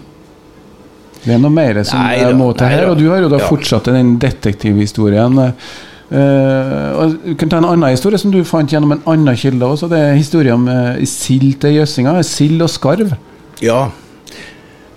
Det 1.25 1.35
er 1.35 1.39
noe 1.39 1.51
mer 1.51 1.83
som 1.85 1.99
Nei 1.99 2.17
eh, 2.21 2.33
må 2.37 2.53
til 2.57 2.67
her. 2.69 2.87
Og 2.89 2.97
du 2.99 3.09
har 3.11 3.19
jo 3.21 3.29
da 3.29 3.39
Ja. 3.39 3.47
fortsatt 3.49 3.85
den 3.91 4.19
detektivhistorien. 4.19 5.39
Eh, 5.39 5.53
og 6.11 7.13
jeg 7.23 7.37
kan 7.39 7.51
ta 7.53 7.61
en 7.61 7.69
annen 7.69 7.93
historie 7.93 8.19
som 8.19 8.33
du 8.35 8.41
fant 8.47 8.71
gjennom 8.73 8.97
en 8.97 9.03
annen 9.13 9.37
kilde 9.39 9.67
også. 9.67 9.87
Det 9.91 9.99
er 10.03 10.19
historien 10.19 10.59
om 10.59 10.67
uh, 10.67 10.99
sild 11.07 11.61
til 11.63 11.77
Jøssinga. 11.79 12.17
Sild 12.27 12.63
og 12.67 12.71
skarv. 12.73 13.15
Ja, 13.63 13.85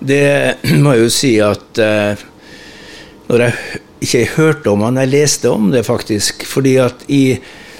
det 0.01 0.23
må 0.83 0.95
jeg 0.95 1.05
jo 1.05 1.13
si 1.13 1.33
at 1.43 1.81
uh, 1.83 2.23
Når 3.29 3.45
jeg 3.45 3.81
ikke 4.03 4.23
hørte 4.35 4.73
om 4.73 4.81
han, 4.83 4.99
jeg 4.99 5.13
leste 5.13 5.51
om 5.53 5.69
det 5.71 5.85
faktisk. 5.85 6.45
fordi 6.49 6.75
at 6.81 7.05
i, 7.07 7.37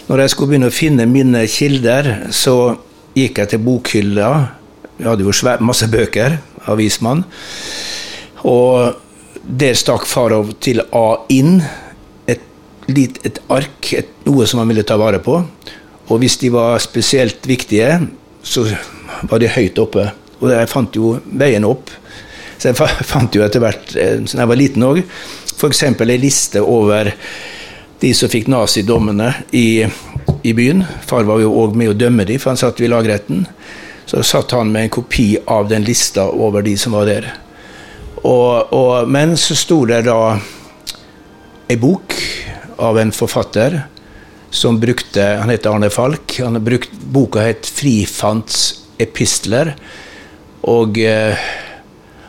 når 0.07 0.23
jeg 0.23 0.29
skulle 0.29 0.53
begynne 0.53 0.69
å 0.71 0.73
finne 0.73 1.05
mine 1.09 1.43
kilder, 1.51 2.29
så 2.31 2.75
gikk 3.17 3.41
jeg 3.41 3.51
til 3.51 3.63
bokhylla. 3.65 4.29
Vi 4.97 5.07
hadde 5.09 5.25
jo 5.25 5.34
svært, 5.36 5.61
masse 5.61 5.89
bøker, 5.91 6.38
avismann. 6.71 7.25
Og 8.47 8.95
der 9.43 9.75
stakk 9.75 10.07
farov 10.07 10.53
til 10.63 10.79
A 10.95 11.07
inn 11.34 11.57
et, 12.88 13.39
ark, 13.53 13.93
et, 13.93 14.09
noe 14.25 14.47
som 14.49 14.59
han 14.61 14.71
ville 14.71 14.86
ta 14.88 14.97
vare 14.99 15.21
på. 15.23 15.39
Og 16.11 16.19
hvis 16.19 16.38
de 16.41 16.51
var 16.53 16.81
spesielt 16.84 17.47
viktige, 17.47 17.99
så 18.43 18.65
var 19.29 19.39
de 19.39 19.51
høyt 19.51 19.79
oppe. 19.79 20.09
Og 20.41 20.51
jeg 20.51 20.71
fant 20.71 20.95
jo 20.99 21.15
veien 21.31 21.65
opp. 21.67 21.91
Så 22.57 22.71
jeg 22.71 22.79
fant 23.13 23.36
jo 23.36 23.43
etter 23.45 23.63
hvert, 23.63 23.95
eh, 23.95 24.19
da 24.23 24.43
jeg 24.43 24.51
var 24.51 24.59
liten 24.59 24.88
òg, 24.88 25.03
f.eks. 25.53 25.84
ei 25.84 26.19
liste 26.19 26.61
over 26.61 27.11
de 28.03 28.11
som 28.15 28.31
fikk 28.31 28.49
nazidommene 28.51 29.29
i, 29.55 29.86
i 30.43 30.53
byen. 30.55 30.84
Far 31.07 31.23
var 31.27 31.39
jo 31.39 31.53
òg 31.61 31.77
med 31.79 31.93
å 31.93 31.97
dømme 31.97 32.27
dem, 32.27 32.41
for 32.41 32.51
han 32.51 32.59
satt 32.59 32.81
jo 32.81 32.88
i 32.88 32.91
lagretten. 32.91 33.45
Så 34.05 34.23
satt 34.27 34.51
han 34.51 34.71
med 34.73 34.89
en 34.89 34.95
kopi 34.97 35.29
av 35.47 35.69
den 35.71 35.86
lista 35.88 36.27
over 36.27 36.65
de 36.65 36.75
som 36.77 36.97
var 36.97 37.07
der. 37.07 37.29
Og, 38.23 38.73
og, 38.75 39.07
men 39.11 39.38
så 39.39 39.55
sto 39.55 39.84
det 39.88 40.03
da 40.07 40.36
ei 41.71 41.77
bok 41.79 42.15
av 42.78 42.99
en 42.99 43.11
forfatter 43.11 43.82
som 44.53 44.80
brukte 44.80 45.21
Han 45.21 45.49
heter 45.49 45.69
Arne 45.69 45.89
Falk. 45.89 46.39
Han 46.39 46.53
har 46.53 46.61
brukt, 46.61 46.91
boka 46.91 47.41
het 47.41 47.65
'Frifants 47.65 48.86
epistler'. 48.97 49.74
Og 50.63 50.97
eh, 50.97 51.38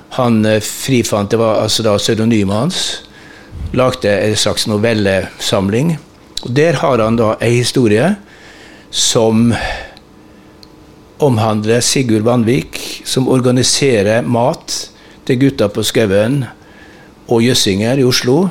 han 0.09 0.45
eh, 0.47 0.61
Frifant, 0.61 1.31
det 1.31 1.39
var 1.39 1.63
altså 1.63 1.83
da 1.83 1.97
pseudonymet 1.99 2.57
hans, 2.57 2.79
lagde 3.73 4.11
en 4.11 4.37
slags 4.37 4.67
novellesamling. 4.67 5.99
Og 6.43 6.51
Der 6.51 6.73
har 6.73 6.99
han 6.99 7.17
da 7.17 7.37
ei 7.41 7.57
historie 7.61 8.15
som 8.91 9.55
omhandler 11.19 11.81
Sigurd 11.81 12.25
Vanvik, 12.27 13.03
som 13.05 13.29
organiserer 13.29 14.23
mat 14.23 14.91
til 15.25 15.41
gutta 15.41 15.69
på 15.69 15.85
skauen 15.87 16.45
og 17.29 17.43
Jøssinger 17.43 17.99
i 17.99 18.05
Oslo. 18.05 18.49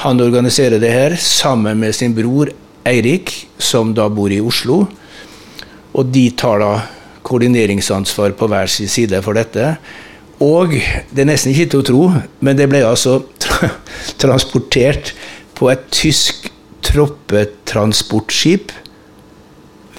Han 0.00 0.20
organiserer 0.20 0.80
det 0.80 0.90
her 0.90 1.16
sammen 1.20 1.80
med 1.80 1.94
sin 1.94 2.14
bror 2.16 2.50
Eirik, 2.88 3.32
som 3.58 3.92
da 3.94 4.08
bor 4.10 4.32
i 4.32 4.40
Oslo. 4.42 4.86
Og 5.92 6.08
de 6.10 6.30
tar 6.36 6.62
da 6.62 6.72
koordineringsansvar 7.22 8.34
på 8.38 8.48
hver 8.50 8.70
sin 8.72 8.90
side 8.90 9.20
for 9.22 9.38
dette. 9.38 9.76
Og 10.42 10.74
det 10.74 11.22
er 11.22 11.28
nesten 11.28 11.52
ikke 11.52 11.68
til 11.70 11.82
å 11.82 11.86
tro, 11.86 12.02
men 12.42 12.58
det 12.58 12.66
ble 12.70 12.82
altså 12.86 13.20
tra 13.42 13.70
transportert 14.22 15.12
på 15.54 15.70
et 15.70 15.84
tysk 15.94 16.48
troppetransportskip 16.82 18.72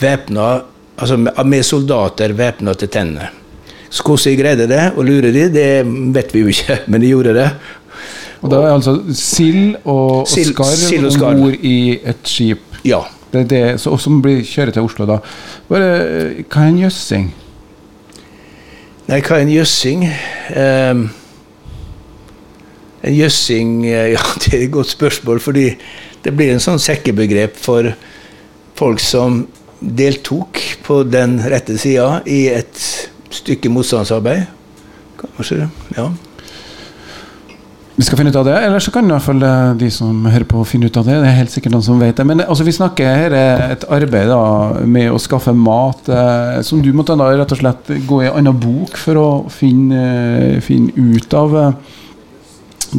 væpna 0.01 0.47
altså 0.99 1.17
med 1.47 1.65
soldater 1.65 2.35
væpna 2.37 2.73
til 2.77 2.91
tennene. 2.91 3.29
Så 3.93 4.01
hvordan 4.03 4.25
de 4.25 4.39
greide 4.39 4.67
det, 4.69 4.83
og 4.97 5.05
lure 5.05 5.29
de, 5.33 5.47
det 5.53 5.85
vet 6.15 6.33
vi 6.33 6.41
jo 6.41 6.53
ikke, 6.53 6.79
men 6.89 7.01
de 7.01 7.11
gjorde 7.13 7.35
det. 7.37 7.49
Og 8.43 8.51
da 8.51 8.59
er 8.59 8.73
altså 8.73 8.97
sild 9.15 9.77
og, 9.85 10.25
og 10.25 10.27
skarv 10.27 11.23
om 11.23 11.39
bord 11.39 11.59
i 11.63 11.77
et 12.03 12.27
skip. 12.27 12.63
Ja. 12.83 12.99
Det 13.33 13.47
det, 13.49 13.63
så, 13.81 13.95
som 13.97 14.19
blir 14.21 14.43
kjøret 14.45 14.75
til 14.75 14.85
Oslo 14.85 15.07
da. 15.09 15.17
Bare, 15.69 15.93
hva 16.43 16.65
er 16.65 16.69
en 16.69 16.81
jøssing? 16.83 17.29
Nei, 19.07 19.19
hva 19.19 19.39
er 19.39 19.45
en 19.45 19.53
jøssing? 19.53 20.03
Um, 20.53 21.05
en 23.03 23.15
jøssing 23.17 23.71
eh, 23.87 24.11
Ja, 24.15 24.21
det 24.43 24.53
er 24.53 24.65
et 24.67 24.75
godt 24.75 24.91
spørsmål, 24.91 25.41
fordi 25.43 25.71
det 26.23 26.35
blir 26.35 26.53
en 26.53 26.63
sånn 26.63 26.79
sekkebegrep 26.79 27.57
for 27.59 27.89
folk 28.79 29.01
som 29.03 29.45
deltok 29.83 30.59
på 30.85 31.01
den 31.07 31.39
rette 31.51 31.75
sida 31.79 32.21
i 32.29 32.45
et 32.51 32.85
stykke 33.33 33.71
motstandsarbeid. 33.73 34.45
Kanskje, 35.19 35.67
ja. 35.97 36.07
Vi 37.95 38.01
skal 38.01 38.17
finne 38.17 38.31
ut 38.33 38.37
av 38.39 38.47
det, 38.47 38.55
eller 38.57 38.81
så 38.81 38.89
kan 38.89 39.05
i 39.05 39.13
hvert 39.13 39.21
fall 39.27 39.43
eh, 39.45 39.75
de 39.77 39.87
som 39.93 40.23
hører 40.25 40.47
på 40.49 40.63
finne 40.65 40.87
ut 40.89 40.95
av 40.97 41.05
det. 41.05 41.13
Det 41.21 41.27
er 41.29 41.35
helt 41.37 41.51
sikkert 41.53 41.75
noen 41.75 41.85
som 41.85 41.99
vet 42.01 42.17
det. 42.17 42.25
Men 42.25 42.41
eh, 42.41 42.47
altså, 42.49 42.65
vi 42.65 42.73
snakker 42.73 43.05
her 43.05 43.35
er 43.37 43.61
et 43.75 43.85
arbeid 43.85 44.31
da, 44.31 44.39
med 44.89 45.11
å 45.13 45.19
skaffe 45.21 45.53
mat, 45.53 46.09
eh, 46.09 46.57
som 46.65 46.81
du 46.81 46.89
måtte 46.97 47.13
da 47.19 47.27
rett 47.37 47.53
og 47.53 47.59
slett 47.61 47.91
gå 48.09 48.23
i 48.23 48.31
en 48.31 48.39
annen 48.39 48.57
bok 48.63 48.97
for 48.97 49.21
å 49.21 49.27
finne, 49.53 50.01
eh, 50.55 50.57
finne 50.65 50.89
ut 50.97 51.37
av. 51.37 51.53
eh. 51.61 51.71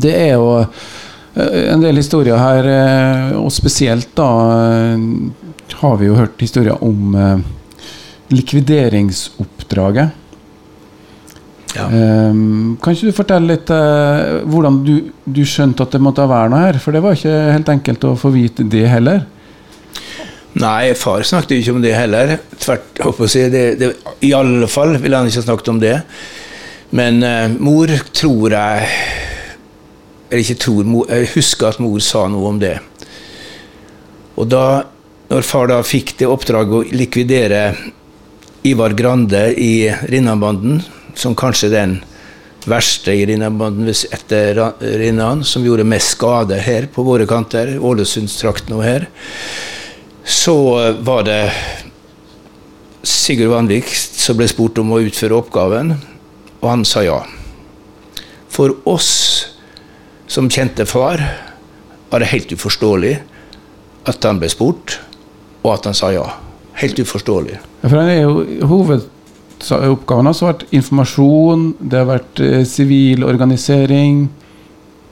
Det 0.07 0.15
er 0.15 0.33
jo 0.37 0.47
eh, 0.63 1.59
en 1.75 1.83
del 1.83 1.99
historier 1.99 2.39
her, 2.39 2.71
eh, 2.71 3.35
og 3.41 3.51
spesielt 3.55 4.15
da 4.15 4.31
eh, 4.55 4.99
har 5.81 5.99
vi 5.99 6.07
jo 6.07 6.21
hørt 6.23 6.39
historier 6.39 6.79
om 6.87 7.19
eh, 7.19 7.43
likvideringsoppdraget. 8.31 10.23
Ja. 11.75 11.89
Ehm, 11.91 12.77
kan 12.83 12.95
ikke 12.95 13.11
du 13.11 13.17
fortelle 13.17 13.51
litt 13.51 13.71
uh, 13.75 14.45
hvordan 14.47 14.81
du, 14.87 14.95
du 15.27 15.43
skjønte 15.49 15.83
at 15.83 15.97
det 15.97 16.03
måtte 16.03 16.27
være 16.31 16.53
noe 16.53 16.63
her? 16.69 16.79
For 16.83 16.95
det 16.95 17.03
var 17.03 17.19
ikke 17.19 17.35
helt 17.51 17.73
enkelt 17.73 18.07
å 18.07 18.15
få 18.19 18.31
vite 18.35 18.67
det 18.71 18.85
heller. 18.91 19.25
Nei, 20.55 20.95
far 20.95 21.25
snakket 21.27 21.57
ikke 21.59 21.75
om 21.75 21.83
det 21.83 21.97
heller. 21.97 22.37
Tvert 22.63 23.03
å 23.03 23.27
si, 23.27 23.43
det, 23.51 23.65
det, 23.81 23.91
I 24.23 24.31
alle 24.39 24.71
fall 24.71 24.95
ville 25.03 25.19
han 25.19 25.31
ikke 25.31 25.43
snakket 25.49 25.73
om 25.75 25.83
det. 25.83 25.97
Men 26.95 27.19
uh, 27.27 27.51
mor 27.59 27.91
tror 28.15 28.55
jeg 28.55 28.89
Eller 30.31 30.43
ikke 30.45 30.61
tror, 30.63 30.87
mor, 30.87 31.09
jeg 31.11 31.33
husker 31.35 31.73
at 31.73 31.83
mor 31.83 31.99
sa 32.03 32.29
noe 32.31 32.55
om 32.55 32.63
det. 32.63 32.77
Og 34.39 34.47
da, 34.51 34.85
når 35.31 35.47
far 35.47 35.69
da 35.71 35.83
fikk 35.87 36.15
det 36.19 36.31
oppdraget 36.31 36.75
å 36.75 36.99
likvidere 37.03 37.61
Ivar 38.67 38.95
Grande 38.99 39.49
i 39.61 39.91
Rinnanbanden, 40.11 40.81
som 41.15 41.37
kanskje 41.39 41.71
den 41.73 41.99
verste 42.67 43.13
i 43.13 43.27
Rinnanbanden 43.29 43.89
etter 43.89 44.59
Rinnan, 44.81 45.45
som 45.45 45.65
gjorde 45.65 45.85
mest 45.85 46.17
skade 46.17 46.59
her 46.65 46.89
på 46.93 47.05
våre 47.05 47.27
kanter, 47.29 47.77
Ålesundstrakten 47.79 48.77
og 48.77 48.85
her, 48.87 49.09
så 50.25 50.57
var 51.05 51.27
det 51.29 51.41
Sigurd 53.05 53.53
Vanvik 53.53 53.91
som 53.93 54.39
ble 54.39 54.49
spurt 54.49 54.81
om 54.81 54.95
å 54.97 55.03
utføre 55.05 55.37
oppgaven, 55.37 55.97
og 56.63 56.69
han 56.71 56.85
sa 56.89 57.05
ja. 57.05 57.21
For 58.49 58.73
oss 58.89 59.11
som 60.31 60.49
kjente 60.49 60.87
far, 60.89 61.21
var 62.09 62.23
det 62.23 62.31
helt 62.33 62.53
uforståelig 62.55 63.19
at 64.09 64.25
han 64.25 64.41
ble 64.41 64.49
spurt, 64.53 64.99
og 65.65 65.75
at 65.77 65.91
han 65.91 65.97
sa 65.97 66.13
ja. 66.15 66.25
Helt 66.81 66.99
uforståelig. 66.99 67.59
Ja, 67.83 67.89
For 67.89 68.01
han 68.01 68.09
er 68.11 68.23
jo 68.25 68.67
Hovedoppgaven 68.67 69.11
hans 69.71 70.41
har 70.43 70.53
vært 70.53 70.65
informasjon, 70.75 71.75
det 71.81 72.01
har 72.01 72.09
vært 72.11 72.41
eh, 72.45 72.65
sivil 72.69 73.25
organisering. 73.25 74.27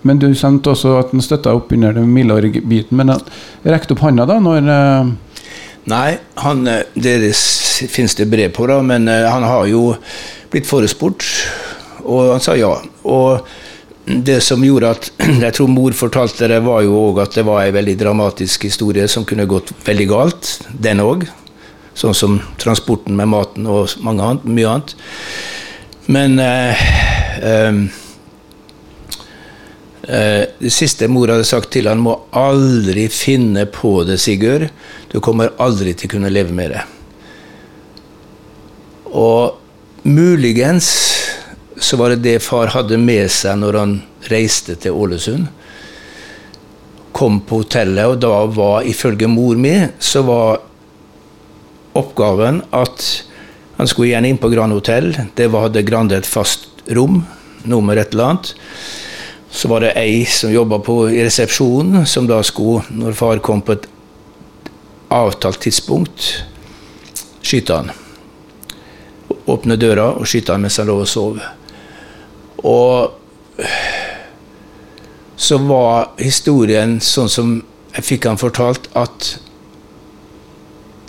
Men 0.02 0.18
du 0.18 0.32
sendte 0.34 0.72
også 0.72 0.96
at 0.98 1.12
han 1.14 1.22
støtta 1.22 1.54
opp 1.54 1.72
under 1.74 1.94
den 1.94 2.10
Milorg-biten. 2.10 2.96
Men 2.98 3.14
han 3.14 3.22
rekte 3.62 3.94
opp 3.94 4.02
handa 4.02 4.26
da 4.28 4.38
når 4.42 4.72
eh, 4.72 5.12
Nei, 5.90 6.14
han, 6.38 6.66
eh, 6.70 6.84
det 6.94 7.32
finnes 7.90 8.14
det 8.14 8.28
brev 8.30 8.52
på, 8.54 8.68
da, 8.70 8.78
men 8.86 9.08
eh, 9.10 9.26
han 9.26 9.42
har 9.42 9.66
jo 9.66 9.96
blitt 10.52 10.68
forespurt, 10.68 11.26
og 12.04 12.36
han 12.36 12.42
sa 12.44 12.54
ja. 12.54 12.70
Og 13.10 13.48
det 14.06 14.40
som 14.46 14.62
gjorde 14.62 14.92
at 14.94 15.08
jeg 15.46 15.56
tror 15.56 15.70
mor 15.70 15.94
fortalte 15.98 16.50
det, 16.50 16.60
var 16.62 16.84
jo 16.86 16.94
òg 17.08 17.24
at 17.24 17.38
det 17.38 17.46
var 17.48 17.64
ei 17.64 17.74
veldig 17.74 17.96
dramatisk 17.98 18.68
historie 18.68 19.08
som 19.10 19.26
kunne 19.26 19.48
gått 19.50 19.74
veldig 19.86 20.08
galt, 20.10 20.52
den 20.70 21.02
òg. 21.02 21.26
Sånn 21.94 22.14
som 22.16 22.38
transporten 22.58 23.16
med 23.16 23.28
maten 23.28 23.66
og 23.68 23.90
annet, 24.08 24.44
mye 24.44 24.68
annet. 24.68 24.94
Men 26.12 26.38
eh, 26.40 26.86
eh, 27.42 27.82
Eh, 30.02 30.44
Det 30.58 30.70
siste 30.70 31.06
mor 31.08 31.30
hadde 31.30 31.46
sagt 31.46 31.70
til 31.74 31.86
han 31.86 32.02
må 32.02 32.16
aldri 32.34 33.06
finne 33.12 33.66
på 33.70 34.00
det, 34.06 34.18
Sigurd. 34.18 34.68
Du 35.12 35.20
kommer 35.22 35.54
aldri 35.62 35.94
til 35.94 36.10
å 36.10 36.14
kunne 36.16 36.32
leve 36.32 36.54
med 36.54 36.74
det. 36.74 36.82
Og 39.12 39.58
muligens 40.02 40.88
så 41.78 41.98
var 42.00 42.12
det 42.12 42.24
det 42.24 42.42
far 42.42 42.72
hadde 42.74 42.98
med 42.98 43.30
seg 43.30 43.60
når 43.60 43.78
han 43.78 43.94
reiste 44.30 44.74
til 44.80 44.96
Ålesund. 44.98 45.46
Kom 47.12 47.40
på 47.46 47.62
hotellet, 47.62 48.06
og 48.06 48.18
da 48.22 48.42
var 48.46 48.88
ifølge 48.88 49.28
mor 49.30 49.58
mi 49.60 49.76
så 50.02 50.24
var 50.26 50.62
oppgaven 51.98 52.62
at 52.70 53.04
han 53.76 53.88
skulle 53.88 54.12
igjen 54.12 54.28
inn 54.28 54.40
på 54.40 54.50
Grand 54.52 54.72
Hotell. 54.72 55.14
Det 55.34 55.48
var, 55.50 55.68
hadde 55.68 55.84
Grande 55.86 56.18
et 56.18 56.28
fast 56.28 56.68
rom, 56.94 57.22
nummer 57.64 57.96
et 57.96 58.12
eller 58.12 58.32
annet. 58.32 58.52
Så 59.52 59.68
var 59.68 59.84
det 59.84 59.96
ei 60.00 60.24
som 60.24 60.52
jobba 60.52 60.80
i 61.10 61.24
resepsjonen, 61.24 62.06
som 62.06 62.28
da 62.28 62.40
skulle, 62.46 62.84
når 62.90 63.16
far 63.18 63.42
kom 63.44 63.60
på 63.62 63.76
et 63.76 63.88
avtalt 65.12 65.60
tidspunkt, 65.60 66.44
skyte 67.44 67.74
han. 67.74 67.90
Åpne 69.50 69.76
døra 69.76 70.12
og 70.14 70.28
skyte 70.30 70.54
han 70.54 70.62
mens 70.64 70.78
han 70.80 70.88
lå 70.88 70.96
og 71.02 71.10
sov. 71.10 71.42
Og 72.62 73.10
så 75.36 75.58
var 75.66 76.12
historien 76.22 77.00
sånn 77.02 77.30
som 77.32 77.56
jeg 77.92 78.06
fikk 78.06 78.28
han 78.30 78.40
fortalt, 78.40 78.86
at 78.96 79.34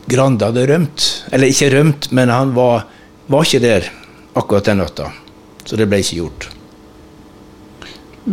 Grande 0.09 0.49
hadde 0.49 0.65
rømt. 0.67 1.09
Eller 1.31 1.51
ikke 1.51 1.71
rømt, 1.73 2.09
men 2.11 2.31
han 2.33 2.53
var, 2.55 2.87
var 3.31 3.45
ikke 3.47 3.63
der 3.63 3.87
akkurat 4.33 4.67
den 4.67 4.81
natta. 4.83 5.11
Så 5.63 5.79
det 5.79 5.87
ble 5.89 6.01
ikke 6.03 6.19
gjort. 6.23 6.49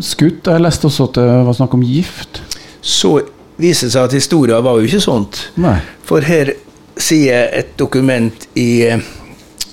skutt 0.03 0.47
Jeg 0.51 0.63
leste 0.63 0.87
også 0.87 1.09
at 1.11 1.21
det 1.21 1.29
var 1.47 1.57
snakk 1.57 1.77
om 1.79 1.87
gift. 1.87 2.43
Så 2.81 3.21
viser 3.61 3.89
det 3.89 3.95
seg 3.95 4.09
at 4.09 4.17
historien 4.17 4.65
var 4.65 4.79
jo 4.81 4.89
ikke 4.89 5.03
sånt. 5.05 5.45
Nei. 5.61 5.79
For 6.07 6.25
her 6.27 6.55
sier 7.01 7.49
et 7.57 7.77
dokument 7.81 8.47
i 8.59 8.69
eh, 8.89 9.03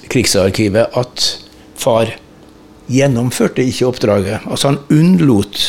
Krigsarkivet 0.08 0.96
at 0.96 1.28
far 1.78 2.14
gjennomførte 2.88 3.66
ikke 3.68 3.90
oppdraget. 3.90 4.46
Altså 4.48 4.72
han 4.72 4.82
unnlot 4.94 5.64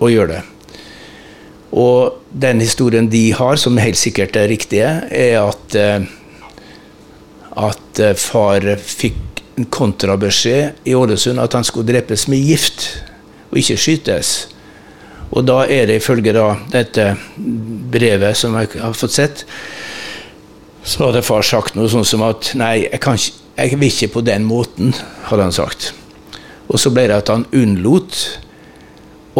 å 0.00 0.10
gjøre 0.12 0.36
det. 0.38 0.42
Og 1.74 2.20
den 2.30 2.62
historien 2.62 3.08
de 3.10 3.32
har, 3.34 3.58
som 3.58 3.80
helt 3.82 3.98
sikkert 3.98 4.36
er 4.38 4.50
riktige, 4.50 4.90
er 5.10 5.40
at, 5.42 5.74
eh, 5.74 6.06
at 7.58 8.00
eh, 8.02 8.14
far 8.14 8.66
fikk 8.78 9.42
en 9.58 9.66
kontrabeskjed 9.70 10.86
i 10.86 10.94
Ålesund 10.98 11.42
at 11.42 11.54
han 11.54 11.66
skulle 11.66 11.90
drepes 11.90 12.28
med 12.30 12.42
gift, 12.42 12.86
og 13.50 13.58
ikke 13.58 13.78
skytes. 13.78 14.34
Og 15.34 15.46
da 15.46 15.64
er 15.66 15.88
det 15.90 15.98
ifølge 15.98 16.34
da 16.34 16.52
dette 16.70 17.14
brevet 17.36 18.38
som 18.38 18.54
jeg 18.58 18.76
har 18.78 18.94
fått 18.94 19.16
sett, 19.16 19.44
så 20.84 21.08
hadde 21.08 21.24
far 21.26 21.42
sagt 21.46 21.78
noe 21.78 21.90
sånn 21.90 22.06
som 22.06 22.22
at 22.26 22.52
nei, 22.58 22.84
jeg, 22.84 23.00
kan 23.02 23.18
jeg 23.18 23.78
vil 23.80 23.88
ikke 23.88 24.12
på 24.18 24.24
den 24.26 24.44
måten, 24.46 24.92
hadde 25.30 25.48
han 25.48 25.54
sagt. 25.54 25.92
Og 26.68 26.78
så 26.80 26.92
ble 26.94 27.08
det 27.10 27.22
at 27.22 27.32
han 27.32 27.46
unnlot. 27.56 28.18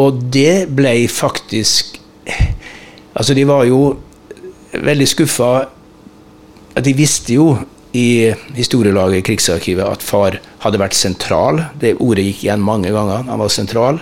Og 0.01 0.23
det 0.35 0.67
ble 0.75 0.97
faktisk 1.13 2.01
Altså, 3.15 3.35
de 3.35 3.45
var 3.47 3.63
jo 3.69 3.81
veldig 4.75 5.07
skuffa. 5.07 5.51
De 6.83 6.95
visste 6.99 7.37
jo 7.37 7.53
i 7.95 8.33
historielaget 8.57 9.21
i 9.21 9.27
Krigsarkivet 9.29 9.87
at 9.87 10.03
far 10.03 10.41
hadde 10.65 10.81
vært 10.83 10.99
sentral. 10.99 11.61
Det 11.79 11.95
ordet 12.03 12.25
gikk 12.27 12.49
igjen 12.49 12.65
mange 12.65 12.91
ganger. 12.95 13.23
Han 13.29 13.39
var 13.39 13.53
sentral. 13.55 14.01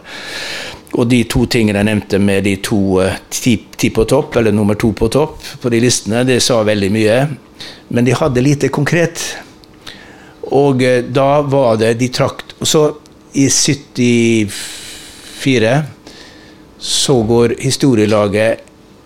Og 0.93 1.09
de 1.09 1.23
to 1.29 1.47
tingene 1.49 1.79
jeg 1.81 1.87
nevnte 1.89 2.19
med 2.21 2.45
de 2.45 2.57
to 2.65 3.01
eh, 3.01 3.15
ti, 3.33 3.57
ti, 3.81 3.89
på 3.93 4.05
topp, 4.09 4.37
eller 4.37 4.53
nummer 4.53 4.75
to 4.77 4.93
på 4.97 5.09
topp 5.13 5.39
på 5.63 5.69
de 5.73 5.81
listene, 5.81 6.25
det 6.29 6.41
sa 6.45 6.63
veldig 6.69 6.91
mye. 6.93 7.29
Men 7.97 8.05
de 8.05 8.13
hadde 8.17 8.45
lite 8.45 8.69
konkret. 8.73 9.23
Og 10.53 10.83
eh, 10.85 11.05
da 11.05 11.41
var 11.49 11.77
det 11.81 11.95
de 12.01 12.09
trakk 12.13 12.45
så, 12.61 12.97
i 13.33 13.49
74, 13.49 14.53
så 16.83 17.21
går 17.23 17.57
historielaget 17.63 18.61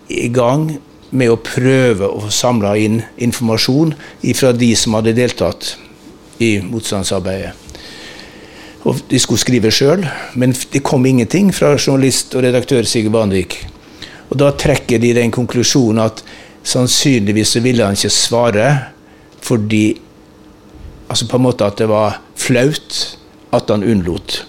i 0.09 0.27
gang 0.33 0.71
med 1.13 1.31
å 1.31 1.39
prøve 1.39 2.09
å 2.09 2.31
samle 2.33 2.73
inn 2.81 2.97
informasjon 3.21 3.93
fra 4.35 4.51
de 4.55 4.71
som 4.75 4.97
hadde 4.97 5.15
deltatt 5.17 5.75
i 6.43 6.57
motstandsarbeidet. 6.65 7.53
Og 8.87 8.99
de 9.11 9.19
skulle 9.19 9.41
skrive 9.41 9.71
sjøl, 9.73 10.05
men 10.39 10.55
det 10.73 10.83
kom 10.85 11.05
ingenting 11.05 11.51
fra 11.55 11.75
journalist 11.75 12.35
og 12.37 12.45
redaktør 12.45 12.87
Sigurd 12.87 13.15
Banvik. 13.15 13.59
Og 14.31 14.39
da 14.39 14.51
trekker 14.55 15.01
de 15.01 15.13
den 15.17 15.31
konklusjonen 15.33 16.01
at 16.05 16.23
sannsynligvis 16.67 17.55
så 17.55 17.63
ville 17.63 17.85
han 17.85 17.97
ikke 17.97 18.13
svare 18.13 18.67
fordi 19.47 19.85
Altså 21.07 21.23
på 21.23 21.37
en 21.37 21.43
måte 21.45 21.63
at 21.63 21.77
det 21.79 21.85
var 21.87 22.17
flaut 22.35 22.95
at 23.55 23.69
han 23.71 23.85
unnlot. 23.87 24.41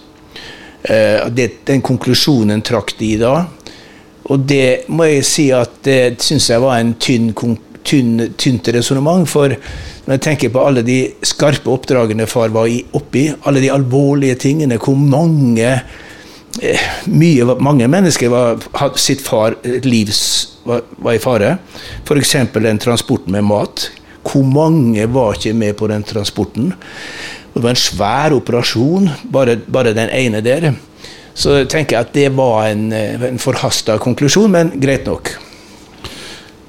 Eh, 0.83 1.27
det, 1.35 1.51
den 1.67 1.81
konklusjonen 1.81 2.61
trakk 2.65 2.95
de 2.99 3.13
da. 3.19 3.33
Og 4.29 4.45
det 4.47 4.89
må 4.93 5.07
jeg 5.09 5.25
si 5.27 5.47
at 5.55 5.81
det 5.85 6.19
syns 6.23 6.49
jeg 6.51 6.61
var 6.63 6.79
en 6.79 6.93
tynn, 7.01 7.31
tynn, 7.87 8.29
tynt 8.39 8.69
resonnement. 8.75 9.27
For 9.29 9.55
når 10.05 10.17
jeg 10.17 10.25
tenker 10.25 10.53
på 10.53 10.63
alle 10.63 10.85
de 10.85 10.99
skarpe 11.25 11.71
oppdragene 11.73 12.29
far 12.29 12.53
var 12.55 12.69
oppi, 12.97 13.27
alle 13.49 13.63
de 13.63 13.73
alvorlige 13.73 14.37
tingene, 14.45 14.79
hvor 14.81 14.97
mange 14.99 15.67
eh, 16.61 16.87
mye, 17.09 17.57
mange 17.59 17.89
mennesker 17.91 18.31
var, 18.31 18.61
sitt 19.01 19.23
far, 19.25 19.57
livs 19.83 20.21
var, 20.69 20.85
var 21.01 21.17
i 21.17 21.23
fare. 21.23 21.55
F.eks. 22.05 22.37
den 22.55 22.81
transporten 22.81 23.35
med 23.35 23.49
mat. 23.49 23.89
Hvor 24.29 24.45
mange 24.45 25.07
var 25.09 25.37
ikke 25.37 25.55
med 25.57 25.77
på 25.79 25.87
den 25.89 26.03
transporten? 26.05 26.73
Det 27.53 27.63
var 27.63 27.73
en 27.73 27.81
svær 27.81 28.35
operasjon, 28.37 29.09
bare, 29.33 29.57
bare 29.67 29.95
den 29.97 30.11
ene 30.13 30.41
der. 30.45 30.71
Så 31.33 31.61
tenker 31.71 31.95
jeg 31.95 32.07
at 32.07 32.15
det 32.15 32.29
var 32.35 32.67
en, 32.69 32.89
eh, 32.93 33.29
en 33.29 33.39
forhasta 33.41 33.97
konklusjon, 34.01 34.51
men 34.51 34.73
greit 34.81 35.07
nok. 35.07 35.31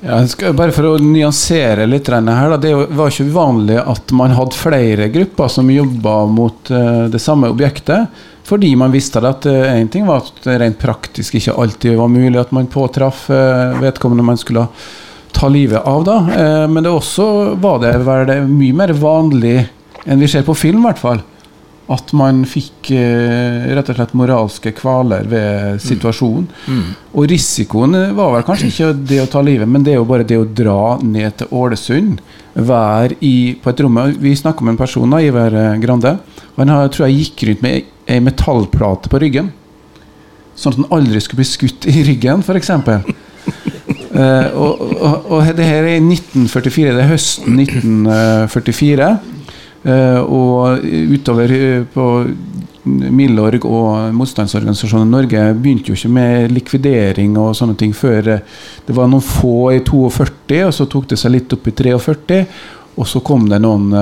Ja, 0.01 0.23
bare 0.57 0.73
for 0.73 0.87
å 0.89 0.99
nyansere 1.03 1.85
litt 1.85 2.09
her, 2.09 2.57
Det 2.57 2.73
var 2.97 3.11
ikke 3.11 3.29
uvanlig 3.29 3.77
at 3.83 4.13
man 4.17 4.33
hadde 4.33 4.57
flere 4.57 5.09
grupper 5.13 5.49
som 5.49 5.69
jobba 5.69 6.25
mot 6.27 6.71
uh, 6.71 7.05
det 7.13 7.21
samme 7.21 7.51
objektet. 7.53 8.09
Fordi 8.49 8.73
man 8.77 8.91
visste 8.91 9.21
at 9.21 9.45
én 9.45 9.85
uh, 9.85 9.91
ting 9.93 10.07
var 10.07 10.25
at 10.25 10.41
det 10.47 10.57
rent 10.59 10.79
praktisk 10.81 11.37
ikke 11.37 11.53
alltid 11.53 11.99
var 11.99 12.09
mulig 12.09 12.41
at 12.41 12.51
man 12.53 12.67
påtraff 12.67 13.29
vedkommende 13.83 14.25
man 14.25 14.41
skulle 14.41 14.65
ta 15.33 15.49
livet 15.49 15.85
av. 15.85 16.05
da, 16.05 16.67
Men 16.67 16.83
det 16.83 16.91
også 16.91 17.55
var 17.61 17.79
det, 17.85 17.93
vel 18.07 18.49
mye 18.49 18.73
mer 18.75 18.95
vanlig 18.97 19.69
enn 20.11 20.23
vi 20.23 20.29
ser 20.31 20.47
på 20.47 20.57
film, 20.59 20.83
i 20.83 20.91
hvert 20.91 21.03
fall 21.03 21.23
at 21.91 22.13
man 22.15 22.45
fikk 22.47 22.93
eh, 22.95 23.71
rett 23.75 23.89
og 23.91 23.97
slett 23.99 24.13
moralske 24.19 24.71
kvaler 24.79 25.27
ved 25.31 25.81
situasjonen. 25.83 26.47
Mm. 26.67 26.77
Mm. 26.77 26.91
Og 27.19 27.27
risikoen 27.33 27.97
var 28.15 28.37
vel 28.37 28.45
kanskje 28.47 28.69
ikke 28.71 28.91
det 29.11 29.19
å 29.25 29.31
ta 29.31 29.43
livet, 29.43 29.67
men 29.67 29.83
det 29.87 29.97
er 29.97 29.99
jo 29.99 30.07
bare 30.07 30.27
det 30.27 30.39
å 30.39 30.47
dra 30.47 31.01
ned 31.03 31.41
til 31.41 31.51
Ålesund. 31.51 32.21
Være 32.55 33.19
i, 33.27 33.57
på 33.63 33.71
et 33.71 33.83
rom 33.83 33.99
Vi 34.23 34.35
snakker 34.39 34.63
om 34.63 34.71
en 34.73 34.79
person, 34.79 35.19
Iver 35.19 35.57
Grande. 35.83 36.17
Og 36.53 36.63
han 36.63 36.73
har, 36.75 36.93
tror 36.95 37.09
jeg 37.09 37.25
gikk 37.25 37.45
rundt 37.49 37.67
med 37.67 37.91
ei 38.11 38.21
metallplate 38.23 39.11
på 39.11 39.21
ryggen. 39.23 39.51
Sånn 40.59 40.75
at 40.75 40.81
han 40.83 40.95
aldri 40.95 41.23
skulle 41.25 41.43
bli 41.43 41.51
skutt 41.51 41.91
i 41.91 42.05
ryggen, 42.07 42.45
f.eks. 42.47 42.71
eh, 42.77 44.49
og, 44.55 44.87
og, 44.95 45.27
og 45.27 45.53
det 45.59 45.67
her 45.67 45.91
er 45.91 45.99
1944. 45.99 46.95
Det 46.95 47.03
er 47.03 47.13
høsten 47.17 47.63
1944. 47.67 49.13
Eh, 49.81 50.21
og 50.21 50.83
utover 50.85 51.53
eh, 51.57 51.85
på 51.89 52.07
Milorg 52.85 53.65
og 53.65 54.13
motstandsorganisasjonen 54.17 55.09
i 55.09 55.15
Norge 55.15 55.45
begynte 55.57 55.93
jo 55.93 55.97
ikke 55.97 56.13
med 56.13 56.53
likvidering 56.53 57.39
og 57.41 57.55
sånne 57.57 57.79
ting 57.81 57.95
før 57.97 58.29
eh, 58.35 58.45
det 58.85 58.97
var 58.97 59.09
noen 59.09 59.25
få 59.25 59.73
i 59.73 59.81
42, 59.87 60.61
og 60.67 60.77
så 60.77 60.89
tok 60.91 61.09
det 61.13 61.21
seg 61.21 61.33
litt 61.37 61.57
opp 61.57 61.69
i 61.71 61.77
43. 61.81 62.45
Og 63.01 63.09
så 63.09 63.23
kom 63.25 63.47
det 63.49 63.63
noen 63.63 63.95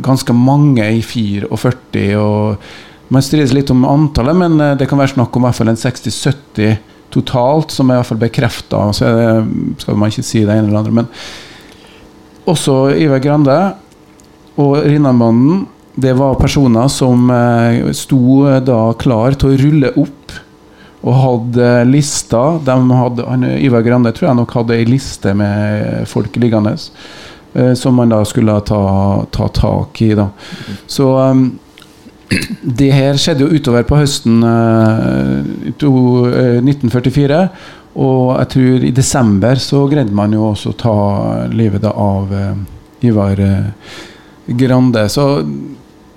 ganske 0.00 0.32
mange 0.32 0.84
i 0.96 1.00
44. 1.04 2.04
og 2.16 3.10
Man 3.12 3.24
strides 3.24 3.52
litt 3.52 3.68
om 3.74 3.82
antallet, 3.84 4.38
men 4.38 4.78
det 4.78 4.86
kan 4.88 5.00
være 5.00 5.12
snakk 5.12 5.34
om 5.36 5.44
i 5.44 5.48
hvert 5.48 5.58
fall 5.58 5.72
en 5.72 5.80
60-70 5.80 6.78
totalt, 7.12 7.74
som 7.74 7.90
er 7.90 7.98
i 7.98 8.00
hvert 8.00 8.08
fall 8.08 8.22
bekrefta. 8.22 8.80
Så 8.96 9.10
skal 9.82 9.98
man 9.98 10.14
ikke 10.14 10.24
si 10.24 10.44
det 10.46 10.54
ene 10.54 10.70
eller 10.70 10.78
andre. 10.80 10.94
Men 11.02 11.10
også 12.48 12.78
Iver 12.94 13.20
Grande 13.26 13.58
og 14.56 14.76
Rinnamannen 14.84 15.66
det 15.96 16.12
var 16.12 16.36
personer 16.36 16.90
som 16.92 17.30
eh, 17.32 17.86
sto 17.96 18.44
eh, 18.48 18.60
da 18.60 18.80
klar 19.00 19.36
til 19.40 19.54
å 19.54 19.60
rulle 19.62 19.92
opp 19.96 20.34
og 21.06 21.20
hadde 21.22 21.68
lister. 21.88 22.58
De 22.66 22.74
hadde, 22.98 23.24
han, 23.24 23.46
Ivar 23.62 23.84
Grande 23.86 24.12
tror 24.12 24.28
jeg 24.30 24.38
nok 24.40 24.52
hadde 24.58 24.76
ei 24.76 24.88
liste 24.88 25.32
med 25.38 26.04
folk 26.10 26.36
liggende. 26.42 26.74
Eh, 27.56 27.72
som 27.74 27.96
man 27.96 28.12
da 28.12 28.24
skulle 28.28 28.58
ta, 28.60 29.24
ta 29.32 29.48
tak 29.48 30.02
i. 30.02 30.10
da. 30.18 30.28
Så 30.86 31.08
um, 31.16 31.46
det 32.60 32.90
her 32.92 33.16
skjedde 33.16 33.46
jo 33.46 33.56
utover 33.56 33.86
på 33.88 34.00
høsten 34.00 34.42
uh, 34.44 35.40
to, 35.80 35.92
uh, 36.26 36.58
1944. 36.60 37.40
Og 37.96 38.34
jeg 38.34 38.50
tror 38.52 38.84
i 38.84 38.92
desember 38.92 39.62
så 39.62 39.86
greide 39.88 40.12
man 40.12 40.36
jo 40.36 40.50
også 40.50 40.74
ta 40.76 40.98
livet 41.54 41.86
da 41.86 41.94
av 41.96 42.34
uh, 42.34 42.52
Ivar. 43.06 43.40
Uh, 43.40 44.12
Grande. 44.46 45.08
Så 45.10 45.42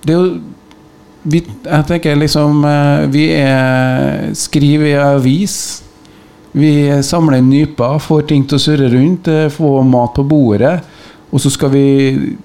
det 0.06 0.14
er 0.14 0.18
jo 0.18 0.40
vi, 1.24 1.42
Jeg 1.44 1.86
tenker 1.90 2.16
liksom 2.16 2.64
eh, 2.64 3.02
Vi 3.12 3.26
er, 3.36 4.30
skriver 4.38 4.88
i 4.88 4.98
avis. 5.04 5.58
Vi 6.52 6.72
samler 7.06 7.44
nyper, 7.46 8.00
får 8.02 8.24
ting 8.30 8.46
til 8.48 8.58
å 8.58 8.62
surre 8.64 8.88
rundt, 8.90 9.28
får 9.54 9.84
mat 9.86 10.16
på 10.16 10.24
bordet. 10.26 10.80
Og 11.30 11.42
så 11.44 11.52
skal 11.54 11.70
vi 11.76 11.84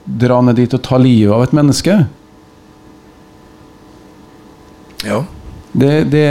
dra 0.05 0.43
ned 0.45 0.59
dit 0.61 0.75
og 0.77 0.83
ta 0.85 0.99
livet 1.01 1.33
av 1.33 1.47
et 1.47 1.55
menneske. 1.57 1.95
Ja. 5.05 5.23
Det, 5.73 5.95
det 6.13 6.27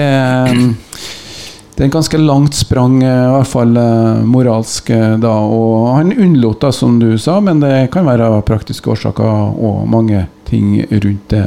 det 1.74 1.82
er 1.82 1.88
en 1.88 1.94
ganske 1.96 2.18
langt 2.22 2.54
sprang, 2.54 3.00
eh, 3.04 3.10
i 3.10 3.34
hvert 3.34 3.50
fall 3.50 3.78
eh, 3.78 4.24
moralsk, 4.30 4.90
eh, 4.94 5.16
da. 5.18 5.34
Og 5.42 5.88
han 5.96 6.14
unnlot, 6.14 6.60
da, 6.62 6.72
som 6.72 7.00
du 7.02 7.18
sa, 7.18 7.40
men 7.42 7.64
det 7.64 7.90
kan 7.94 8.06
være 8.06 8.30
praktiske 8.46 8.92
årsaker 8.94 9.58
og 9.58 9.88
mange 9.90 10.28
ting 10.50 10.84
rundt 10.92 11.30
det. 11.34 11.46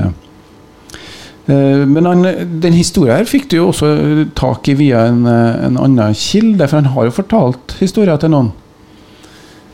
Men 1.46 2.08
han, 2.08 2.26
den 2.58 2.74
historien 2.74 3.20
her 3.20 3.28
fikk 3.30 3.44
du 3.52 3.60
jo 3.60 3.68
også 3.70 3.88
tak 4.34 4.66
i 4.66 4.74
via 4.74 5.04
en, 5.06 5.20
en 5.30 5.76
annen 5.78 6.16
kilde, 6.18 6.66
for 6.66 6.80
han 6.80 6.90
har 6.90 7.06
jo 7.06 7.12
fortalt 7.20 7.76
historier 7.78 8.18
til 8.18 8.32
noen. 8.34 8.48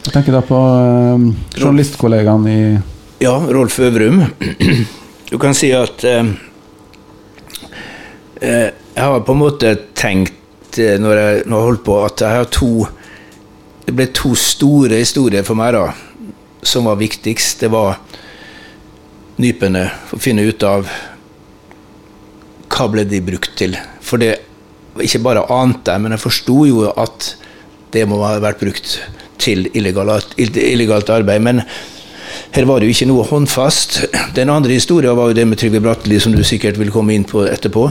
Jeg 0.05 0.13
tenker 0.13 0.37
da 0.37 0.43
på 0.45 0.59
journalistkollegaen 1.57 2.45
i 2.51 2.59
Ja, 3.25 3.39
Rolf 3.41 3.79
Øvrum. 3.81 4.21
Du 5.31 5.39
kan 5.41 5.57
si 5.57 5.71
at 5.73 6.05
eh, 8.43 8.69
jeg 8.69 9.01
har 9.01 9.21
på 9.25 9.33
en 9.33 9.41
måte 9.47 9.71
tenkt 9.97 10.42
Eh, 10.79 10.99
når 11.01 11.19
jeg, 11.19 11.43
når 11.47 11.57
jeg 11.59 11.69
holdt 11.69 11.85
på, 11.85 11.99
at 12.05 12.25
jeg 12.25 12.39
har 12.39 12.51
to 12.53 12.73
Det 13.83 13.97
ble 13.99 14.07
to 14.15 14.31
store 14.39 15.01
historier 15.01 15.43
for 15.43 15.59
meg, 15.59 15.75
da. 15.75 15.91
som 16.63 16.85
var 16.87 17.01
viktigst, 17.01 17.65
det 17.65 17.71
var 17.73 17.97
nypene. 19.43 19.83
Å 20.15 20.19
finne 20.23 20.45
ut 20.47 20.63
av 20.63 20.87
hva 22.71 22.87
ble 22.93 23.03
de 23.11 23.19
brukt 23.27 23.51
til. 23.59 23.75
For 24.01 24.23
det 24.23 24.37
ikke 25.03 25.23
bare 25.25 25.43
ante 25.51 25.91
jeg, 25.91 26.05
men 26.05 26.15
jeg 26.15 26.23
forsto 26.23 26.61
jo 26.69 26.85
at 26.93 27.33
det 27.93 28.07
må 28.07 28.21
ha 28.23 28.37
vært 28.39 28.63
brukt 28.63 28.95
til 29.43 29.67
illegalt, 29.75 30.39
illegalt 30.39 31.11
arbeid. 31.11 31.43
Men 31.43 31.65
her 32.55 32.69
var 32.69 32.79
det 32.79 32.87
jo 32.87 32.95
ikke 32.95 33.11
noe 33.11 33.27
håndfast. 33.27 33.99
Den 34.39 34.53
andre 34.53 34.79
historien 34.79 35.19
var 35.19 35.33
jo 35.33 35.37
det 35.41 35.49
med 35.49 35.59
Trygve 35.59 35.83
Bratteli, 35.83 36.21
som 36.23 36.37
du 36.37 36.45
sikkert 36.47 36.79
vil 36.81 36.95
komme 36.95 37.17
inn 37.17 37.27
på 37.29 37.45
etterpå. 37.49 37.89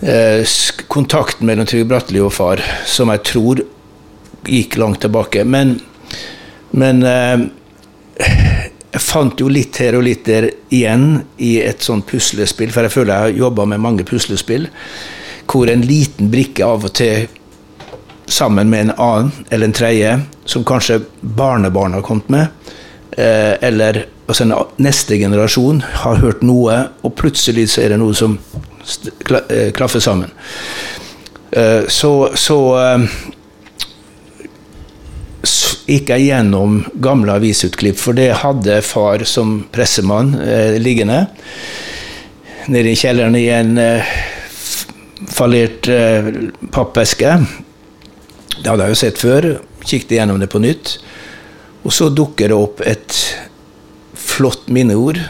Eh, 0.00 0.44
kontakten 0.88 1.46
mellom 1.46 1.66
Trygve 1.66 1.88
Bratteli 1.88 2.20
og 2.20 2.34
far, 2.36 2.60
som 2.84 3.08
jeg 3.14 3.22
tror 3.24 3.62
gikk 4.46 4.76
langt 4.76 5.00
tilbake. 5.00 5.44
Men, 5.48 5.78
men 6.76 7.00
eh, 7.06 7.46
jeg 8.92 9.02
fant 9.02 9.40
jo 9.40 9.48
litt 9.52 9.80
her 9.80 9.96
og 9.96 10.04
litt 10.06 10.26
der 10.28 10.50
igjen 10.68 11.22
i 11.40 11.56
et 11.64 11.84
sånt 11.84 12.06
puslespill, 12.10 12.74
for 12.74 12.86
jeg 12.86 12.94
føler 12.94 13.12
jeg 13.14 13.28
har 13.28 13.40
jobba 13.46 13.66
med 13.72 13.82
mange 13.84 14.06
puslespill, 14.08 14.68
hvor 15.48 15.70
en 15.70 15.84
liten 15.86 16.30
brikke 16.32 16.66
av 16.66 16.84
og 16.88 16.94
til 16.96 17.26
sammen 18.26 18.68
med 18.68 18.88
en 18.88 18.96
annen 18.98 19.48
eller 19.48 19.70
en 19.70 19.76
tredje, 19.76 20.12
som 20.44 20.64
kanskje 20.66 21.00
barnebarn 21.20 21.94
har 21.96 22.04
kommet 22.04 22.28
med, 22.28 22.72
eh, 23.16 23.54
eller 23.64 24.04
altså 24.26 24.46
neste 24.82 25.18
generasjon 25.20 25.82
har 26.02 26.20
hørt 26.22 26.42
noe, 26.46 26.80
og 27.02 27.14
plutselig 27.18 27.68
så 27.72 27.84
er 27.84 27.94
det 27.94 28.00
noe 28.02 28.14
som 28.16 28.38
eh, 29.48 29.70
klaffer 29.76 30.02
sammen. 30.02 30.32
Eh, 31.50 31.86
så, 31.88 32.12
så 32.34 32.60
gikk 35.86 36.10
jeg 36.10 36.26
gjennom 36.28 36.80
gamle 37.02 37.36
avisutklipp, 37.38 37.98
for 38.00 38.16
det 38.18 38.32
hadde 38.42 38.80
far 38.84 39.22
som 39.28 39.60
pressemann 39.72 40.34
eh, 40.42 40.78
liggende. 40.82 41.26
Nede 42.72 42.90
i 42.90 42.98
kjelleren 42.98 43.38
i 43.38 43.46
en 43.54 43.76
eh, 43.78 44.14
fallert 45.30 45.88
eh, 45.92 46.32
pappeske. 46.74 47.36
Det 48.56 48.66
hadde 48.66 48.88
jeg 48.88 48.96
jo 48.96 49.00
sett 49.04 49.22
før. 49.22 49.50
Kikket 49.86 50.16
gjennom 50.18 50.40
det 50.42 50.50
på 50.50 50.62
nytt. 50.62 50.96
Og 51.86 51.94
så 51.94 52.10
dukker 52.10 52.50
det 52.50 52.58
opp 52.58 52.82
et 52.82 53.20
flott 54.36 54.68
minneord 54.68 55.20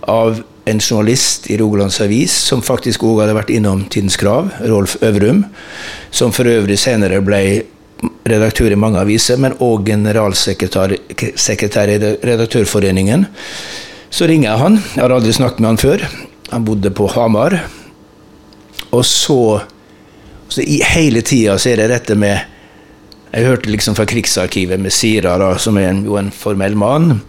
av 0.00 0.42
en 0.64 0.80
journalist 0.80 1.50
i 1.50 1.56
Rogalands 1.58 2.00
Avis, 2.00 2.32
som 2.32 2.62
faktisk 2.62 3.02
òg 3.06 3.24
hadde 3.24 3.34
vært 3.36 3.50
innom 3.54 3.84
Tidens 3.90 4.18
Krav, 4.20 4.52
Rolf 4.70 4.94
Øvrum, 5.02 5.44
som 6.14 6.34
for 6.34 6.46
øvrig 6.46 6.78
senere 6.78 7.22
ble 7.24 7.42
redaktør 8.26 8.74
i 8.74 8.78
mange 8.78 9.00
aviser, 9.02 9.40
men 9.42 9.56
òg 9.62 9.86
generalsekretær 9.90 10.94
i 11.90 11.98
Redaktørforeningen. 12.22 13.26
Så 14.12 14.28
ringer 14.28 14.50
jeg 14.50 14.62
han. 14.62 14.78
Jeg 14.94 15.02
har 15.02 15.14
aldri 15.14 15.34
snakket 15.34 15.62
med 15.62 15.70
han 15.72 15.82
før. 15.82 16.06
Han 16.52 16.66
bodde 16.66 16.90
på 16.94 17.08
Hamar. 17.14 17.56
Og 18.92 19.04
så, 19.08 19.60
så 20.52 20.62
i 20.62 20.82
hele 20.92 21.22
tida 21.26 21.56
så 21.58 21.72
er 21.72 21.82
det 21.82 21.92
dette 21.94 22.18
med 22.18 22.48
Jeg 23.32 23.46
hørte 23.48 23.70
liksom 23.72 23.94
fra 23.96 24.04
Krigsarkivet 24.04 24.76
med 24.76 24.92
Sira, 24.92 25.38
da, 25.40 25.54
som 25.56 25.78
er 25.80 25.88
en, 25.88 26.02
jo 26.04 26.18
en 26.20 26.28
formell 26.36 26.74
mann 26.76 27.22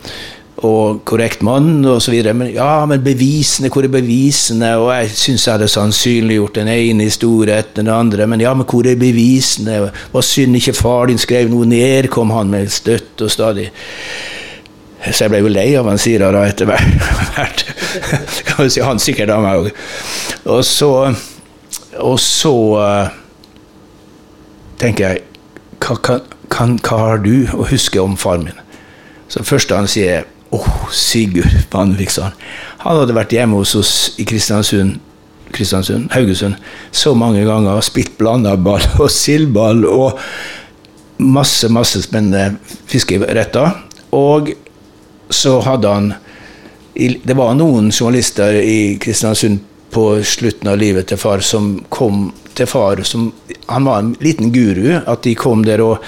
og 0.64 1.02
korrekt 1.08 1.42
mann 1.44 1.84
osv. 1.90 2.16
Men 2.32 2.54
ja, 2.54 2.86
men 2.88 3.04
bevisene, 3.04 3.72
hvor 3.74 3.84
er 3.84 3.92
bevisene? 3.92 4.70
Og 4.80 4.92
jeg 4.94 5.10
syns 5.12 5.48
jeg 5.48 5.58
hadde 5.58 5.72
sannsynliggjort 5.72 6.60
den 6.62 6.72
ene 6.72 7.10
historien 7.10 7.60
etter 7.60 7.82
den 7.82 7.92
andre. 7.92 8.28
Men 8.32 8.44
ja, 8.44 8.54
men 8.56 8.68
hvor 8.70 8.88
er 8.88 9.00
bevisene? 9.00 9.90
Var 10.14 10.26
synd 10.28 10.60
ikke 10.60 10.76
far 10.78 11.12
din 11.12 11.22
skrev 11.22 11.52
noe 11.52 11.68
ned, 11.68 12.08
kom 12.14 12.32
han 12.36 12.54
med 12.54 12.72
støtt 12.72 13.22
og 13.26 13.32
stadig. 13.34 13.70
Så 15.04 15.26
jeg 15.26 15.34
ble 15.34 15.42
jo 15.44 15.52
lei 15.52 15.68
av 15.76 15.90
han 15.92 16.00
sier 16.00 16.24
da 16.24 16.46
etter 16.48 16.70
hvert. 16.70 17.66
kan 18.48 18.72
si, 18.72 18.80
Han 18.80 19.02
sikkert 19.04 19.34
av 19.36 19.44
meg 19.44 19.66
òg. 19.66 19.82
Og 20.54 20.64
så, 20.68 20.92
og 22.00 22.16
så 22.24 22.54
uh, 22.80 23.12
tenker 24.80 25.10
jeg 25.10 25.26
hva, 25.84 25.98
kan, 26.48 26.78
hva, 26.80 27.00
har 27.02 27.24
du 27.26 27.50
å 27.52 27.68
huske 27.68 28.00
om 28.00 28.16
faren 28.20 28.48
min? 28.48 28.62
Så 29.28 29.42
det 29.42 29.50
første 29.50 29.76
han 29.76 29.90
sier, 29.92 30.24
oh, 30.54 30.90
Sigurd 30.92 31.66
Vanviksson. 31.72 32.36
Han 32.84 33.02
hadde 33.02 33.16
vært 33.16 33.34
hjemme 33.36 33.60
hos 33.62 33.76
oss 33.80 33.94
i 34.22 34.26
Kristiansund, 34.28 35.00
Kristiansund, 35.54 36.10
Haugesund 36.14 36.58
så 36.92 37.14
mange 37.18 37.46
ganger. 37.48 37.82
Spilt 37.86 38.18
blanda 38.20 38.56
ball 38.58 38.84
og 39.00 39.12
sildball 39.14 39.86
og 39.90 40.20
masse, 41.24 41.70
masse 41.70 42.02
spennende 42.04 42.58
fiskeretter. 42.90 43.78
Og 44.14 44.54
så 45.34 45.60
hadde 45.66 45.90
han 45.90 46.14
Det 46.94 47.34
var 47.34 47.56
noen 47.58 47.88
journalister 47.90 48.54
i 48.54 49.00
Kristiansund 49.02 49.64
på 49.90 50.04
slutten 50.22 50.70
av 50.70 50.78
livet 50.78 51.08
til 51.10 51.18
far 51.18 51.42
som 51.42 51.80
kom 51.90 52.28
til 52.54 52.70
far 52.70 53.02
som 53.02 53.32
Han 53.68 53.86
var 53.86 54.00
en 54.00 54.12
liten 54.22 54.52
guru. 54.54 55.00
At 55.08 55.24
de 55.24 55.34
kom 55.36 55.64
der 55.66 55.82
og 55.82 56.04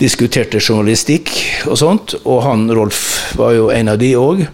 diskuterte 0.00 0.60
journalistikk 0.60 1.30
og 1.66 1.76
sånt. 1.78 2.14
Og 2.24 2.42
han 2.46 2.70
Rolf 2.72 3.17
var 3.36 3.54
jo 3.56 3.68
en 3.74 3.92
av 3.92 3.98
de 4.00 4.12
òg. 4.18 4.44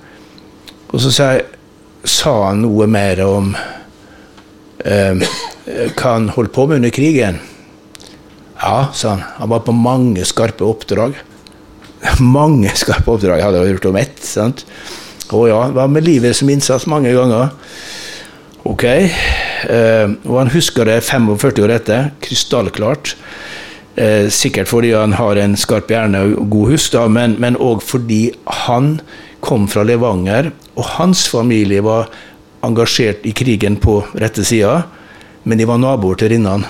Og 0.95 1.03
så 1.03 1.11
sa, 1.15 2.35
han 2.47 2.63
noe 2.63 2.87
mer 2.91 3.23
om 3.27 3.53
eh, 4.85 5.25
hva 5.95 6.13
han 6.13 6.31
holdt 6.35 6.55
på 6.55 6.67
med 6.71 6.83
under 6.83 6.95
krigen. 6.95 7.41
Ja, 8.61 8.91
sa 8.95 9.17
han. 9.17 9.25
Han 9.39 9.53
var 9.53 9.65
på 9.67 9.75
mange 9.77 10.25
skarpe 10.29 10.67
oppdrag. 10.67 11.17
mange 12.39 12.73
skarpe 12.79 13.17
oppdrag. 13.17 13.41
Jeg 13.41 13.49
hadde 13.49 13.67
hørt 13.67 13.91
om 13.91 13.99
ett. 14.01 14.23
sant? 14.25 14.65
Å 15.35 15.47
ja, 15.49 15.61
var 15.75 15.91
med 15.91 16.07
livet 16.07 16.37
som 16.37 16.51
innsats 16.53 16.87
mange 16.91 17.13
ganger. 17.15 17.51
Ok. 18.65 18.85
Eh, 18.89 20.09
og 20.29 20.39
han 20.39 20.53
husker 20.53 20.89
det 20.89 21.01
45 21.05 21.65
år 21.65 21.75
etter, 21.79 22.13
krystallklart. 22.25 23.15
Eh, 23.95 24.27
sikkert 24.29 24.67
fordi 24.67 24.91
han 24.93 25.13
har 25.15 25.39
en 25.39 25.55
skarp 25.57 25.93
hjerne 25.93 26.25
og 26.33 26.49
god 26.51 26.73
husk, 26.75 26.97
men 27.15 27.59
òg 27.63 27.83
fordi 27.83 28.33
han 28.67 28.97
kom 29.45 29.69
fra 29.71 29.85
Levanger, 29.87 30.51
og 30.75 30.89
hans 30.97 31.29
familie 31.31 31.85
var 31.85 32.09
engasjert 32.65 33.27
i 33.29 33.35
krigen 33.37 33.77
på 33.79 34.01
rette 34.19 34.43
sida, 34.45 34.83
men 35.45 35.61
de 35.61 35.69
var 35.69 35.79
naboer 35.79 36.19
til 36.19 36.33
Rinnan. 36.33 36.65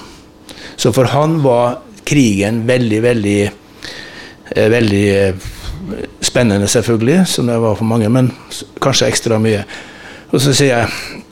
Så 0.77 0.93
for 0.93 1.09
han 1.15 1.39
var 1.45 1.79
krigen 2.05 2.65
veldig, 2.69 3.03
veldig 3.03 3.41
eh, 3.45 4.69
Veldig 4.71 5.05
eh, 5.17 5.35
spennende, 6.21 6.69
selvfølgelig, 6.69 7.27
som 7.27 7.47
det 7.49 7.57
var 7.63 7.79
for 7.79 7.89
mange, 7.89 8.09
men 8.13 8.29
kanskje 8.83 9.09
ekstra 9.09 9.39
mye. 9.41 9.63
Og 10.33 10.43
så 10.43 10.53
sier 10.53 10.75
jeg 10.75 11.23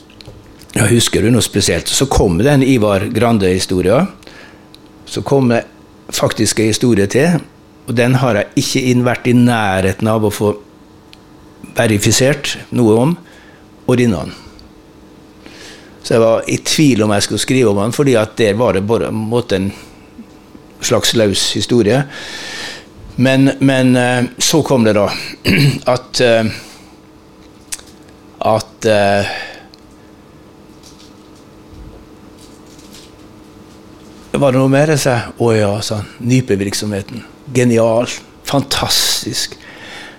ja, 0.72 0.86
Husker 0.88 1.22
du 1.22 1.28
noe 1.32 1.44
spesielt? 1.44 1.88
Så 1.88 2.06
kom 2.08 2.38
den 2.40 2.64
Ivar 2.64 3.04
Grande-historia. 3.12 4.06
Så 5.04 5.20
kom 5.26 5.50
det 5.52 5.66
faktisk 6.12 6.60
en 6.60 6.70
historie 6.70 7.06
til, 7.10 7.40
og 7.86 7.96
den 7.96 8.14
har 8.22 8.38
jeg 8.38 8.62
ikke 8.62 9.04
vært 9.06 9.28
i 9.30 9.34
nærheten 9.36 10.08
av 10.10 10.24
å 10.24 10.32
få 10.32 10.52
verifisert 11.76 12.56
noe 12.76 12.96
om, 13.00 13.14
og 13.86 13.98
Rinnan. 13.98 14.34
Så 16.02 16.16
jeg 16.16 16.22
var 16.22 16.48
i 16.50 16.58
tvil 16.66 17.02
om 17.04 17.12
jeg 17.14 17.26
skulle 17.26 17.42
skrive 17.42 17.70
om 17.70 17.80
han, 17.82 17.94
fordi 17.94 18.16
at 18.18 18.34
der 18.38 18.58
var 18.58 18.74
det 18.76 18.86
bare 18.86 19.10
en, 19.10 19.72
slags 20.82 21.14
løs 21.14 21.52
historie. 21.54 22.02
Men, 23.16 23.52
men, 23.60 23.96
eh, 23.96 24.24
så 24.38 24.62
kom 24.66 24.84
det, 24.84 24.96
da, 24.98 25.06
at 25.94 26.20
eh, 26.20 26.48
at 28.42 28.86
Var 34.42 34.56
det 34.56 34.58
noe 34.58 34.70
mer? 34.72 34.90
Jeg 34.90 34.98
sa 34.98 35.12
å 35.38 35.52
ja, 35.54 35.68
sa 35.86 36.00
han. 36.00 36.06
Nypevirksomheten. 36.26 37.20
Genial. 37.54 38.08
Fantastisk. 38.48 39.54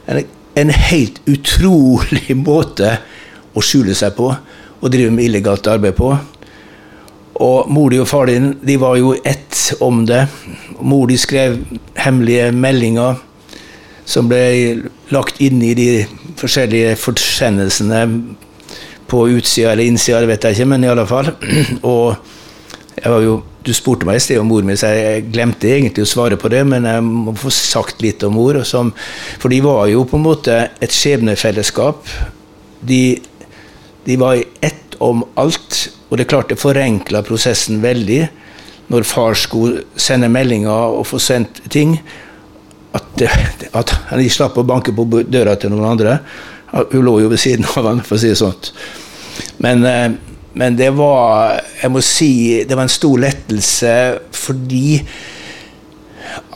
En, 0.07 0.21
en, 0.55 0.71
helt 0.71 1.19
utrolig 1.27 2.31
måte 2.47 2.93
å 3.51 3.63
skjule 3.63 3.91
seg 3.97 4.15
på 4.15 4.29
og 4.31 4.87
drive 4.93 5.11
med 5.11 5.27
illegalt 5.27 5.67
arbeid 5.67 5.97
på. 5.99 6.13
Og 7.43 7.67
mor 7.75 7.91
di 7.91 7.99
og 7.99 8.07
far 8.07 8.31
din 8.31 8.53
de 8.63 8.79
var 8.79 8.95
jo 9.01 9.11
ett 9.27 9.59
om 9.83 10.05
det. 10.07 10.23
Mor 10.79 11.11
di 11.11 11.19
skrev 11.19 11.59
hemmelige 11.99 12.53
meldinger 12.55 13.19
som 14.07 14.31
ble 14.31 14.89
lagt 15.11 15.43
inn 15.43 15.59
i 15.67 15.75
de 15.75 15.89
forskjellige 16.39 16.95
forsendelsene 17.03 18.05
på 19.11 19.27
utsida 19.35 19.73
eller 19.73 19.91
innsida, 19.91 20.23
det 20.23 20.31
vet 20.31 20.47
jeg 20.47 20.61
ikke, 20.61 20.75
men 20.77 20.87
i 20.87 20.95
alle 20.95 21.09
fall. 21.11 21.35
Og 21.91 22.15
jeg 22.95 23.11
var 23.11 23.25
jo 23.27 23.41
du 23.63 23.71
spurte 23.75 24.07
meg 24.07 24.19
i 24.19 24.23
sted 24.23 24.39
om 24.41 24.49
mor 24.51 24.65
mi, 24.65 24.75
så 24.79 24.91
jeg 24.91 25.27
glemte 25.31 25.71
egentlig 25.71 26.05
å 26.05 26.09
svare 26.09 26.37
på 26.39 26.51
det, 26.51 26.63
men 26.67 26.87
jeg 26.87 27.03
må 27.05 27.33
få 27.39 27.51
sagt 27.53 28.03
litt 28.03 28.23
om 28.27 28.35
mor. 28.35 28.59
Som, 28.67 28.91
for 29.39 29.53
de 29.53 29.61
var 29.63 29.87
jo 29.91 30.03
på 30.09 30.19
en 30.19 30.25
måte 30.25 30.57
et 30.83 30.95
skjebnefellesskap. 30.95 32.09
De, 32.83 33.03
de 34.03 34.17
var 34.19 34.39
i 34.39 34.47
ett 34.63 34.97
om 35.03 35.23
alt, 35.39 35.85
og 36.09 36.19
det 36.19 36.27
klarte 36.29 36.59
forenkla 36.59 37.23
prosessen 37.25 37.81
veldig 37.83 38.21
når 38.93 39.07
far 39.07 39.37
skulle 39.39 39.85
sende 39.95 40.29
meldinger 40.29 40.99
og 40.99 41.07
få 41.09 41.21
sendt 41.23 41.63
ting. 41.73 41.97
at, 42.93 43.23
at 43.73 43.93
ikke 44.19 44.35
slapp 44.35 44.57
å 44.59 44.67
banke 44.67 44.93
på 44.93 45.07
døra 45.23 45.55
til 45.57 45.73
noen 45.73 45.87
andre. 45.95 46.19
Hun 46.91 47.05
lå 47.05 47.19
jo 47.23 47.31
ved 47.31 47.41
siden 47.41 47.65
av 47.77 47.87
han, 47.89 48.03
for 48.05 48.17
å 48.17 48.21
si 48.21 48.29
det 48.29 48.37
sånt. 48.37 48.71
Men, 49.63 49.85
eh, 49.85 50.11
men 50.53 50.75
det 50.77 50.91
var 50.93 51.61
Jeg 51.81 51.91
må 51.91 52.01
si 52.05 52.63
det 52.67 52.75
var 52.77 52.85
en 52.85 52.91
stor 52.91 53.21
lettelse 53.21 53.93
fordi 54.37 54.99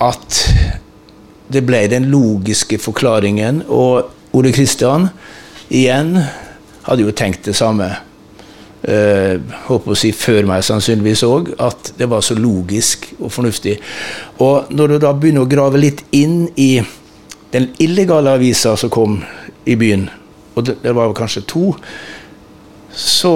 at 0.01 0.41
det 1.53 1.63
ble 1.65 1.79
den 1.91 2.09
logiske 2.11 2.79
forklaringen. 2.81 3.61
Og 3.67 4.09
Ole 4.35 4.51
Kristian 4.55 5.09
igjen 5.69 6.15
hadde 6.87 7.05
jo 7.05 7.15
tenkt 7.15 7.47
det 7.47 7.55
samme. 7.57 7.89
Uh, 8.87 9.41
håper 9.67 9.91
å 9.91 9.97
si 9.97 10.11
før 10.15 10.45
meg 10.47 10.63
sannsynligvis 10.63 11.23
òg, 11.27 11.49
at 11.59 11.91
det 11.97 12.07
var 12.11 12.21
så 12.23 12.37
logisk 12.37 13.09
og 13.17 13.31
fornuftig. 13.33 13.77
Og 14.43 14.69
når 14.71 14.93
du 14.93 14.97
da 15.03 15.13
begynner 15.17 15.43
å 15.43 15.49
grave 15.49 15.81
litt 15.81 16.03
inn 16.15 16.45
i 16.55 16.77
den 17.51 17.71
illegale 17.83 18.35
avisa 18.37 18.75
som 18.79 18.91
kom 18.93 19.21
i 19.67 19.75
byen, 19.79 20.07
og 20.55 20.67
det, 20.69 20.77
det 20.83 20.93
var 20.95 21.15
kanskje 21.17 21.45
to, 21.49 21.71
så 22.93 23.33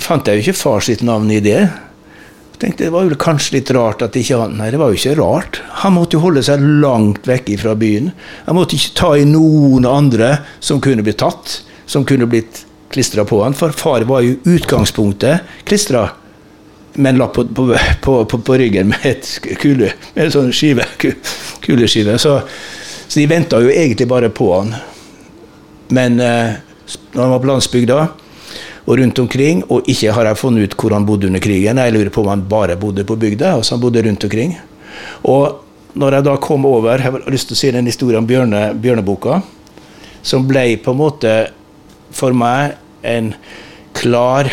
fant 0.00 0.26
jeg 0.26 0.40
jo 0.40 0.44
ikke 0.44 0.58
far 0.58 0.84
sitt 0.84 1.04
navn 1.06 1.30
i 1.32 1.40
det. 1.44 1.60
Jeg 2.54 2.60
tenkte 2.62 2.84
Det 2.86 2.92
var 2.94 3.06
jo 3.06 3.18
kanskje 3.18 3.56
litt 3.56 3.70
rart 3.74 4.02
at 4.06 4.16
ikke 4.16 4.38
han 4.38 4.54
Nei, 4.60 4.70
det 4.70 4.78
var 4.80 4.92
jo 4.92 4.98
ikke 4.98 5.16
rart. 5.18 5.60
Han 5.82 5.96
måtte 5.96 6.18
jo 6.18 6.24
holde 6.24 6.42
seg 6.46 6.62
langt 6.82 7.26
vekk 7.28 7.54
fra 7.62 7.74
byen. 7.78 8.12
Han 8.46 8.58
måtte 8.58 8.78
ikke 8.78 8.98
ta 9.00 9.14
i 9.18 9.26
noen 9.28 9.88
andre 9.88 10.36
som 10.60 10.82
kunne 10.82 11.02
blitt 11.06 11.20
tatt, 11.22 11.60
som 11.86 12.06
kunne 12.06 12.30
blitt 12.30 12.64
klistra 12.94 13.24
på 13.26 13.40
han, 13.42 13.56
for 13.58 13.74
far 13.74 14.04
var 14.06 14.22
jo 14.22 14.36
utgangspunktet 14.46 15.42
klistra 15.66 16.08
med 16.94 17.14
en 17.14 17.18
lapp 17.24 17.34
på, 17.34 17.44
på, 17.50 17.64
på, 18.30 18.38
på, 18.38 18.54
ryggen 18.54 18.92
med, 18.92 19.02
et 19.02 19.58
kule, 19.58 19.90
med 20.14 20.28
en 20.28 20.30
sånn 20.30 20.52
skive, 20.54 20.86
kuleskive. 21.64 22.14
Så, 22.22 22.36
så 23.08 23.18
de 23.18 23.26
venta 23.26 23.58
jo 23.58 23.72
egentlig 23.72 24.06
bare 24.10 24.30
på 24.30 24.52
han. 24.52 24.70
Men 25.94 26.20
eh, 26.22 26.54
når 27.16 27.20
han 27.20 27.34
var 27.34 27.42
på 27.42 27.50
landsbygda 27.50 27.98
og 28.86 28.98
rundt 29.00 29.18
omkring, 29.18 29.64
og 29.70 29.88
ikke 29.90 30.12
har 30.12 30.28
jeg 30.30 30.40
funnet 30.40 30.68
ut 30.68 30.76
hvor 30.78 30.94
han 30.96 31.06
bodde 31.06 31.28
under 31.30 31.42
krigen, 31.42 31.78
jeg 31.78 31.94
lurer 31.94 32.12
på 32.14 32.22
om 32.24 32.32
han 32.32 32.46
bare 32.48 32.76
bodde 32.76 33.04
på 33.04 33.16
bygda, 33.16 33.56
altså 33.56 33.76
han 33.76 33.82
bodde 33.82 34.02
rundt 34.06 34.24
omkring. 34.24 34.56
Og 35.24 35.60
når 35.94 36.18
jeg 36.18 36.26
da 36.26 36.36
kom 36.42 36.64
over 36.66 36.90
Jeg 36.90 37.02
har 37.06 37.30
lyst 37.30 37.48
til 37.48 37.54
å 37.54 37.58
si 37.58 37.70
den 37.70 37.86
historien 37.86 38.22
om 38.22 38.26
Bjørne, 38.26 38.74
Bjørneboka, 38.74 39.40
som 40.22 40.46
ble 40.48 40.76
på 40.82 40.90
en 40.94 40.98
måte 40.98 41.34
for 42.14 42.34
meg 42.34 42.78
en 43.04 43.34
klar 43.94 44.50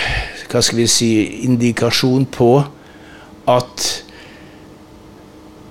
hva 0.51 0.59
skal 0.59 0.81
vi 0.81 0.87
si, 0.91 1.11
indikasjon 1.47 2.25
på 2.27 2.51
at 3.49 3.85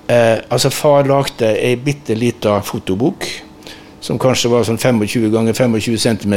eh, 0.09 0.41
Altså, 0.49 0.71
far 0.73 1.05
lagde 1.07 1.53
ei 1.53 1.75
bitte 1.77 2.17
lita 2.17 2.57
fotobok 2.65 3.27
som 4.01 4.17
kanskje 4.17 4.49
var 4.49 4.65
sånn 4.65 4.81
25 4.81 5.29
ganger 5.29 5.53
25 5.53 5.97
cm, 6.01 6.35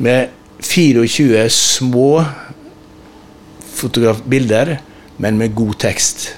med 0.00 0.32
24 0.62 1.48
små 1.52 2.24
bilder, 4.24 4.78
men 5.16 5.38
med 5.38 5.54
god 5.54 5.78
tekst. 5.78 6.28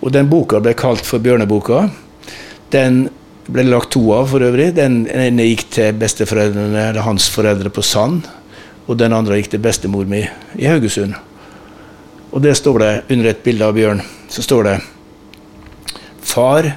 Og 0.00 0.12
den 0.14 0.28
boka 0.30 0.60
ble 0.62 0.74
kalt 0.78 1.06
for 1.06 1.22
Bjørneboka. 1.22 1.88
Den 2.70 3.08
ble 3.48 3.64
lagt 3.66 3.92
to 3.96 4.02
av 4.14 4.28
for 4.30 4.44
øvrig. 4.44 4.70
Den 4.76 5.06
ene 5.10 5.48
gikk 5.48 5.66
til 5.74 5.96
besteforeldrene, 5.98 6.90
eller 6.90 7.06
hans 7.06 7.28
foreldre 7.32 7.72
på 7.72 7.82
Sand. 7.82 8.26
Og 8.86 8.98
den 9.00 9.12
andre 9.12 9.40
gikk 9.40 9.52
til 9.54 9.64
bestemor 9.64 10.06
mi 10.08 10.22
i 10.56 10.68
Haugesund. 10.68 11.16
Og 12.32 12.44
det 12.44 12.54
står 12.58 12.78
det 12.82 12.92
under 13.14 13.30
et 13.30 13.42
bilde 13.44 13.66
av 13.66 13.74
Bjørn. 13.76 14.02
Så 14.30 14.44
står 14.44 14.68
det 14.68 14.76
Far 16.28 16.74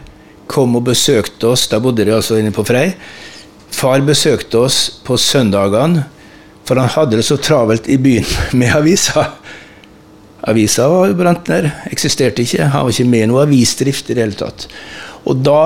kom 0.52 0.76
og 0.80 0.88
besøkte 0.88 1.52
oss. 1.52 1.68
Da 1.72 1.80
bodde 1.84 2.06
de 2.08 2.16
altså 2.16 2.40
inne 2.40 2.54
på 2.56 2.66
Frei. 2.68 2.90
Far 3.72 4.04
besøkte 4.08 4.66
oss 4.66 4.80
på 5.06 5.18
søndagene, 5.20 6.06
for 6.72 6.80
han 6.80 6.88
hadde 6.88 7.18
det 7.20 7.24
så 7.28 7.36
travelt 7.36 7.90
i 7.92 7.98
byen 8.00 8.28
med 8.56 8.72
avisa. 8.72 9.26
Avisa 10.48 10.86
var 10.88 11.12
brant 11.20 11.50
ned, 11.52 11.66
eksisterte 11.92 12.46
ikke. 12.46 12.70
Han 12.72 12.86
var 12.88 12.94
ikke 12.94 13.12
med 13.12 13.26
i 13.26 13.28
noe 13.28 13.42
avisdrift 13.44 14.08
i 14.08 14.16
det 14.16 14.24
hele 14.24 14.38
tatt. 14.40 14.70
Og 15.28 15.42
da 15.44 15.64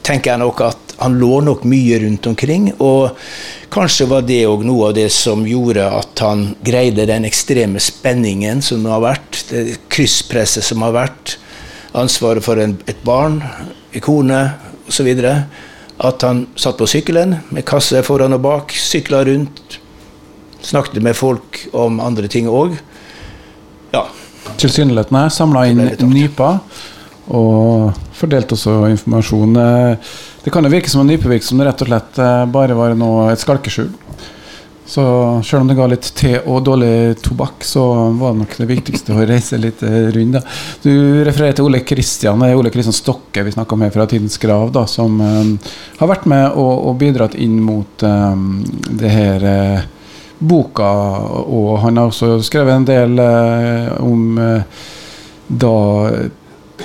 tenker 0.00 0.32
jeg 0.32 0.40
nok 0.40 0.62
at 0.64 0.94
han 1.02 1.18
lå 1.20 1.42
nok 1.44 1.66
mye 1.68 1.98
rundt 2.00 2.30
omkring. 2.30 2.70
Og 2.80 3.12
kanskje 3.76 4.06
var 4.08 4.24
det 4.24 4.38
òg 4.48 4.64
noe 4.64 4.88
av 4.88 4.96
det 4.96 5.10
som 5.12 5.44
gjorde 5.44 5.84
at 6.00 6.24
han 6.24 6.46
greide 6.64 7.04
den 7.12 7.28
ekstreme 7.28 7.82
spenningen 7.84 8.64
som 8.64 8.88
har 8.88 9.04
vært, 9.04 9.42
det 9.52 9.82
krysspresset 9.92 10.64
som 10.64 10.80
har 10.86 10.96
vært, 10.96 11.36
ansvaret 11.92 12.40
for 12.40 12.56
en, 12.62 12.78
et 12.88 13.04
barn, 13.04 13.42
en 13.92 14.06
kone 14.08 14.40
osv. 14.88 15.12
At 16.00 16.24
han 16.24 16.46
satt 16.56 16.80
på 16.80 16.88
sykkelen 16.88 17.36
med 17.52 17.68
kasse 17.68 18.00
foran 18.08 18.40
og 18.40 18.46
bak, 18.48 18.72
sykla 18.72 19.26
rundt, 19.28 19.79
snakket 20.66 21.02
med 21.02 21.16
folk 21.18 21.62
om 21.72 22.00
andre 22.00 22.28
ting 22.30 22.48
òg. 22.50 22.76
Ja. 23.94 24.06
Tilsynelatende 24.60 25.28
samla 25.32 25.66
inn 25.70 25.82
nyper 26.10 26.60
og 27.30 27.96
fordelt 28.16 28.52
også 28.52 28.82
informasjon. 28.90 29.56
Det 30.44 30.52
kan 30.52 30.64
jo 30.64 30.72
virke 30.72 30.90
som 30.90 31.02
en 31.04 31.10
nypevirksomhet 31.12 31.68
rett 31.68 31.82
og 31.84 31.90
slett 31.90 32.20
eh, 32.20 32.44
bare 32.50 32.76
var 32.76 32.94
et 33.30 33.42
skalkeskjul. 33.42 33.90
Så 34.90 35.02
selv 35.46 35.60
om 35.60 35.68
det 35.68 35.76
ga 35.78 35.84
litt 35.86 36.06
te 36.18 36.32
og 36.40 36.64
dårlig 36.66 37.20
tobakk, 37.22 37.62
så 37.62 37.84
var 38.18 38.32
det 38.32 38.40
nok 38.40 38.56
det 38.58 38.66
viktigste 38.72 39.14
å 39.14 39.26
reise 39.28 39.60
litt 39.60 39.84
eh, 39.86 40.08
rundt. 40.16 40.40
Da. 40.40 40.42
Du 40.82 40.90
refererer 41.28 41.54
til 41.54 41.68
Ole 41.68 41.82
Kristian, 41.86 42.42
det 42.42 42.48
er 42.50 42.58
Ole 42.58 42.72
Kristian 42.74 42.96
Stokke 42.96 43.44
vi 43.46 43.52
snakker 43.54 43.76
om 43.76 43.84
her 43.86 43.92
fra 43.94 44.08
Tidens 44.10 44.40
Grav, 44.42 44.72
da, 44.74 44.82
som 44.90 45.20
um, 45.20 45.52
har 46.00 46.10
vært 46.10 46.26
med 46.32 46.56
og, 46.58 46.72
og 46.90 46.98
bidratt 46.98 47.36
inn 47.38 47.60
mot 47.62 48.02
um, 48.02 48.64
det 48.98 49.12
her 49.14 49.46
uh, 49.46 49.86
boka. 50.40 50.90
Og 51.44 51.78
han 51.84 52.00
har 52.00 52.10
også 52.10 52.40
skrevet 52.44 52.74
en 52.74 52.88
del 52.88 53.22
eh, 53.22 53.90
om 54.02 54.38
eh, 54.40 54.84
da 55.46 55.76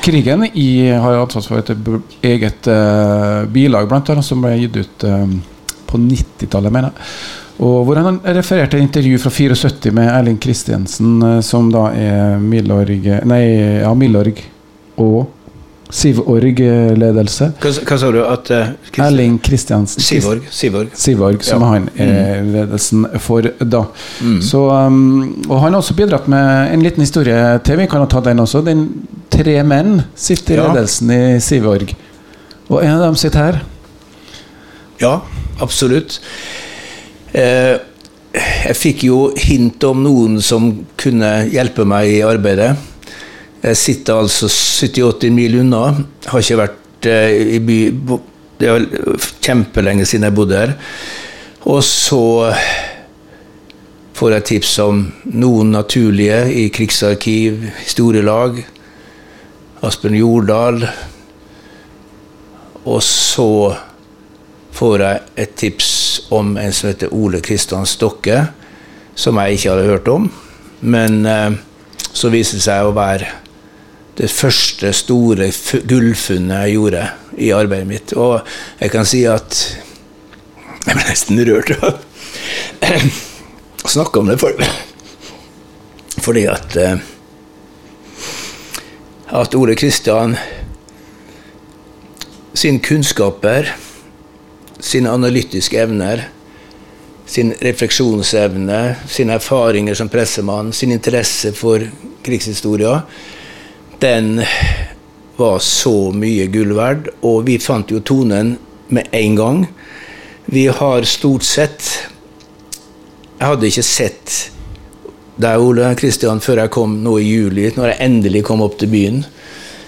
krigen. 0.03 0.45
i 0.53 0.89
har 0.91 1.21
ansvar 1.21 1.41
for 1.41 1.59
et 1.59 2.25
eget 2.25 2.67
eh, 2.67 3.45
bilag 3.49 3.87
blant 3.89 4.11
annet, 4.11 4.27
som 4.27 4.43
ble 4.43 4.55
gitt 4.59 4.75
ut 4.75 5.07
um, 5.07 5.39
på 5.87 6.01
90-tallet, 6.01 6.73
mener 6.73 6.91
jeg. 6.91 7.09
Og 7.65 7.85
hvor 7.87 7.95
han 8.03 8.19
refererte 8.35 8.81
intervju 8.81 9.17
fra 9.23 9.31
74 9.31 9.93
med 9.95 10.09
Erling 10.11 10.41
Kristiansen, 10.43 11.23
som 11.39 11.69
da 11.71 11.85
er 11.95 12.35
Milorg 12.43 13.07
Nei, 13.23 13.45
ja, 13.79 13.93
Milorg 13.95 14.41
og 14.99 15.44
Sivorg-ledelse. 15.93 17.51
Hva, 17.61 17.71
hva, 17.85 17.97
sa 18.01 18.07
du? 18.13 18.19
At 18.25 18.49
uh, 18.49 18.71
Erling 19.05 19.37
Kristiansen 19.45 20.01
Sivorg. 20.01 20.47
Sivorg, 20.49 20.95
Sivorg 20.97 21.45
som 21.45 21.61
ja. 21.61 21.69
han 21.75 21.85
er 21.93 22.41
mm. 22.41 22.49
ledelsen 22.55 23.05
for 23.21 23.45
da. 23.61 23.83
Mm. 24.25 24.39
Så, 24.43 24.63
um, 24.65 24.97
og 25.45 25.59
han 25.61 25.75
har 25.75 25.79
også 25.79 25.97
bidratt 25.97 26.27
med 26.31 26.73
en 26.73 26.83
liten 26.85 27.05
historie 27.05 27.37
til. 27.65 27.79
Vi 27.83 27.87
kan 27.91 28.01
jo 28.01 28.09
ta 28.09 28.23
den 28.25 28.41
også. 28.41 28.63
Den 28.65 28.87
tre 29.33 29.59
menn 29.67 29.99
sitter 30.17 30.57
i 30.57 30.61
ja. 30.63 30.67
ledelsen 30.71 31.13
i 31.13 31.23
Sivorg. 31.43 31.93
Og 32.71 32.79
en 32.81 32.95
av 32.95 33.05
dem 33.05 33.19
sitter 33.21 33.45
her. 33.45 33.61
Ja, 35.01 35.19
absolutt. 35.61 36.17
Eh, 37.35 37.75
jeg 38.35 38.75
fikk 38.79 39.05
jo 39.07 39.19
hint 39.37 39.83
om 39.87 40.01
noen 40.03 40.39
som 40.43 40.71
kunne 40.99 41.31
hjelpe 41.51 41.85
meg 41.87 42.09
i 42.17 42.21
arbeidet. 42.25 42.73
Jeg 43.65 43.77
sitter 43.81 44.19
altså 44.21 44.45
70-80 44.45 45.31
mil 45.33 45.55
unna. 45.63 45.85
Har 46.29 46.43
ikke 46.43 46.59
vært 46.59 47.07
eh, 47.09 47.55
i 47.57 47.59
by 47.65 47.77
Det 48.59 48.67
er 48.69 48.83
kjempelenge 49.43 50.05
siden 50.05 50.27
jeg 50.27 50.35
bodde 50.37 50.59
her. 50.59 50.73
Og 51.65 51.81
så 51.83 52.53
får 54.15 54.35
jeg 54.35 54.45
tips 54.51 54.73
om 54.83 55.01
noen 55.33 55.73
naturlige 55.73 56.37
i 56.53 56.67
krigsarkiv, 56.69 57.65
historielag. 57.81 58.61
Aspen 59.83 60.15
Jordal. 60.15 60.85
Og 62.85 63.01
så 63.03 63.49
får 64.77 65.03
jeg 65.07 65.23
et 65.41 65.55
tips 65.57 65.89
om 66.35 66.53
en 66.61 66.75
som 66.75 66.91
heter 66.91 67.15
Ole 67.17 67.41
Kristian 67.41 67.89
Stokke, 67.89 68.43
som 69.15 69.41
jeg 69.41 69.57
ikke 69.57 69.73
hadde 69.73 69.89
hørt 69.89 70.13
om. 70.13 70.29
Men 70.85 71.25
eh, 71.25 71.57
så 72.13 72.29
viser 72.29 72.61
det 72.61 72.67
seg 72.67 72.85
å 72.85 72.93
være 72.95 73.41
det 74.15 74.29
første 74.31 74.93
store 74.95 75.49
gullfunnet 75.89 76.65
jeg 76.65 76.77
gjorde 76.77 77.07
i 77.37 77.51
arbeidet 77.55 77.89
mitt. 77.89 78.13
Og 78.15 78.45
jeg 78.79 78.93
kan 78.93 79.07
si 79.07 79.25
at 79.29 79.59
Jeg 80.85 80.93
ble 80.93 81.03
nesten 81.07 81.39
rørt 81.47 81.71
av 81.81 81.95
å 83.81 83.89
snakke 83.89 84.21
om 84.21 84.27
det, 84.29 84.35
for, 84.37 84.53
fordi 86.21 86.43
at 86.45 86.75
eh, 86.77 86.99
at 89.33 89.57
Ole 89.57 89.73
Kristian 89.73 90.35
sin 92.53 92.77
kunnskaper, 92.85 93.71
sine 94.79 95.09
analytiske 95.09 95.81
evner, 95.81 96.27
sin 97.25 97.49
refleksjonsevne, 97.65 98.81
sine 99.09 99.39
erfaringer 99.39 99.97
som 99.97 100.09
pressemann, 100.13 100.69
sin 100.73 100.93
interesse 100.93 101.51
for 101.57 101.81
krigshistoria 102.23 102.99
den 103.99 104.41
var 105.35 105.59
så 105.59 106.11
mye 106.15 106.47
gull 106.51 106.73
verd, 106.77 107.09
og 107.21 107.45
vi 107.47 107.57
fant 107.59 107.91
jo 107.91 108.01
tonen 108.05 108.55
med 108.87 109.07
en 109.15 109.35
gang. 109.35 109.61
Vi 110.45 110.67
har 110.67 111.07
stort 111.09 111.43
sett 111.43 111.87
Jeg 113.35 113.49
hadde 113.49 113.67
ikke 113.67 113.83
sett 113.83 114.33
deg, 115.35 115.59
Ole 115.59 115.89
Kristian, 115.99 116.39
før 116.39 116.61
jeg 116.63 116.71
kom 116.71 116.93
nå 117.03 117.17
i 117.19 117.25
juli, 117.27 117.65
når 117.75 117.91
jeg 117.91 118.01
endelig 118.05 118.45
kom 118.47 118.63
opp 118.63 118.77
til 118.79 118.91
byen. 118.93 119.17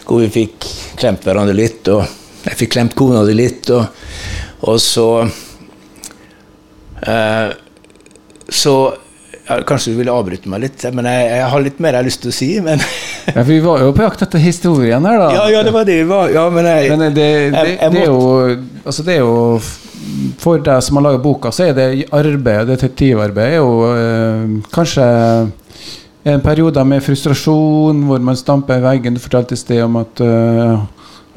Hvor 0.04 0.20
vi 0.20 0.28
fikk 0.34 0.68
klemt 1.00 1.24
hverandre 1.24 1.56
litt, 1.56 1.88
og 1.88 2.04
jeg 2.44 2.60
fikk 2.60 2.74
klemt 2.76 2.96
kona 3.00 3.24
di 3.28 3.38
litt, 3.38 3.70
og, 3.72 3.88
og 4.68 4.82
så 4.84 5.08
eh, 7.08 7.56
Så 8.48 8.76
Kanskje 9.48 9.94
du 9.94 10.00
ville 10.02 10.12
avbryte 10.12 10.50
meg 10.52 10.66
litt, 10.66 10.84
men 10.92 11.08
jeg, 11.08 11.28
jeg, 11.32 11.48
har 11.54 11.64
litt 11.64 11.78
mer 11.84 11.96
jeg 11.96 12.04
har 12.04 12.08
lyst 12.08 12.22
til 12.26 12.32
å 12.34 12.36
si. 12.36 12.50
Men 12.64 12.82
ja, 13.28 13.36
for 13.38 13.48
Vi 13.48 13.60
var 13.64 13.84
jo 13.86 13.94
på 13.96 14.04
jakt 14.04 14.24
etter 14.28 14.44
historien 14.44 15.08
her, 15.08 15.20
da. 15.22 15.30
Ja, 15.38 15.46
ja 15.56 15.62
det 15.64 15.74
var 15.76 15.88
det 15.88 16.00
vi 16.02 16.08
var. 16.10 16.32
Ja, 16.34 16.48
men 16.54 16.68
jeg, 16.68 16.90
men 16.92 17.06
det, 17.06 17.12
det, 17.16 17.30
det, 17.56 17.92
det 17.94 18.02
er 18.04 18.10
jo 18.12 18.18
Altså, 18.88 19.04
det 19.04 19.18
er 19.18 19.24
jo 19.24 19.62
For 20.40 20.62
deg 20.64 20.84
som 20.84 21.00
har 21.00 21.08
laga 21.10 21.22
boka, 21.24 21.52
så 21.56 21.68
er 21.68 21.78
det 21.78 21.88
arbeid, 22.16 22.68
detektivarbeid, 22.72 23.56
er 23.56 23.58
jo 23.60 23.72
øh, 23.92 24.60
kanskje 24.74 25.08
en 26.28 26.44
periode 26.44 26.84
med 26.84 27.04
frustrasjon 27.04 28.04
hvor 28.08 28.24
man 28.24 28.36
stamper 28.40 28.80
i 28.80 28.84
veggen. 28.84 29.16
Du 29.16 29.24
fortalte 29.24 29.56
i 29.56 29.60
sted 29.60 29.80
om 29.84 29.96
at 30.02 30.24
øh, 30.24 30.76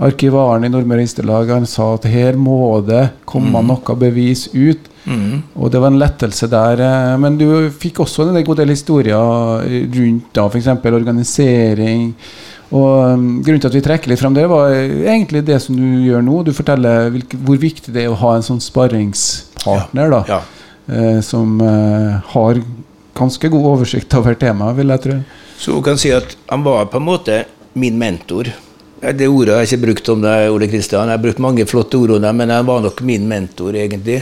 arkivaren 0.00 0.64
i 0.64 0.70
Nordmøre 0.72 1.04
Instelag 1.04 1.50
sa 1.68 1.94
at 1.94 2.06
her 2.08 2.38
må 2.40 2.80
det 2.86 3.10
komme 3.28 3.60
mm. 3.60 3.72
noe 3.72 3.96
bevis 4.00 4.46
ut. 4.54 4.88
Mm. 5.04 5.42
Og 5.56 5.72
det 5.72 5.80
var 5.80 5.92
en 5.92 6.00
lettelse 6.00 6.48
der. 6.52 6.84
Eh, 6.84 7.16
men 7.20 7.36
du 7.40 7.48
fikk 7.72 8.02
også 8.04 8.28
en 8.28 8.44
god 8.44 8.62
del 8.62 8.72
historier 8.74 9.66
rundt 9.96 10.30
da, 10.36 10.46
f.eks. 10.46 10.70
organisering. 10.92 12.14
Og 12.70 13.16
um, 13.18 13.22
Grunnen 13.42 13.62
til 13.62 13.70
at 13.70 13.76
vi 13.76 13.82
trekker 13.82 14.12
litt 14.12 14.20
frem 14.20 14.34
det, 14.36 14.46
var 14.50 14.70
egentlig 14.70 15.42
det 15.46 15.58
som 15.64 15.74
du 15.78 16.04
gjør 16.06 16.22
nå. 16.22 16.42
Du 16.46 16.52
forteller 16.54 17.10
hvor 17.10 17.58
viktig 17.58 17.94
det 17.94 18.04
er 18.04 18.12
å 18.12 18.20
ha 18.20 18.36
en 18.36 18.46
sånn 18.46 18.62
sparringspartner 18.62 20.14
da, 20.14 20.22
ja. 20.30 20.40
Eh, 20.90 21.18
som 21.26 21.58
eh, 21.62 22.30
har 22.32 22.62
ganske 23.18 23.50
god 23.52 23.66
oversikt 23.74 24.14
over 24.18 24.38
temaet, 24.38 24.78
vil 24.78 24.94
jeg 24.94 25.04
tro. 25.06 25.20
Så 25.60 25.76
hun 25.76 25.86
kan 25.86 25.98
si 26.00 26.14
at 26.14 26.36
han 26.48 26.62
var 26.66 26.86
på 26.92 27.00
en 27.02 27.08
måte 27.10 27.42
min 27.78 27.98
mentor. 27.98 28.52
Det 29.00 29.28
ordet 29.28 29.54
har 29.54 29.62
jeg 29.64 29.70
ikke 29.70 29.84
brukt 29.86 30.08
om 30.12 30.20
deg, 30.20 30.46
Ole 30.52 30.66
Kristian. 30.68 31.08
Jeg 31.08 31.16
har 31.16 31.22
brukt 31.22 31.40
mange 31.40 31.64
flotte 31.68 31.96
ord 31.96 32.18
om 32.18 32.24
deg, 32.24 32.34
men 32.36 32.52
han 32.52 32.66
var 32.68 32.82
nok 32.84 33.00
min 33.08 33.24
mentor, 33.30 33.72
egentlig. 33.72 34.18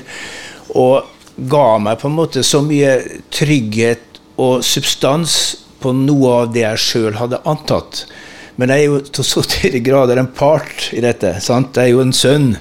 Og 0.79 1.09
ga 1.51 1.66
meg 1.83 1.99
på 1.99 2.07
en 2.07 2.14
måte 2.18 2.45
så 2.47 2.61
mye 2.62 2.93
trygghet 3.35 4.20
og 4.39 4.62
substans 4.62 5.35
på 5.83 5.91
noe 5.95 6.35
av 6.45 6.55
det 6.55 6.62
jeg 6.62 6.85
sjøl 6.85 7.18
hadde 7.18 7.43
antatt. 7.51 8.05
Men 8.59 8.70
jeg 8.70 8.85
er 8.85 8.89
jo 8.93 9.03
til 9.18 9.26
så 9.26 9.43
til 9.47 9.74
de 9.74 9.83
grader 9.83 10.18
en 10.18 10.31
part 10.35 10.89
i 10.95 11.03
dette. 11.03 11.37
sant? 11.43 11.74
Jeg 11.74 11.91
er 11.91 11.95
jo 11.95 12.03
en 12.07 12.14
sønn. 12.14 12.53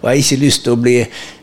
Og 0.00 0.04
jeg 0.04 0.10
har 0.10 0.22
ikke 0.24 0.42
lyst 0.44 0.66
til 0.66 0.74
å 0.74 0.82
bli 0.82 0.98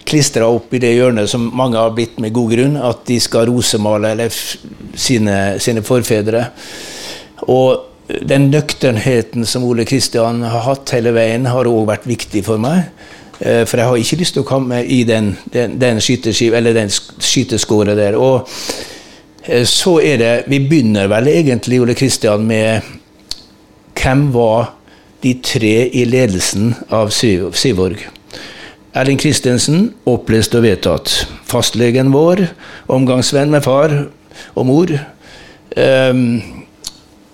klistra 0.07 0.47
opp 0.47 0.71
i 0.75 0.79
det 0.83 0.93
hjørnet 0.95 1.27
som 1.31 1.49
mange 1.55 1.79
har 1.79 1.95
blitt 1.95 2.19
med 2.23 2.35
god 2.35 2.53
grunn, 2.55 2.79
at 2.79 3.03
de 3.07 3.19
skal 3.19 3.47
rosemale 3.47 4.29
sine, 4.31 5.37
sine 5.63 5.83
forfedre. 5.87 6.49
Og 7.47 7.96
den 8.07 8.49
nøkternheten 8.51 9.45
som 9.45 9.65
Ole 9.67 9.85
Kristian 9.85 10.41
har 10.47 10.63
hatt 10.63 10.93
hele 10.95 11.11
veien, 11.15 11.47
har 11.51 11.67
òg 11.67 11.87
vært 11.89 12.07
viktig 12.07 12.43
for 12.47 12.61
meg. 12.61 12.87
Eh, 13.39 13.65
for 13.67 13.77
jeg 13.77 13.89
har 13.89 14.01
ikke 14.01 14.19
lyst 14.21 14.37
til 14.37 14.45
å 14.45 14.47
komme 14.47 14.81
i 14.83 15.01
den, 15.07 15.33
den, 15.53 15.75
den 15.81 15.99
skyteskåret 16.01 17.97
der. 17.99 18.17
Og 18.17 18.47
eh, 19.43 19.65
så 19.67 19.97
er 20.01 20.21
det 20.21 20.33
Vi 20.47 20.61
begynner 20.63 21.11
vel 21.11 21.27
egentlig, 21.33 21.81
Ole 21.83 21.97
Kristian, 21.97 22.47
med 22.47 22.81
hvem 23.97 24.29
var 24.33 24.73
de 25.23 25.33
tre 25.43 25.89
i 25.89 26.05
ledelsen 26.07 26.75
av 26.93 27.11
Sivorg. 27.11 28.05
Erling 28.97 29.19
Kristensen, 29.19 29.91
opplest 30.09 30.55
og 30.57 30.63
vedtatt. 30.63 31.11
Fastlegen 31.45 32.13
vår, 32.13 32.47
omgangsvenn 32.93 33.51
med 33.53 33.65
far 33.65 33.93
og 34.55 34.65
mor. 34.65 34.93
Um, 35.77 36.56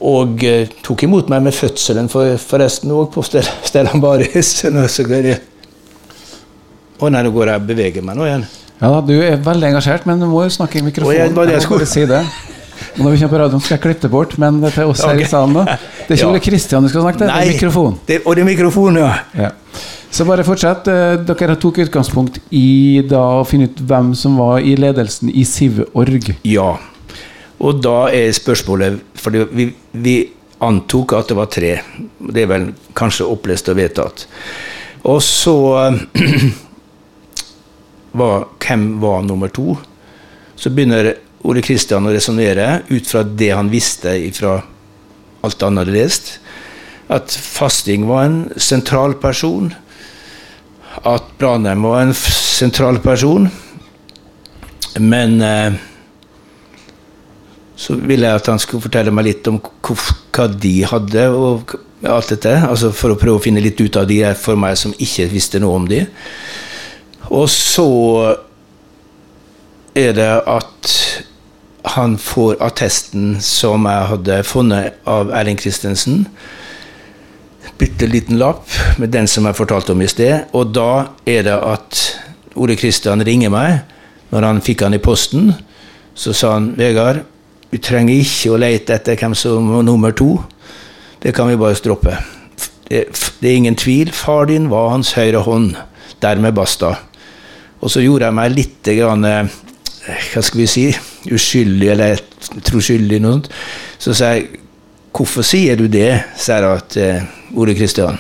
og 0.02 0.44
uh, 0.44 0.74
tok 0.86 1.06
imot 1.08 1.30
meg 1.32 1.46
med 1.46 1.56
fødselen 1.56 2.10
for, 2.12 2.38
forresten 2.42 2.92
òg, 2.96 3.12
på 3.14 3.24
Stellan 3.70 4.02
Baris. 4.04 4.56
Å 7.04 7.10
nei, 7.12 7.22
nå 7.26 7.32
går 7.36 7.52
jeg 7.52 7.62
og 7.62 7.70
beveger 7.70 8.06
meg 8.06 8.18
nå 8.18 8.28
igjen. 8.28 8.46
Ja, 8.80 8.90
da, 8.90 9.00
Du 9.06 9.14
er 9.16 9.38
veldig 9.44 9.70
engasjert, 9.72 10.06
men 10.10 10.20
du 10.20 10.28
må 10.32 10.44
jo 10.46 10.52
snakke 10.54 10.80
i 10.82 10.84
mikrofonen. 10.86 11.20
Jeg, 11.20 11.36
bare 11.36 11.56
jeg 11.56 11.64
skulle 11.66 11.88
si 11.90 12.06
det. 12.10 12.22
Og 12.94 13.02
når 13.06 13.16
vi 13.16 13.20
kommer 13.22 13.32
på 13.32 13.42
radioen, 13.42 13.64
skal 13.64 13.78
jeg 13.78 13.84
klippe 13.88 14.10
bort, 14.12 14.38
men 14.42 14.60
det 14.62 14.74
er 14.76 14.86
oss 14.90 15.02
her 15.06 15.16
okay. 15.16 15.26
i 15.26 15.30
salen 15.30 15.56
nå. 15.56 15.64
Det 15.66 16.14
er 16.14 16.20
ikke 16.20 16.32
ja. 16.36 16.46
Kristian 16.46 16.86
du 16.86 16.92
skal 16.92 17.06
snakke 17.06 17.24
til, 17.24 17.30
det 17.32 17.40
er 17.40 17.52
mikrofon. 17.54 18.00
Det, 18.08 18.22
og 18.26 18.36
det 18.36 18.44
er 18.44 18.50
mikrofon, 18.50 19.00
ja. 19.00 19.12
ja. 19.40 19.52
Så 20.14 20.28
bare 20.30 20.46
fortsett. 20.46 20.90
Eh, 20.92 21.16
dere 21.26 21.56
tok 21.58 21.80
utgangspunkt 21.88 22.38
i 22.54 23.02
da 23.10 23.24
å 23.40 23.46
finne 23.50 23.72
ut 23.72 23.80
hvem 23.82 24.12
som 24.18 24.36
var 24.38 24.62
i 24.62 24.76
ledelsen 24.78 25.32
i 25.34 25.46
Siv-org. 25.48 26.34
Ja. 26.46 26.76
Og 27.62 27.82
da 27.84 28.10
er 28.12 28.34
spørsmålet 28.36 29.20
For 29.20 29.36
vi, 29.54 29.68
vi 29.92 30.16
antok 30.64 31.14
at 31.18 31.30
det 31.30 31.38
var 31.38 31.52
tre. 31.52 31.74
Det 32.20 32.44
er 32.44 32.50
vel 32.50 32.70
kanskje 32.98 33.28
opplest 33.28 33.70
og 33.72 33.78
vedtatt. 33.80 34.26
Og 35.10 35.20
så 35.24 35.56
var, 38.20 38.48
Hvem 38.64 38.88
var 39.04 39.26
nummer 39.28 39.52
to? 39.52 39.76
Så 40.56 40.72
begynner 40.72 41.16
Ole 41.44 41.64
Kristian 41.66 42.08
å 42.08 42.14
resonnere 42.14 42.84
ut 42.88 43.08
fra 43.10 43.26
det 43.28 43.52
han 43.52 43.72
visste 43.72 44.16
fra 44.38 44.62
alt 45.44 45.66
han 45.66 45.82
hadde 45.82 45.96
lest. 45.96 46.38
At 47.12 47.34
fasting 47.36 48.08
var 48.08 48.30
en 48.30 48.38
sentral 48.56 49.18
person. 49.20 49.74
At 51.04 51.28
Branheim 51.42 51.84
var 51.84 52.06
en 52.06 52.16
sentral 52.16 53.02
person. 53.04 53.50
Men 55.02 55.42
eh, 55.42 55.82
så 57.76 57.96
ville 57.98 58.28
jeg 58.28 58.42
at 58.42 58.52
han 58.52 58.62
skulle 58.62 58.86
fortelle 58.86 59.14
meg 59.14 59.28
litt 59.30 59.50
om 59.50 59.60
hva 59.60 60.48
de 60.48 60.76
hadde. 60.88 61.28
og 61.30 61.76
alt 62.04 62.34
dette, 62.34 62.52
altså 62.68 62.92
For 62.92 63.14
å 63.14 63.20
prøve 63.20 63.40
å 63.40 63.44
finne 63.44 63.64
litt 63.64 63.80
ut 63.82 63.96
av 64.00 64.08
de 64.10 64.20
for 64.36 64.60
meg 64.60 64.78
som 64.80 64.96
ikke 65.00 65.30
visste 65.32 65.62
noe 65.64 65.78
om 65.80 65.86
de. 65.88 66.04
Og 67.32 67.48
så 67.52 67.88
er 69.96 70.16
det 70.18 70.32
at 70.50 70.92
han 71.96 72.18
får 72.20 72.58
attesten 72.64 73.38
som 73.44 73.88
jeg 73.90 74.10
hadde 74.12 74.44
funnet 74.48 75.00
av 75.10 75.32
Erling 75.36 75.60
Christensen. 75.60 76.26
Bitte 77.80 78.08
liten 78.08 78.40
lapp 78.40 78.68
med 79.02 79.12
den 79.16 79.28
som 79.28 79.48
jeg 79.48 79.58
fortalte 79.58 79.96
om 79.96 80.04
i 80.04 80.10
sted. 80.12 80.48
Og 80.56 80.72
da 80.76 81.16
er 81.28 81.44
det 81.48 81.58
at 81.58 82.04
Ole 82.56 82.78
Kristian 82.80 83.24
ringer 83.26 83.52
meg. 83.54 83.84
Når 84.34 84.48
han 84.48 84.64
fikk 84.66 84.86
han 84.86 84.96
i 84.96 85.04
posten, 85.04 85.52
så 86.18 86.34
sa 86.34 86.56
han 86.56 86.72
Vegard, 86.78 87.22
vi 87.74 87.80
trenger 87.82 88.22
ikke 88.22 88.52
å 88.54 88.60
lete 88.62 88.94
etter 88.94 89.18
hvem 89.18 89.34
som 89.38 89.72
var 89.74 89.86
nummer 89.86 90.14
to. 90.14 90.36
Det 91.24 91.32
kan 91.34 91.50
vi 91.50 91.58
bare 91.58 91.80
droppe. 91.82 92.14
Det, 92.86 93.08
det 93.42 93.50
er 93.50 93.56
ingen 93.58 93.78
tvil. 93.80 94.12
Far 94.14 94.46
din 94.52 94.68
var 94.70 94.92
hans 94.92 95.16
høyre 95.18 95.42
hånd. 95.42 95.72
Dermed 96.22 96.54
basta. 96.54 96.92
Og 97.82 97.90
så 97.90 98.04
gjorde 98.04 98.30
jeg 98.30 98.38
meg 98.38 98.54
litt 98.54 98.92
grann, 99.00 99.26
eh, 99.26 99.50
Hva 100.34 100.44
skal 100.44 100.62
vi 100.62 100.68
si? 100.68 100.86
uskyldig 101.32 101.90
eller 101.96 102.22
troskyldig. 102.68 103.22
Noe 103.24 103.40
sånt. 103.40 103.50
Så 103.98 104.14
sa 104.14 104.36
jeg 104.36 104.60
Hvorfor 105.14 105.46
sier 105.46 105.78
du 105.78 105.88
det? 105.88 106.24
sa 106.38 106.60
jeg 106.62 106.86
til 106.90 107.04
eh, 107.06 107.26
Ole 107.58 107.76
Kristian. 107.78 108.18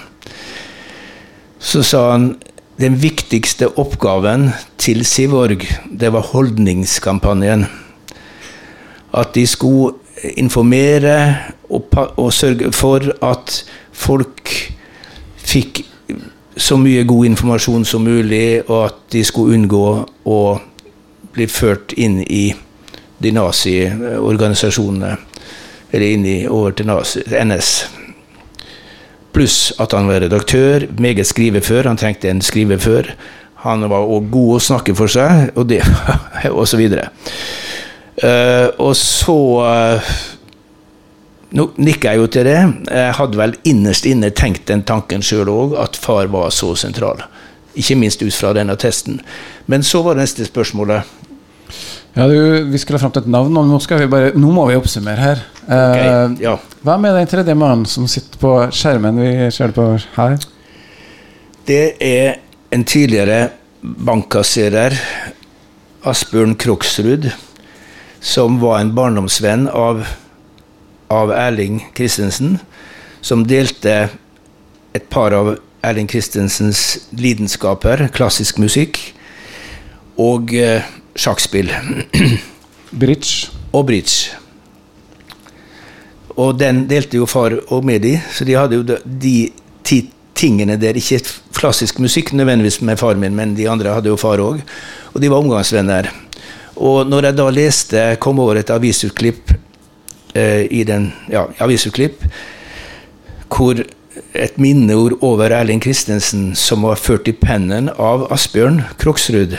Så 1.59 1.81
sa 1.85 2.11
han 2.11 2.27
den 2.81 2.97
viktigste 3.01 3.69
oppgaven 3.81 4.51
til 4.81 5.05
Sivorg, 5.05 5.65
det 5.89 6.11
var 6.13 6.29
holdningskampanjen. 6.33 7.65
At 9.13 9.33
de 9.35 9.45
skulle 9.47 9.93
informere 10.37 11.35
og, 11.69 11.89
og 12.17 12.33
sørge 12.33 12.71
for 12.73 13.05
at 13.25 13.57
folk 13.91 14.51
fikk 15.43 15.83
så 16.57 16.77
mye 16.77 17.03
god 17.03 17.25
informasjon 17.25 17.85
som 17.85 18.05
mulig, 18.05 18.61
og 18.69 18.85
at 18.85 18.99
de 19.13 19.23
skulle 19.25 19.57
unngå 19.57 19.87
å 20.29 20.39
bli 21.33 21.47
ført 21.49 21.95
inn 21.97 22.19
i 22.21 22.53
de 23.23 23.31
naziorganisasjonene, 23.33 25.15
eller 25.93 26.07
inn 26.07 26.25
i, 26.29 26.37
over 26.49 26.75
til 26.77 26.89
nazi, 26.89 27.23
NS. 27.25 27.71
Pluss 29.33 29.71
at 29.81 29.95
han 29.97 30.09
var 30.09 30.21
redaktør, 30.21 30.85
meget 31.01 31.25
skrivefør. 31.25 31.89
Han 31.89 31.97
trengte 31.97 32.29
en 32.29 32.41
skrivefør. 32.45 33.15
Han 33.63 33.85
var 33.89 34.05
òg 34.05 34.29
god 34.33 34.57
å 34.57 34.61
snakke 34.61 34.93
for 34.97 35.09
seg, 35.09 35.49
og 35.57 35.69
det 35.71 35.81
og 36.59 36.67
så 36.69 36.77
videre. 36.77 37.09
Uh, 38.21 38.69
og 38.77 38.93
så 38.99 39.35
uh, 39.65 40.13
Nå 41.53 41.67
nikker 41.77 42.13
jeg 42.13 42.17
jo 42.17 42.29
til 42.33 42.47
det. 42.49 42.59
Jeg 42.89 43.13
hadde 43.13 43.37
vel 43.37 43.51
innerst 43.69 44.07
inne 44.09 44.31
tenkt 44.33 44.65
den 44.71 44.81
tanken 44.89 45.21
sjøl 45.21 45.51
òg, 45.53 45.75
at 45.77 45.99
far 46.01 46.31
var 46.33 46.49
så 46.49 46.71
sentral. 46.73 47.21
Ikke 47.77 47.97
minst 47.97 48.23
ut 48.25 48.33
fra 48.33 48.55
denne 48.57 48.73
testen. 48.81 49.19
Men 49.69 49.85
så 49.85 50.01
var 50.01 50.17
det 50.17 50.25
neste 50.25 50.47
spørsmålet 50.49 51.11
Ja, 52.13 52.25
du, 52.25 52.65
Vi 52.69 52.81
skulle 52.81 52.97
fram 53.01 53.13
til 53.13 53.21
et 53.21 53.29
navn, 53.29 53.53
og 53.57 53.69
nå, 53.69 53.77
vi 53.77 54.09
bare, 54.09 54.33
nå 54.33 54.49
må 54.53 54.65
vi 54.69 54.79
oppsummere 54.81 55.21
her. 55.21 55.45
Okay, 55.63 56.09
Eh, 56.09 56.31
ja. 56.43 56.57
Hvem 56.83 57.05
er 57.07 57.19
den 57.19 57.29
tredje 57.31 57.55
mannen 57.55 57.85
som 57.87 58.07
sitter 58.11 58.39
på 58.39 58.53
skjermen 58.75 59.19
vi 59.21 59.51
ser 59.55 59.71
på 59.75 59.93
her? 60.17 60.37
Det 61.67 61.95
er 62.03 62.39
en 62.73 62.83
tidligere 62.83 63.53
bankkasserer, 63.81 64.95
Asbjørn 66.03 66.57
Kroksrud, 66.59 67.29
som 68.23 68.59
var 68.61 68.79
en 68.79 68.93
barndomsvenn 68.95 69.67
av, 69.67 70.05
av 71.11 71.33
Erling 71.35 71.81
Christensen, 71.97 72.57
som 73.21 73.43
delte 73.47 74.07
et 74.95 75.09
par 75.11 75.35
av 75.35 75.55
Erling 75.83 76.07
Christensens 76.07 77.09
lidenskaper, 77.11 78.07
klassisk 78.15 78.61
musikk, 78.63 78.99
og 80.21 80.53
eh, 80.55 80.85
sjakkspill. 81.19 81.71
Bridge. 83.03 83.49
og 83.73 83.87
bridge. 83.89 84.35
Og 86.37 86.57
den 86.59 86.83
delte 86.89 87.17
jo 87.17 87.25
far 87.29 87.55
og 87.73 87.85
med 87.85 88.03
de, 88.05 88.15
så 88.33 88.45
de 88.45 88.53
hadde 88.57 88.77
jo 88.77 88.83
de- 88.85 89.51
ti 89.83 89.97
tingene 90.37 90.77
der. 90.79 90.95
Ikke 90.97 91.19
klassisk 91.53 91.99
musikk 91.99 92.31
nødvendigvis 92.33 92.81
med 92.81 92.97
far 93.01 93.17
min, 93.19 93.35
men 93.35 93.55
de 93.57 93.67
andre 93.69 93.93
hadde 93.93 94.09
jo 94.13 94.17
far 94.17 94.37
òg. 94.41 94.61
Og 95.13 95.21
de 95.21 95.29
var 95.29 95.41
omgangsvenner. 95.41 96.09
Og 96.75 97.07
når 97.07 97.29
jeg 97.29 97.37
da 97.37 97.49
leste, 97.53 98.05
kom 98.23 98.39
over 98.41 98.57
et 98.59 98.71
avisutklipp 98.73 99.53
eh, 100.35 100.65
i 100.71 100.83
den, 100.87 101.11
ja, 101.29 101.45
avisutklipp, 101.61 102.23
hvor 103.53 103.83
et 104.33 104.57
minneord 104.57 105.19
over 105.21 105.53
Erling 105.53 105.81
Christensen 105.83 106.53
som 106.57 106.85
var 106.87 106.97
ført 107.01 107.29
i 107.29 107.35
pennen 107.37 107.91
av 108.01 108.25
Asbjørn 108.33 108.81
Kroksrud, 109.01 109.55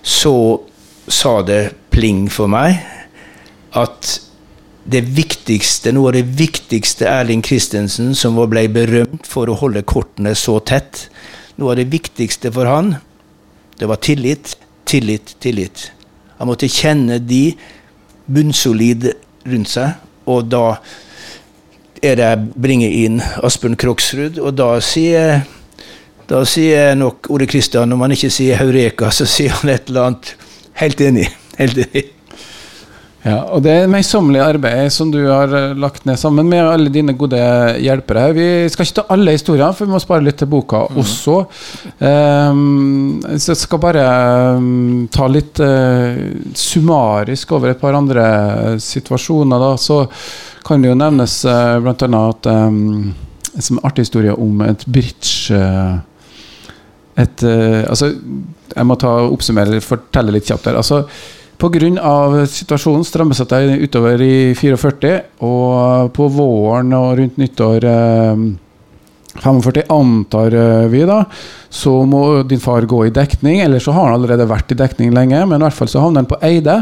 så 0.00 0.34
sa 1.10 1.40
det 1.44 1.62
pling 1.92 2.26
for 2.32 2.48
meg 2.50 2.80
at 3.76 4.16
det 4.90 5.02
viktigste, 5.14 5.92
noe 5.92 6.10
av 6.10 6.16
det 6.16 6.24
viktigste 6.38 7.06
Erling 7.08 7.44
Christensen, 7.44 8.14
som 8.16 8.38
ble 8.50 8.64
berømt 8.72 9.28
for 9.28 9.50
å 9.50 9.58
holde 9.60 9.84
kortene 9.86 10.32
så 10.38 10.56
tett, 10.64 11.08
noe 11.60 11.74
av 11.74 11.80
det 11.82 11.90
viktigste 11.92 12.50
for 12.54 12.70
han, 12.70 12.94
det 13.78 13.88
var 13.88 14.00
tillit, 14.02 14.56
tillit, 14.90 15.36
tillit. 15.42 15.90
Han 16.40 16.50
måtte 16.50 16.70
kjenne 16.70 17.20
de 17.22 17.52
bunnsolid 18.30 19.10
rundt 19.50 19.70
seg, 19.70 19.96
og 20.30 20.50
da 20.50 20.64
er 22.00 22.16
det 22.16 22.28
jeg 22.28 22.44
bringer 22.66 22.92
inn 23.04 23.18
Asbjørn 23.44 23.76
Kroksrud, 23.80 24.38
og 24.40 24.54
da 24.56 24.72
sier 24.84 25.42
da 26.30 26.44
sier 26.46 26.94
nok 26.94 27.26
Ole 27.34 27.48
Kristian, 27.50 27.90
om 27.90 28.04
han 28.04 28.14
ikke 28.14 28.30
sier 28.30 28.60
Heureka, 28.60 29.10
så 29.10 29.26
sier 29.26 29.56
han 29.60 29.72
et 29.72 29.90
eller 29.90 30.10
annet. 30.12 30.34
Helt 30.78 31.00
enig. 31.02 31.26
Helt 31.58 31.80
enig. 31.82 32.04
Ja, 33.20 33.42
og 33.52 33.60
det 33.60 33.72
er 33.82 33.90
møysommelige 33.92 34.46
arbeidet 34.54 34.94
som 34.94 35.10
du 35.12 35.18
har 35.26 35.50
eh, 35.52 35.74
lagt 35.76 36.06
ned 36.08 36.16
sammen 36.16 36.46
med 36.48 36.64
alle 36.64 36.88
dine 36.92 37.12
gode 37.20 37.36
hjelpere. 37.76 38.30
Vi 38.32 38.44
skal 38.72 38.86
ikke 38.86 38.96
ta 38.96 39.02
alle 39.12 39.34
historier, 39.34 39.74
for 39.76 39.84
vi 39.84 39.92
må 39.92 39.98
spare 40.00 40.24
litt 40.24 40.38
til 40.40 40.48
boka 40.48 40.86
også. 40.96 41.34
Um, 42.00 43.18
så 43.36 43.52
jeg 43.52 43.58
skal 43.60 43.82
bare 43.82 44.04
um, 44.56 45.02
ta 45.12 45.26
litt 45.28 45.60
uh, 45.60 46.16
summarisk 46.56 47.52
over 47.58 47.74
et 47.74 47.82
par 47.82 47.98
andre 47.98 48.24
situasjoner. 48.80 49.66
Da. 49.66 49.74
Så 49.76 49.98
kan 50.64 50.80
det 50.80 50.88
jo 50.88 50.96
nevnes 50.96 51.34
uh, 51.44 51.76
bl.a. 51.84 52.22
at 52.22 52.48
um, 52.48 53.10
en 53.60 53.82
artig 53.84 54.06
historie 54.06 54.32
om 54.32 54.64
et 54.64 54.86
bridge 54.88 55.52
uh, 55.52 55.98
et, 57.20 57.42
altså, 57.44 58.14
Jeg 58.72 58.86
må 58.88 58.94
ta 58.96 59.10
oppsummere, 59.26 59.82
fortelle 59.84 60.32
litt 60.32 60.48
kjapt 60.48 60.70
der. 60.70 60.78
Altså, 60.80 61.02
Pga. 61.60 62.46
situasjonen 62.48 63.04
strammet 63.04 63.50
det 63.50 63.78
utover 63.84 64.22
i 64.24 64.54
44, 64.56 65.12
og 65.44 66.12
på 66.16 66.28
våren 66.32 66.92
og 66.96 67.18
rundt 67.18 67.36
nyttår 67.36 67.84
eh, 67.84 68.44
45 69.40 69.84
antar 69.92 70.56
eh, 70.56 70.86
vi 70.88 71.04
da, 71.04 71.24
så 71.68 72.00
må 72.08 72.42
din 72.42 72.60
far 72.60 72.88
gå 72.88 73.06
i 73.06 73.14
dekning. 73.14 73.60
Eller 73.60 73.78
så 73.78 73.92
har 73.92 74.08
han 74.08 74.18
allerede 74.18 74.48
vært 74.48 74.72
i 74.72 74.78
dekning 74.80 75.12
lenge, 75.14 75.44
men 75.46 75.60
i 75.60 75.68
hvert 75.68 75.76
fall 75.76 75.92
så 75.92 76.00
havner 76.04 76.24
han 76.24 76.30
på 76.30 76.40
Eide. 76.42 76.80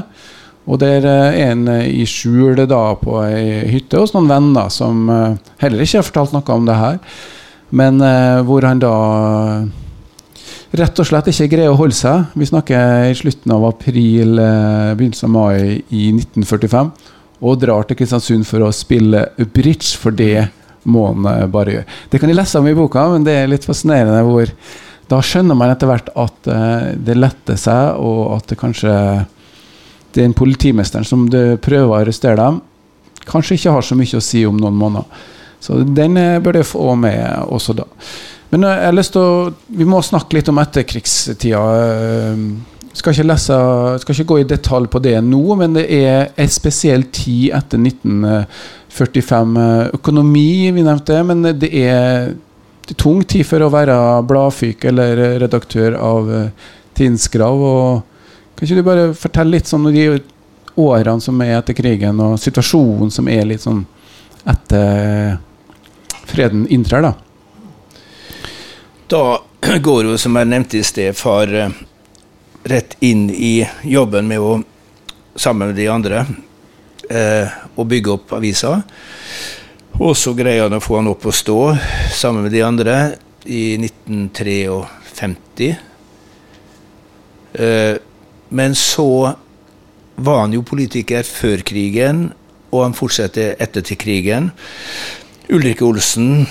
Og 0.68 0.79
der 0.83 1.05
eh, 1.09 1.41
er 1.43 1.53
han 1.53 1.66
eh, 1.72 1.89
i 2.03 2.07
skjul 2.09 2.59
da 2.68 2.83
på 3.01 3.18
ei 3.24 3.66
hytte 3.72 4.01
hos 4.03 4.14
noen 4.14 4.31
venner 4.31 4.70
som 4.72 5.09
heller 5.62 5.85
ikke 5.85 6.03
har 6.03 6.09
fortalt 6.09 6.35
noe 6.37 6.57
om 6.57 6.68
det 6.68 6.79
her. 6.79 7.03
Men 7.70 8.01
eh, 8.05 8.41
hvor 8.47 8.64
han 8.68 8.83
da 8.83 8.95
rett 10.76 11.00
og 11.00 11.06
slett 11.08 11.30
ikke 11.30 11.48
greier 11.54 11.72
å 11.72 11.78
holde 11.78 11.96
seg. 11.96 12.34
Vi 12.36 12.48
snakker 12.48 13.08
i 13.08 13.16
slutten 13.16 13.54
av 13.54 13.64
april, 13.70 14.38
eh, 14.38 14.94
begynnelsen 14.98 15.28
av 15.28 15.30
mai 15.30 15.82
i 15.88 16.10
1945. 16.12 16.92
Og 17.40 17.58
drar 17.60 17.86
til 17.86 17.96
Kristiansund 17.96 18.46
for 18.46 18.60
å 18.66 18.72
spille 18.74 19.28
bridge, 19.54 19.96
for 19.96 20.10
det 20.10 20.50
må 20.84 21.06
han 21.06 21.24
eh, 21.24 21.46
bare 21.46 21.72
gjøre. 21.72 21.96
Det 22.10 22.20
kan 22.20 22.28
de 22.28 22.36
lese 22.36 22.58
om 22.58 22.68
i 22.68 22.74
boka, 22.74 23.08
men 23.14 23.24
det 23.24 23.32
er 23.32 23.50
litt 23.50 23.64
fascinerende 23.64 24.22
hvor 24.26 24.52
da 25.08 25.22
skjønner 25.24 25.56
man 25.56 25.72
etter 25.72 25.88
hvert 25.88 26.10
at 26.14 26.52
eh, 26.52 26.94
det 26.96 27.16
letter 27.16 27.56
seg, 27.56 27.96
og 27.96 28.36
at 28.36 28.48
det 28.48 28.60
kanskje 28.60 28.94
den 30.18 30.34
politimesteren 30.36 31.06
som 31.06 31.28
det 31.30 31.60
prøver 31.64 31.88
å 31.88 32.00
arrestere 32.02 32.36
dem, 32.36 32.60
kanskje 33.28 33.56
ikke 33.56 33.72
har 33.72 33.84
så 33.84 33.96
mye 33.96 34.18
å 34.18 34.24
si 34.24 34.44
om 34.48 34.56
noen 34.56 34.76
måneder. 34.76 35.26
Så 35.60 35.80
den 35.82 36.14
bør 36.42 36.54
du 36.54 36.62
få 36.62 36.92
med 36.94 37.18
også 37.50 37.74
da. 37.74 37.86
Men 38.51 38.64
eh, 38.64 38.80
jeg 38.80 38.88
har 38.88 38.96
lyst 38.96 39.14
til 39.16 39.24
å, 39.24 39.53
vi 39.80 39.86
må 39.88 40.01
snakke 40.05 40.38
litt 40.38 40.51
om 40.53 40.61
etterkrigstida. 40.62 41.62
Eh, 41.84 42.42
Skal 42.99 43.14
ikke, 43.14 43.28
lese, 43.28 43.57
skal 44.03 44.14
ikke 44.14 44.26
gå 44.26 44.36
i 44.40 44.46
detalj 44.49 44.88
på 44.90 44.99
det 45.05 45.14
nå, 45.22 45.42
men 45.61 45.76
det 45.76 45.84
er 45.92 46.32
en 46.40 46.49
spesiell 46.51 47.05
tid 47.14 47.53
etter 47.55 47.78
1945. 47.78 49.53
Eh, 49.62 49.82
Økonomi, 50.01 50.49
vi 50.74 50.82
nevnte 50.82 51.20
men 51.28 51.44
det 51.61 51.70
er, 51.78 52.32
tung 52.96 53.20
tid 53.28 53.44
for 53.46 53.62
å 53.62 53.68
være 53.70 53.94
bladfyk 54.26 54.88
eller 54.88 55.20
redaktør 55.44 55.99
av 56.01 56.32
Tinskrav. 56.96 57.62
Og 57.68 58.57
kan 58.57 58.66
ikke 58.66 58.80
du 58.80 58.88
bare 58.88 59.07
fortelle 59.14 59.59
litt 59.59 59.70
sånn 59.70 59.86
om 59.86 59.94
de 59.94 60.09
årene 60.78 61.22
som 61.22 61.38
er 61.44 61.59
etter 61.59 61.76
krigen, 61.76 62.18
og 62.24 62.40
situasjonen 62.40 63.12
som 63.14 63.28
er 63.30 63.46
litt 63.53 63.62
sånn 63.62 63.84
etter 64.49 65.36
freden 66.26 66.64
inntrer, 66.72 67.05
da? 67.05 67.28
Da 69.09 69.42
går 69.82 70.04
jo, 70.04 70.18
som 70.20 70.36
jeg 70.36 70.48
nevnte 70.50 70.76
i 70.76 70.84
sted, 70.84 71.16
far 71.16 71.48
eh, 71.48 71.72
rett 72.68 72.96
inn 73.00 73.30
i 73.32 73.62
jobben 73.88 74.28
med 74.28 74.42
å, 74.44 74.59
sammen 75.32 75.70
med 75.70 75.78
de 75.80 75.86
andre, 75.88 76.26
eh, 77.09 77.56
å 77.72 77.86
bygge 77.88 78.12
opp 78.18 78.34
avisa. 78.36 78.74
Og 79.96 80.12
så 80.12 80.34
greier 80.36 80.66
han 80.66 80.76
å 80.76 80.82
få 80.84 80.98
han 80.98 81.09
opp 81.09 81.24
å 81.24 81.32
stå 81.32 81.56
sammen 82.12 82.44
med 82.44 82.52
de 82.52 82.62
andre 82.66 82.98
i 83.48 83.78
1953. 83.80 85.70
Eh, 87.64 87.96
men 88.61 88.76
så 88.76 89.11
var 90.20 90.42
han 90.44 90.52
jo 90.52 90.66
politiker 90.68 91.24
før 91.24 91.64
krigen, 91.64 92.26
og 92.68 92.84
han 92.84 92.98
fortsetter 92.98 93.56
etter 93.56 93.88
til 93.88 93.96
krigen. 94.04 94.52
Ulrikke 95.48 95.88
Olsen 95.88 96.44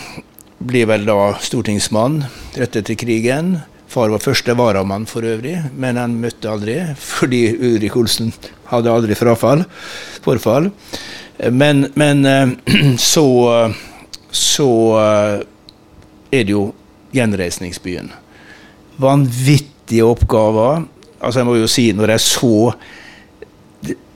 blir 0.60 0.88
vel 0.90 1.06
da 1.08 1.34
stortingsmann 1.42 2.24
rett 2.58 2.76
etter 2.76 2.98
krigen. 3.00 3.58
Far 3.88 4.12
var 4.12 4.24
første 4.24 4.56
varamann 4.58 5.06
for 5.08 5.24
øvrig, 5.24 5.56
men 5.78 6.00
han 6.00 6.18
møtte 6.20 6.50
aldri, 6.52 6.76
fordi 7.00 7.44
Ulrik 7.56 7.96
Olsen 7.96 8.34
hadde 8.68 8.92
aldri 8.92 9.16
frafall, 9.16 9.64
forfall. 10.26 10.72
Men, 11.54 11.88
men 11.96 12.26
eh, 12.26 12.52
så, 13.14 13.28
så 14.34 14.70
eh, 15.00 15.46
er 16.34 16.44
det 16.44 16.56
jo 16.56 16.68
gjenreisningsbyen. 17.16 18.12
Vanvittige 19.00 20.06
oppgaver. 20.06 20.84
Altså 21.22 21.42
jeg 21.42 21.48
må 21.48 21.56
jo 21.62 21.72
si, 21.72 21.92
når 21.96 22.18
jeg 22.18 22.26
så 22.26 22.56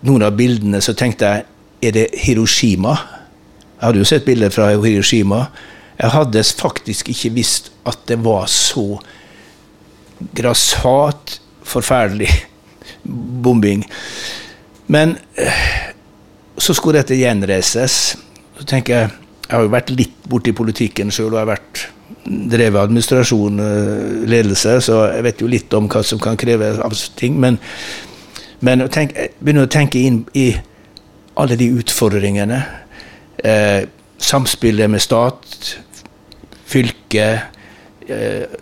noen 0.02 0.26
av 0.26 0.36
bildene, 0.38 0.82
så 0.84 0.98
tenkte 0.98 1.30
jeg 1.30 1.48
er 1.82 1.96
det 1.96 2.08
Hiroshima? 2.26 2.96
Jeg 3.78 3.88
hadde 3.88 4.02
jo 4.02 4.10
sett 4.10 4.26
bilder 4.28 4.52
fra 4.54 4.68
Hiroshima. 4.74 5.46
Jeg 6.02 6.14
hadde 6.16 6.44
faktisk 6.44 7.10
ikke 7.14 7.34
visst 7.36 7.72
at 7.86 8.00
det 8.10 8.18
var 8.26 8.50
så 8.50 8.98
grassat 10.38 11.38
forferdelig 11.64 12.30
bombing. 13.44 13.86
Men 14.88 15.16
eh, 15.38 15.66
så 16.58 16.74
skulle 16.74 17.02
dette 17.02 17.18
gjenreises. 17.18 18.18
Så 18.58 18.66
tenker 18.68 18.98
Jeg 18.98 19.12
jeg 19.52 19.60
har 19.60 19.66
jo 19.66 19.72
vært 19.74 19.90
litt 19.92 20.28
borti 20.32 20.54
politikken 20.56 21.10
sjøl, 21.12 21.34
og 21.34 21.36
jeg 21.36 21.44
har 21.44 21.50
vært 21.50 21.80
drevet 22.24 22.86
administrasjon, 22.86 23.58
eh, 23.60 24.12
ledelse, 24.32 24.78
så 24.86 25.02
jeg 25.12 25.26
vet 25.26 25.42
jo 25.44 25.50
litt 25.52 25.74
om 25.76 25.90
hva 25.92 26.00
som 26.08 26.22
kan 26.24 26.38
kreve 26.40 26.70
av 26.80 26.96
ting. 27.20 27.36
Men, 27.36 27.58
men 28.64 28.86
å 28.86 28.88
tenke, 28.88 29.18
jeg 29.18 29.34
begynner 29.42 29.68
å 29.68 29.74
tenke 29.76 30.00
inn 30.00 30.22
i 30.40 30.54
alle 31.36 31.58
de 31.60 31.68
utfordringene. 31.82 32.62
Eh, 33.44 33.90
samspillet 34.24 34.88
med 34.94 35.04
stat, 35.04 35.60
fylke 36.72 37.28
eh, 38.08 38.60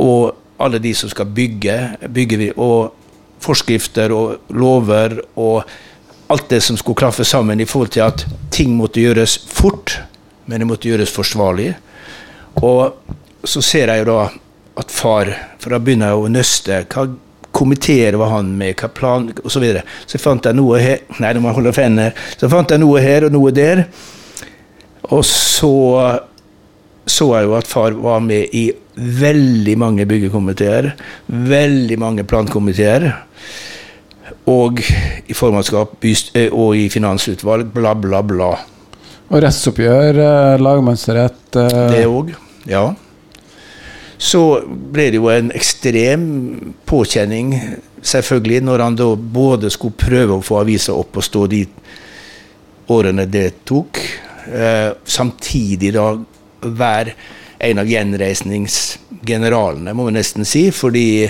og 0.00 0.36
alle 0.60 0.80
de 0.82 0.94
som 0.94 1.10
skal 1.10 1.28
bygge. 1.34 1.76
bygge 2.08 2.52
og 2.56 2.96
forskrifter 3.40 4.12
og 4.12 4.52
lover 4.52 5.16
og 5.40 5.64
alt 6.30 6.50
det 6.52 6.60
som 6.62 6.76
skulle 6.78 7.00
klaffe 7.00 7.24
sammen 7.24 7.60
i 7.60 7.66
forhold 7.66 7.90
til 7.96 8.04
at 8.04 8.26
ting 8.54 8.76
måtte 8.78 9.02
gjøres 9.02 9.38
fort, 9.50 9.96
men 10.46 10.60
det 10.60 10.68
måtte 10.68 10.90
gjøres 10.90 11.10
forsvarlig. 11.10 11.72
Og 12.62 12.92
så 13.44 13.62
ser 13.64 13.90
jeg 13.90 14.04
jo 14.04 14.12
da 14.12 14.20
at 14.80 14.92
far 14.94 15.28
For 15.60 15.74
da 15.74 15.80
begynner 15.82 16.12
jeg 16.12 16.20
å 16.20 16.28
nøste. 16.32 16.76
Hva 16.88 17.02
komiteer 17.52 18.16
var 18.16 18.30
han 18.36 18.52
med? 18.56 18.78
Hva 18.80 18.88
plan 18.94 19.26
osv. 19.42 19.50
Så, 19.50 19.60
videre. 19.60 19.82
så 20.06 20.20
fant 20.22 20.46
jeg 20.46 20.56
noe 20.56 20.78
her 20.80 21.02
Nei, 21.20 21.32
nå 21.34 21.42
må 21.42 21.50
jeg 21.50 21.58
holde 21.58 21.72
for 21.76 22.00
her. 22.00 22.22
Så 22.40 22.48
fant 22.52 22.72
jeg 22.72 22.80
noe 22.80 23.02
her 23.02 23.26
og 23.26 23.34
noe 23.34 23.52
der. 23.52 23.82
Og 25.10 25.24
så 25.26 25.72
så 27.10 27.26
jeg 27.34 27.48
jo 27.48 27.56
at 27.58 27.68
far 27.68 27.96
var 27.98 28.22
med 28.24 28.54
i 28.56 28.68
veldig 28.94 29.76
mange 29.80 30.06
byggekomiteer. 30.08 30.92
Veldig 31.26 31.98
mange 32.00 32.24
plankomiteer. 32.28 33.10
Og 34.50 34.80
i 34.80 35.36
formannskap 35.36 36.04
eh, 36.06 36.48
og 36.50 36.76
i 36.78 36.88
finansutvalg. 36.92 37.70
Bla, 37.74 37.94
bla, 37.98 38.22
bla. 38.26 38.50
Og 39.30 39.44
rettsoppgjør, 39.44 40.18
eh, 40.24 40.56
lagmannsrett 40.62 41.60
eh. 41.60 41.84
Det 41.94 42.06
òg, 42.08 42.34
ja. 42.70 42.88
Så 44.20 44.42
ble 44.66 45.06
det 45.12 45.20
jo 45.20 45.30
en 45.32 45.52
ekstrem 45.56 46.24
påkjenning, 46.88 47.54
selvfølgelig, 48.04 48.64
når 48.66 48.82
han 48.84 48.98
da 48.98 49.06
både 49.16 49.70
skulle 49.72 49.96
prøve 49.96 50.36
å 50.36 50.44
få 50.44 50.58
avisa 50.60 50.92
opp 50.92 51.16
og 51.16 51.24
stå 51.24 51.46
de 51.52 51.62
årene 52.90 53.24
det 53.30 53.62
tok, 53.70 54.02
eh, 54.50 54.90
samtidig 55.06 55.94
da 55.94 56.10
være 56.62 57.12
en 57.60 57.78
av 57.82 57.86
gjenreisningsgeneralene, 57.90 59.94
må 59.94 60.06
vi 60.08 60.12
nesten 60.16 60.44
si. 60.48 60.70
Fordi 60.72 61.28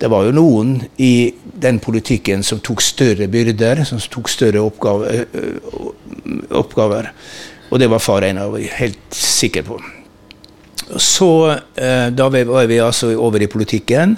det 0.00 0.08
var 0.10 0.24
jo 0.26 0.32
noen 0.34 0.80
i 1.02 1.34
den 1.60 1.78
politikken 1.82 2.42
som 2.46 2.60
tok 2.64 2.80
større 2.82 3.28
byrder, 3.30 3.84
som 3.86 3.98
tok 4.00 4.28
større 4.32 4.60
oppgaver. 4.64 5.26
oppgaver. 6.50 7.12
Og 7.70 7.78
det 7.78 7.88
var 7.92 8.00
far 8.02 8.22
en 8.26 8.38
av, 8.42 8.58
helt 8.58 9.14
sikker 9.14 9.62
på. 9.68 9.78
Så 10.98 11.54
da 11.76 12.28
var 12.34 12.66
vi 12.66 12.80
altså 12.82 13.14
over 13.14 13.42
i 13.42 13.46
politikken. 13.46 14.16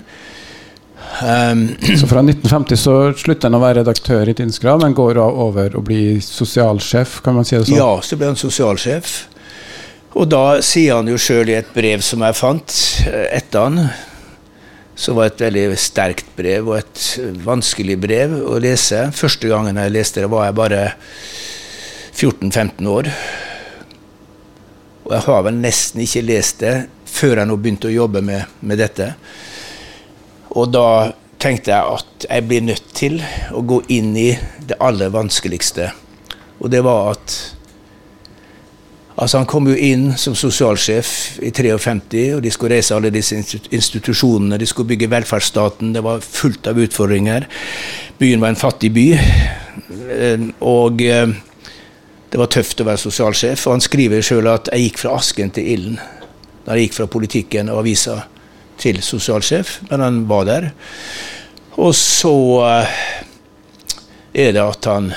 Um, 1.22 1.68
så 1.98 2.06
fra 2.06 2.22
1950 2.22 2.76
så 2.76 2.94
slutter 3.16 3.50
han 3.50 3.58
å 3.58 3.62
være 3.62 3.82
redaktør 3.82 4.30
i 4.30 4.34
Tinskrav 4.36 4.80
men 4.82 4.94
går 4.96 5.20
over 5.20 5.76
og 5.76 5.84
blir 5.86 6.22
sosialsjef, 6.24 7.20
kan 7.24 7.36
man 7.36 7.46
si 7.46 7.56
det 7.56 7.66
sånn? 7.68 7.78
Ja, 7.78 7.92
så 8.04 8.18
ble 8.18 8.32
han 8.32 8.40
sosialsjef. 8.40 9.12
Og 10.12 10.28
da 10.28 10.60
sier 10.64 10.98
han 10.98 11.08
jo 11.08 11.18
sjøl 11.20 11.48
i 11.52 11.56
et 11.56 11.70
brev 11.72 12.02
som 12.04 12.24
jeg 12.24 12.36
fant 12.36 12.74
eh, 13.08 13.28
etter 13.38 13.64
han, 13.64 13.78
som 14.94 15.16
var 15.16 15.30
et 15.30 15.40
veldig 15.40 15.78
sterkt 15.80 16.34
brev 16.36 16.68
og 16.68 16.76
et 16.82 17.04
vanskelig 17.46 17.96
brev 18.00 18.34
å 18.44 18.58
lese. 18.60 19.06
Første 19.16 19.48
gangen 19.48 19.80
jeg 19.80 19.94
leste 19.94 20.20
det, 20.20 20.28
var 20.32 20.50
jeg 20.50 20.58
bare 20.58 20.82
14-15 22.12 22.90
år. 22.92 23.08
Og 25.06 25.16
jeg 25.16 25.26
har 25.26 25.46
vel 25.48 25.58
nesten 25.62 26.04
ikke 26.04 26.26
lest 26.28 26.60
det 26.60 26.74
før 27.12 27.40
jeg 27.40 27.48
nå 27.48 27.56
begynte 27.60 27.88
å 27.88 27.96
jobbe 27.96 28.22
med, 28.24 28.52
med 28.60 28.80
dette. 28.80 29.14
Og 30.52 30.68
da 30.72 31.12
tenkte 31.42 31.72
jeg 31.72 31.96
at 31.96 32.28
jeg 32.28 32.46
blir 32.46 32.64
nødt 32.68 32.92
til 32.94 33.18
å 33.56 33.64
gå 33.66 33.80
inn 33.96 34.12
i 34.16 34.30
det 34.68 34.78
aller 34.80 35.10
vanskeligste. 35.12 35.88
Og 36.60 36.70
det 36.70 36.84
var 36.84 37.14
at 37.16 37.36
Altså 39.16 39.38
Han 39.38 39.46
kom 39.46 39.68
jo 39.68 39.76
inn 39.76 40.12
som 40.16 40.34
sosialsjef 40.36 41.38
i 41.44 41.50
53, 41.52 42.22
og 42.36 42.42
de 42.44 42.52
skulle 42.52 42.78
reise 42.78 42.96
alle 42.96 43.12
disse 43.12 43.36
institusjonene. 43.36 44.58
De 44.60 44.68
skulle 44.68 44.88
bygge 44.88 45.10
velferdsstaten. 45.12 45.92
Det 45.92 46.02
var 46.04 46.24
fullt 46.24 46.70
av 46.70 46.80
utfordringer. 46.80 47.46
Byen 48.18 48.40
var 48.40 48.54
en 48.54 48.60
fattig 48.60 48.92
by. 48.96 49.06
Eh, 50.16 50.46
og 50.64 51.04
eh, 51.04 51.34
det 52.32 52.40
var 52.40 52.52
tøft 52.52 52.80
å 52.80 52.88
være 52.88 53.04
sosialsjef. 53.04 53.66
Og 53.66 53.76
han 53.76 53.84
skriver 53.84 54.24
sjøl 54.24 54.48
at 54.48 54.72
jeg 54.72 54.88
gikk 54.88 55.02
fra 55.04 55.16
asken 55.20 55.52
til 55.52 55.68
ilden. 55.74 56.00
Da 56.64 56.78
jeg 56.78 56.88
gikk 56.88 57.00
fra 57.02 57.10
politikken 57.12 57.68
og 57.68 57.82
avisa 57.82 58.22
til 58.80 59.02
sosialsjef. 59.04 59.82
Men 59.90 60.06
han 60.06 60.22
var 60.30 60.48
der. 60.48 60.70
Og 61.76 61.92
så 61.98 62.36
eh, 62.64 62.98
er 64.48 64.56
det 64.56 64.64
at 64.64 64.88
han 64.88 65.12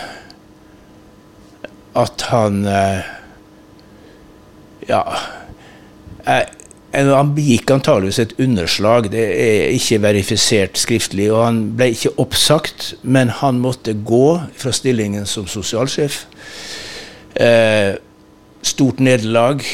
At 1.96 2.26
han 2.28 2.66
ja 4.88 5.02
Han 6.96 7.34
begikk 7.36 7.72
antageligvis 7.76 8.22
et 8.24 8.34
underslag. 8.40 9.10
Det 9.12 9.24
er 9.26 9.74
ikke 9.76 9.98
verifisert 10.00 10.80
skriftlig. 10.80 11.26
og 11.34 11.42
Han 11.44 11.58
ble 11.76 11.90
ikke 11.92 12.14
oppsagt, 12.24 12.94
men 13.04 13.34
han 13.42 13.60
måtte 13.60 13.98
gå 14.00 14.40
fra 14.56 14.72
stillingen 14.72 15.28
som 15.28 15.44
sosialsjef. 15.48 16.22
Eh, 17.36 17.98
stort 18.64 19.04
nederlag. 19.04 19.66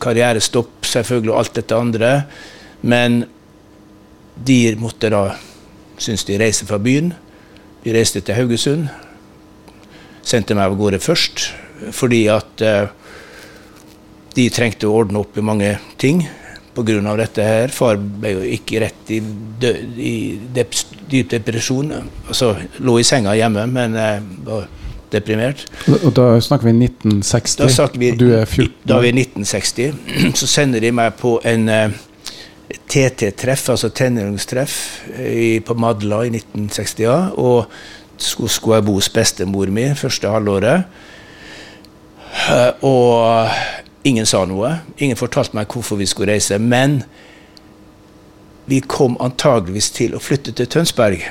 Karrierestopp, 0.00 0.86
selvfølgelig, 0.88 1.34
og 1.34 1.38
alt 1.42 1.54
dette 1.60 1.76
andre. 1.76 2.12
Men 2.80 3.26
de 4.46 4.58
måtte 4.80 5.12
da, 5.12 5.26
syns 6.00 6.24
de, 6.24 6.40
reise 6.40 6.64
fra 6.64 6.80
byen. 6.80 7.12
De 7.84 7.92
reiste 7.92 8.24
til 8.24 8.40
Haugesund. 8.40 8.88
Sendte 10.24 10.56
meg 10.56 10.70
av 10.70 10.80
gårde 10.80 11.02
først 11.02 11.50
fordi 11.90 12.20
at 12.30 12.62
eh, 12.62 12.90
de 14.36 14.46
trengte 14.52 14.88
å 14.88 14.94
ordne 15.02 15.20
opp 15.22 15.36
i 15.36 15.44
mange 15.44 15.74
ting 16.00 16.24
pga. 16.74 17.16
dette 17.16 17.42
her. 17.42 17.68
Far 17.68 17.96
ble 17.96 18.32
jo 18.32 18.44
ikke 18.56 18.80
rett 18.80 19.10
i, 19.12 19.20
død, 19.20 19.98
i 19.98 20.14
dep 20.54 20.76
dyp 21.10 21.30
depresjon. 21.30 21.92
Altså 22.28 22.54
lå 22.80 22.98
i 22.98 23.04
senga 23.04 23.34
hjemme, 23.36 23.66
men 23.66 23.96
eh, 23.96 24.22
var 24.46 24.68
deprimert. 25.12 25.66
Og 26.00 26.12
da 26.16 26.40
snakker 26.40 26.70
vi 26.70 26.88
1960, 26.88 27.58
da 27.60 27.88
vi, 28.00 28.12
og 28.14 28.22
du 28.22 28.30
er 28.32 28.46
14? 28.46 28.72
Da 28.88 28.96
er 28.96 29.08
vi 29.08 29.12
1960. 29.26 30.00
Så 30.40 30.48
sender 30.48 30.80
de 30.80 30.92
meg 30.96 31.18
på 31.20 31.36
en 31.44 31.68
eh, 31.68 31.98
TT-treff, 32.88 33.68
altså 33.74 33.92
tenåringstreff, 33.92 34.78
på 35.66 35.74
Madla 35.76 36.22
i 36.24 36.32
1960. 36.32 37.04
Ja, 37.04 37.18
og 37.36 37.68
skulle 38.22 38.78
jeg 38.78 38.86
bo 38.86 38.96
hos 38.96 39.10
bestemor 39.12 39.70
mi 39.72 39.90
første 39.98 40.30
halvåret. 40.30 40.88
Uh, 42.32 42.72
og 42.88 43.50
Ingen 44.04 44.26
sa 44.26 44.42
noe. 44.48 44.76
Ingen 44.98 45.18
fortalte 45.18 45.56
meg 45.56 45.70
hvorfor 45.70 46.00
vi 46.00 46.08
skulle 46.10 46.34
reise. 46.34 46.58
Men 46.58 47.02
vi 48.66 48.80
kom 48.80 49.16
antageligvis 49.22 49.90
til 49.94 50.16
å 50.16 50.22
flytte 50.22 50.54
til 50.58 50.70
Tønsberg. 50.70 51.24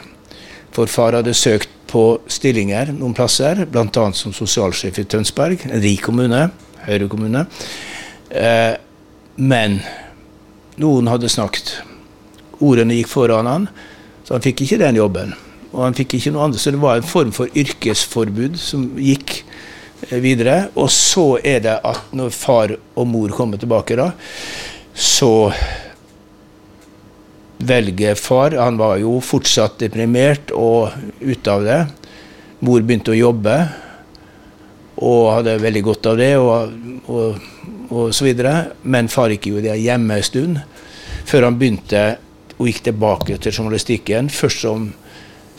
For 0.72 0.88
far 0.92 1.18
hadde 1.18 1.36
søkt 1.36 1.72
på 1.92 2.06
stillinger 2.32 2.94
noen 2.96 3.16
plasser, 3.16 3.66
bl.a. 3.68 4.06
som 4.16 4.32
sosialsjef 4.36 5.02
i 5.02 5.08
Tønsberg, 5.12 5.66
en 5.68 5.84
rik 5.84 6.06
kommune, 6.08 6.50
Høyre 6.82 7.06
kommune. 7.12 7.44
Eh, 8.34 8.74
men 9.38 9.82
noen 10.82 11.10
hadde 11.12 11.30
snakket. 11.30 11.76
Ordene 12.64 12.96
gikk 12.98 13.12
foran 13.12 13.50
han, 13.50 13.68
så 14.26 14.38
han 14.38 14.46
fikk 14.46 14.64
ikke 14.66 14.80
den 14.82 14.98
jobben. 14.98 15.36
Og 15.72 15.84
han 15.86 15.98
fikk 15.98 16.16
ikke 16.18 16.34
noe 16.34 16.48
annet, 16.48 16.60
Så 16.60 16.72
det 16.72 16.82
var 16.82 16.98
en 16.98 17.08
form 17.08 17.32
for 17.36 17.52
yrkesforbud 17.54 18.58
som 18.60 18.88
gikk 18.98 19.44
videre. 20.10 20.70
Og 20.76 20.90
så 20.94 21.36
er 21.44 21.62
det 21.66 21.78
at 21.88 22.12
når 22.16 22.34
far 22.36 22.76
og 22.96 23.08
mor 23.08 23.34
kommer 23.36 23.62
tilbake, 23.62 23.98
da, 24.00 24.12
så 24.94 25.52
velger 27.62 28.18
far 28.18 28.56
Han 28.58 28.78
var 28.80 28.98
jo 28.98 29.20
fortsatt 29.22 29.78
deprimert 29.84 30.52
og 30.56 30.90
ute 31.22 31.52
av 31.52 31.66
det. 31.66 31.80
Mor 32.66 32.82
begynte 32.82 33.14
å 33.14 33.18
jobbe 33.18 33.56
og 35.02 35.32
hadde 35.34 35.62
veldig 35.62 35.82
godt 35.86 36.10
av 36.12 36.18
det, 36.20 36.34
og, 36.38 36.74
og, 37.10 37.46
og 37.90 38.12
så 38.14 38.26
videre. 38.28 38.56
Men 38.84 39.10
far 39.10 39.34
gikk 39.34 39.48
jo 39.50 39.64
det 39.64 39.80
hjemme 39.82 40.20
en 40.20 40.26
stund, 40.26 40.60
før 41.26 41.48
han 41.48 41.58
begynte 41.58 42.04
og 42.60 42.68
gikk 42.70 42.84
tilbake 42.86 43.38
til 43.42 43.56
journalistikken. 43.56 44.30
Først 44.30 44.62
som 44.62 44.92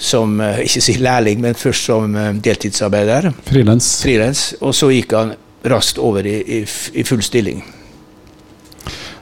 som 0.02 0.40
eh, 0.42 0.64
ikke 0.66 0.82
si 0.82 0.96
lærling, 1.00 1.42
men 1.42 1.58
først 1.58 1.86
som 1.90 2.16
eh, 2.18 2.32
deltidsarbeider. 2.42 3.30
Frilans. 3.46 3.94
Frilans. 4.02 4.48
Og 4.60 4.74
så 4.74 4.90
gikk 4.92 5.14
han 5.16 5.36
raskt 5.70 6.00
over 6.02 6.26
i, 6.26 6.40
i, 6.42 6.64
i, 6.66 7.04
full 7.06 7.22
stilling. 7.22 7.62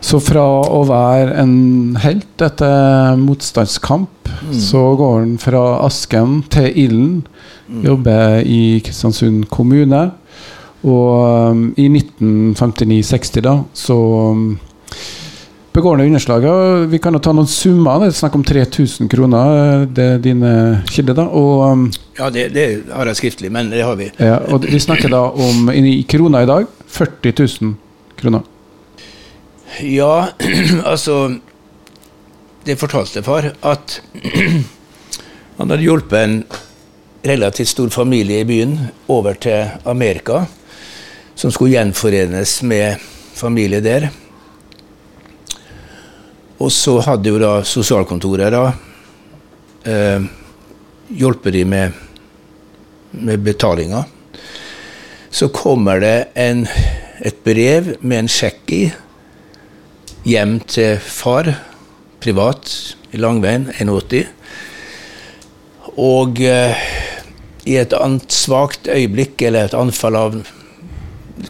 Så 0.01 0.17
fra 0.25 0.43
å 0.65 0.81
være 0.89 1.35
en 1.43 1.99
helt 2.01 2.41
etter 2.41 3.19
motstandskamp, 3.21 4.31
mm. 4.49 4.55
så 4.57 4.87
går 4.97 5.19
han 5.19 5.35
fra 5.43 5.65
asken 5.85 6.41
til 6.53 6.71
ilden. 6.87 7.13
Mm. 7.69 7.85
Jobber 7.85 8.41
i 8.49 8.63
Kristiansund 8.85 9.45
kommune. 9.53 10.07
Og 10.81 11.53
um, 11.53 11.67
i 11.77 11.91
1959-60 11.93 13.45
da, 13.45 13.59
så 13.77 13.99
um, 14.33 14.55
begår 15.81 15.97
han 15.97 16.07
underslaget. 16.07 16.89
Vi 16.93 16.99
kan 17.01 17.17
jo 17.17 17.21
ta 17.25 17.33
noen 17.33 17.49
summer. 17.49 18.03
Det 18.03 18.11
er 18.11 18.17
snakk 18.19 18.35
om 18.37 18.45
3000 18.45 19.09
kroner. 19.09 19.87
Det 19.89 20.07
er 20.17 20.23
dine 20.23 20.53
kilder, 20.91 21.17
da. 21.17 21.25
Og, 21.25 21.65
um, 21.73 21.87
ja, 22.19 22.29
det, 22.35 22.51
det, 22.53 22.67
har 22.93 23.09
jeg 23.09 23.21
skriftlig, 23.23 23.53
men 23.55 23.71
det 23.73 23.81
har 23.87 23.97
vi. 23.97 24.11
Ja, 24.21 24.37
og 24.53 24.67
Vi 24.69 24.81
snakker 24.83 25.13
da 25.13 25.23
om 25.33 25.71
i 25.73 26.03
kroner 26.05 26.45
i 26.45 26.51
dag 26.51 26.69
40 26.93 27.33
000 27.65 27.75
kroner. 28.21 28.45
Ja, 29.87 30.29
altså 30.93 31.39
Det 32.65 32.77
fortalte 32.77 33.23
far 33.25 33.53
at 33.65 34.01
Han 35.57 35.71
hadde 35.71 35.85
hjulpet 35.85 36.19
en 36.21 36.41
relativt 37.25 37.69
stor 37.69 37.89
familie 37.89 38.41
i 38.41 38.49
byen 38.49 38.79
over 39.09 39.37
til 39.41 39.69
Amerika, 39.85 40.45
som 41.35 41.53
skulle 41.53 41.77
gjenforenes 41.77 42.63
med 42.63 43.01
familie 43.37 43.81
der. 43.85 44.09
Og 46.61 46.73
så 46.73 46.99
hadde 47.07 47.33
jo 47.33 47.41
da 47.41 47.53
sosialkontoret 47.65 48.53
da 48.53 48.65
eh, 49.89 50.25
hjulpet 51.17 51.55
de 51.57 51.65
med, 51.65 51.93
med 53.17 53.41
betalinga. 53.45 54.05
Så 55.31 55.49
kommer 55.55 56.03
det 56.03 56.17
en, 56.35 56.67
et 57.25 57.39
brev 57.47 57.95
med 58.01 58.25
en 58.25 58.31
sjekk 58.31 58.75
i 58.77 58.83
hjem 60.29 60.59
til 60.69 60.99
far, 61.01 61.49
privat, 62.21 62.69
i 63.11 63.19
Langveien, 63.19 63.71
81. 63.81 64.29
Og 65.97 66.43
eh, 66.45 66.85
i 67.65 67.77
et 67.81 67.95
svakt 68.29 68.89
øyeblikk, 68.89 69.41
eller 69.49 69.69
et 69.69 69.79
anfall 69.79 70.19
av 70.19 70.37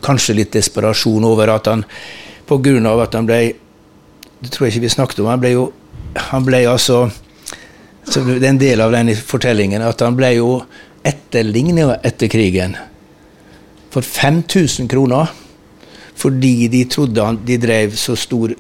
kanskje 0.05 0.39
litt 0.39 0.55
desperasjon 0.55 1.27
over 1.27 1.51
at 1.51 1.67
han 1.71 1.85
Pga. 2.51 3.03
at 3.03 3.15
han 3.15 3.27
ble 3.29 3.41
Det 4.41 4.53
tror 4.53 4.67
jeg 4.67 4.75
ikke 4.75 4.87
vi 4.87 4.93
snakket 4.97 5.23
om. 5.23 5.31
Han 5.31 5.43
ble 5.43 5.55
jo 5.55 5.67
han 6.31 6.47
ble 6.47 6.65
altså 6.67 7.05
så 8.11 8.23
Det 8.25 8.41
er 8.43 8.49
en 8.49 8.59
del 8.59 8.81
av 8.81 8.95
den 8.95 9.13
fortellingen 9.15 9.83
at 9.85 10.01
han 10.03 10.17
ble 10.19 10.33
jo 10.35 10.49
etterlignet 11.07 12.01
etter 12.07 12.31
krigen 12.33 12.73
for 13.93 14.03
5000 14.03 14.89
kroner. 14.91 15.31
Fordi 16.19 16.69
de 16.73 16.85
trodde 16.91 17.25
han, 17.25 17.39
de 17.47 17.59
drev 17.61 17.95
så 17.97 18.17
stor 18.19 18.53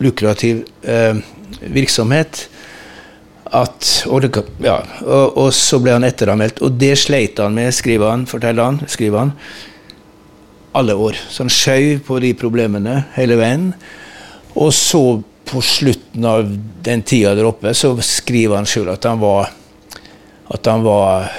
lukrativ 0.00 0.64
eh, 0.82 1.16
virksomhet 1.60 2.44
at 3.50 3.88
og, 4.06 4.22
det, 4.22 4.44
ja, 4.62 4.76
og, 5.02 5.38
og, 5.38 5.48
så 5.54 5.80
ble 5.82 5.96
han 5.96 6.06
etteranmeldt. 6.06 6.60
Og 6.62 6.76
det 6.78 6.92
sleit 7.00 7.40
han 7.42 7.56
med, 7.56 7.72
skriver 7.74 8.12
han, 8.12 8.26
forteller 8.30 8.68
han, 8.68 8.80
skriver 8.90 9.24
han, 9.24 9.32
alle 10.76 10.94
år. 10.94 11.18
Så 11.30 11.44
han 11.44 11.50
skjøv 11.50 12.04
på 12.06 12.20
de 12.22 12.34
problemene 12.38 13.00
hele 13.16 13.38
veien. 13.40 13.72
Og 14.54 14.74
så, 14.74 15.22
på 15.44 15.62
slutten 15.62 16.24
av 16.26 16.50
den 16.82 17.02
tida 17.02 17.34
der 17.34 17.48
oppe, 17.48 17.74
så 17.74 17.94
skriver 18.02 18.56
han 18.60 18.68
sjøl 18.68 18.90
at 18.92 19.06
at 20.50 20.66
han 20.66 20.82
var 20.82 21.30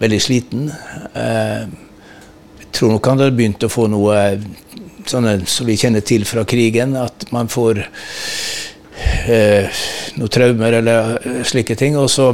veldig 0.00 0.20
sliten. 0.22 0.70
Eh, 1.14 1.64
jeg 2.62 2.68
tror 2.72 2.94
nok 2.94 3.08
han 3.10 3.20
hadde 3.20 3.36
begynt 3.36 3.66
å 3.66 3.70
få 3.72 3.86
noe 3.92 4.16
sånne 5.06 5.42
som 5.50 5.68
vi 5.68 5.76
kjenner 5.76 6.04
til 6.06 6.24
fra 6.26 6.44
krigen, 6.48 6.96
at 6.96 7.26
man 7.34 7.50
får 7.52 7.82
eh, 9.28 9.82
noen 10.16 10.32
traumer 10.32 10.78
eller 10.80 11.18
eh, 11.20 11.42
slike 11.46 11.76
ting. 11.78 11.98
Og 12.00 12.08
så 12.10 12.32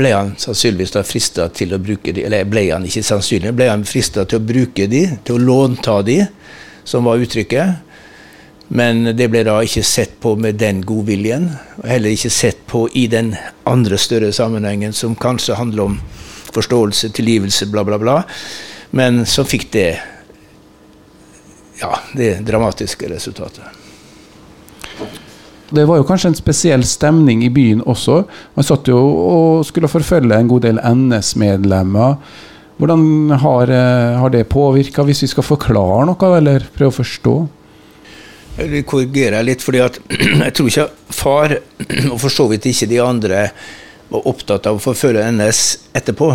ble 0.00 0.12
han 0.14 0.34
sannsynligvis 0.38 0.94
da 0.94 1.02
frista 1.06 1.48
til 1.54 1.74
å 1.74 1.80
bruke 1.82 2.14
de, 2.14 2.24
eller 2.28 2.46
ble 2.48 2.68
han 2.70 2.86
ikke 2.86 3.02
sannsynlig, 3.06 3.54
ble 3.56 3.70
han 3.72 3.86
frista 3.88 4.26
til 4.28 4.40
å 4.40 4.46
bruke 4.52 4.86
de, 4.90 5.06
til 5.26 5.38
å 5.38 5.44
lånta 5.48 5.98
de, 6.06 6.20
som 6.90 7.06
var 7.06 7.22
uttrykket. 7.22 7.86
Men 8.70 9.02
det 9.18 9.26
ble 9.30 9.42
da 9.46 9.56
ikke 9.66 9.82
sett 9.86 10.12
på 10.22 10.36
med 10.38 10.58
den 10.60 10.84
godviljen, 10.86 11.48
og 11.80 11.88
heller 11.90 12.14
ikke 12.14 12.30
sett 12.30 12.60
på 12.70 12.84
i 12.98 13.08
den 13.10 13.32
andre 13.66 13.98
større 13.98 14.30
sammenhengen 14.34 14.94
som 14.94 15.16
kanskje 15.18 15.58
handler 15.58 15.88
om 15.88 15.96
forståelse, 16.54 17.10
tilgivelse, 17.14 17.66
bla, 17.70 17.82
bla, 17.86 17.98
bla. 17.98 18.20
Men 18.94 19.24
som 19.26 19.46
fikk 19.46 19.70
det 19.74 19.88
ja, 21.80 21.96
det 22.14 22.42
dramatiske 22.46 23.08
resultatet. 23.10 23.64
Det 25.70 25.84
var 25.86 26.00
jo 26.00 26.06
kanskje 26.06 26.32
en 26.32 26.38
spesiell 26.38 26.84
stemning 26.86 27.44
i 27.46 27.50
byen 27.50 27.82
også. 27.86 28.24
Man 28.54 28.66
satt 28.66 28.90
jo 28.90 28.98
og 28.98 29.66
skulle 29.66 29.90
forfølge 29.90 30.38
en 30.38 30.50
god 30.50 30.66
del 30.66 30.80
NS-medlemmer. 30.82 32.18
Hvordan 32.80 33.30
har, 33.42 33.68
eh, 33.68 34.18
har 34.18 34.30
det 34.30 34.48
påvirka, 34.48 35.02
hvis 35.04 35.22
vi 35.22 35.28
skal 35.28 35.44
forklare 35.44 36.06
noe, 36.08 36.36
eller 36.36 36.64
prøve 36.72 36.88
å 36.88 37.00
forstå? 37.02 37.34
Jeg 38.56 38.70
vil 38.70 38.86
korrigere 38.88 39.42
litt, 39.44 39.60
fordi 39.60 39.82
jeg 40.46 40.54
tror 40.56 40.70
ikke 40.70 40.86
far, 41.12 41.58
og 42.12 42.16
for 42.22 42.32
så 42.32 42.48
vidt 42.48 42.70
ikke 42.70 42.88
de 42.88 43.02
andre, 43.04 43.50
var 44.08 44.26
opptatt 44.32 44.64
av 44.66 44.80
å 44.80 44.82
forfølge 44.82 45.26
NS 45.28 45.60
etterpå. 46.00 46.30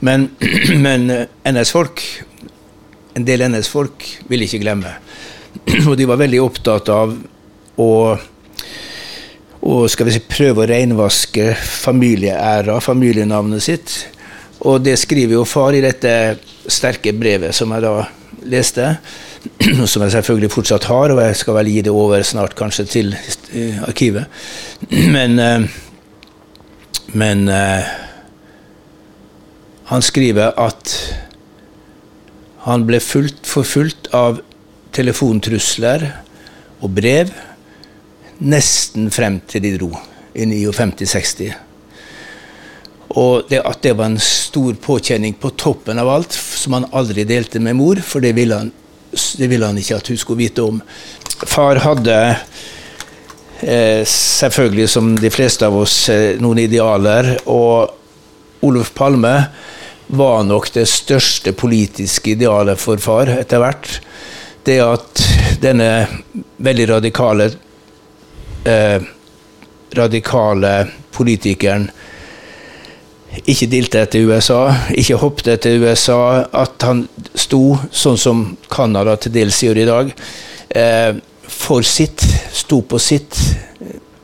Men, 0.00 0.30
men 0.86 1.10
NS-folk, 1.44 2.00
en 3.12 3.28
del 3.28 3.44
NS-folk, 3.50 4.08
vil 4.32 4.48
ikke 4.48 4.64
glemme. 4.64 4.96
Og 5.84 5.92
de 6.00 6.08
var 6.08 6.24
veldig 6.24 6.40
opptatt 6.40 6.88
av 6.88 7.12
å 7.76 7.92
og 9.66 9.88
skal 9.90 10.06
vi 10.06 10.12
si, 10.14 10.20
prøve 10.22 10.62
å 10.62 10.66
reinvaske 10.70 11.48
familieæra, 11.58 12.76
familienavnet 12.84 13.64
sitt. 13.64 13.94
Og 14.64 14.80
det 14.84 14.96
skriver 14.98 15.36
jo 15.36 15.44
far 15.44 15.76
i 15.76 15.82
dette 15.84 16.12
sterke 16.72 17.12
brevet 17.16 17.54
som 17.54 17.72
jeg 17.74 17.84
da 17.84 17.94
leste, 18.48 18.88
som 19.90 20.04
jeg 20.04 20.14
selvfølgelig 20.14 20.52
fortsatt 20.54 20.88
har, 20.90 21.12
og 21.12 21.20
jeg 21.22 21.36
skal 21.42 21.58
vel 21.58 21.70
gi 21.70 21.82
det 21.86 21.92
over 21.92 22.22
snart 22.26 22.56
kanskje 22.58 22.86
til 22.88 23.12
uh, 23.16 23.82
arkivet. 23.88 24.26
Men, 25.16 25.38
uh, 25.38 25.82
men 27.16 27.48
uh, 27.48 27.86
han 29.88 30.02
skriver 30.02 30.56
at 30.58 30.94
han 32.66 32.82
ble 32.84 32.98
fulgt, 33.00 33.46
forfulgt 33.46 34.10
av 34.12 34.40
telefontrusler 34.92 36.08
og 36.82 36.90
brev 36.98 37.30
nesten 38.42 39.06
frem 39.14 39.38
til 39.48 39.62
de 39.64 39.72
dro 39.78 39.92
i 40.34 40.44
59-60. 40.50 41.65
Og 43.16 43.46
det, 43.48 43.62
at 43.64 43.80
det 43.82 43.94
var 43.96 44.10
en 44.10 44.20
stor 44.20 44.76
påkjenning 44.82 45.38
på 45.40 45.54
toppen 45.56 45.98
av 45.98 46.10
alt, 46.12 46.32
som 46.36 46.76
han 46.76 46.88
aldri 46.92 47.24
delte 47.24 47.62
med 47.64 47.78
mor, 47.78 48.00
for 48.04 48.20
det 48.24 48.34
ville 48.36 48.58
han, 48.60 48.72
det 49.10 49.48
ville 49.48 49.68
han 49.68 49.78
ikke 49.80 49.96
at 49.96 50.10
hun 50.12 50.20
skulle 50.20 50.44
vite 50.44 50.64
om. 50.64 50.82
Far 51.48 51.80
hadde 51.80 52.16
eh, 53.64 54.02
selvfølgelig, 54.04 54.88
som 54.92 55.14
de 55.16 55.30
fleste 55.32 55.68
av 55.68 55.78
oss, 55.80 55.96
eh, 56.12 56.36
noen 56.42 56.60
idealer. 56.66 57.32
Og 57.48 58.66
Olof 58.68 58.92
Palme 58.96 59.34
var 60.06 60.44
nok 60.44 60.68
det 60.74 60.84
største 60.90 61.54
politiske 61.56 62.34
idealet 62.36 62.80
for 62.80 63.00
far 63.02 63.32
etter 63.32 63.62
hvert. 63.62 63.98
Det 64.66 64.76
at 64.82 65.24
denne 65.62 65.90
veldig 66.60 66.88
radikale 66.90 67.48
eh, 68.66 69.00
radikale 69.96 70.72
politikeren 71.16 71.88
ikke 73.44 73.68
dilte 73.70 74.02
etter 74.06 74.24
USA, 74.26 74.60
ikke 74.96 75.20
hoppet 75.20 75.52
etter 75.56 75.78
USA, 75.82 76.46
at 76.50 76.82
han 76.86 77.04
sto, 77.36 77.76
sånn 77.90 78.18
som 78.20 78.44
Canada 78.72 79.16
til 79.20 79.34
dels 79.36 79.60
gjør 79.64 79.82
i 79.82 79.88
dag, 79.88 80.12
eh, 80.70 81.18
for 81.46 81.86
sitt, 81.86 82.24
sto 82.52 82.80
på 82.82 83.00
sitt, 83.02 83.36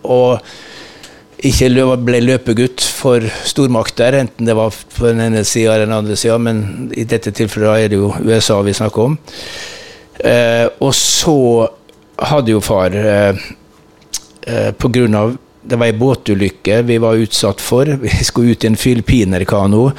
og 0.03 0.41
ikke 1.43 1.97
ble 2.07 2.21
løpegutt 2.23 2.85
for 2.87 3.25
stormakter, 3.49 4.15
enten 4.21 4.47
det 4.47 4.55
var 4.55 4.71
på 4.71 5.09
den 5.09 5.25
ene 5.25 5.43
sida 5.45 5.75
eller 5.75 5.89
den 5.89 5.97
andre 5.97 6.17
sida, 6.19 6.39
men 6.39 6.91
i 6.95 7.05
dette 7.09 7.33
tilfellet 7.35 7.87
er 7.87 7.91
det 7.91 7.99
jo 7.99 8.13
USA 8.23 8.61
vi 8.63 8.75
snakker 8.79 9.11
om. 9.11 9.17
Eh, 10.23 10.69
og 10.79 10.93
så 10.95 11.67
hadde 12.31 12.55
jo 12.55 12.61
far 12.63 12.95
eh, 12.95 13.47
eh, 14.47 14.71
pga. 14.71 15.25
Det 15.63 15.79
var 15.79 15.87
ei 15.87 15.97
båtulykke 15.97 16.83
vi 16.87 16.99
var 17.03 17.21
utsatt 17.23 17.61
for. 17.63 17.87
Vi 18.03 18.25
skulle 18.25 18.57
ut 18.57 18.65
i 18.65 18.71
en 18.73 18.77
filippinerkano. 18.77 19.91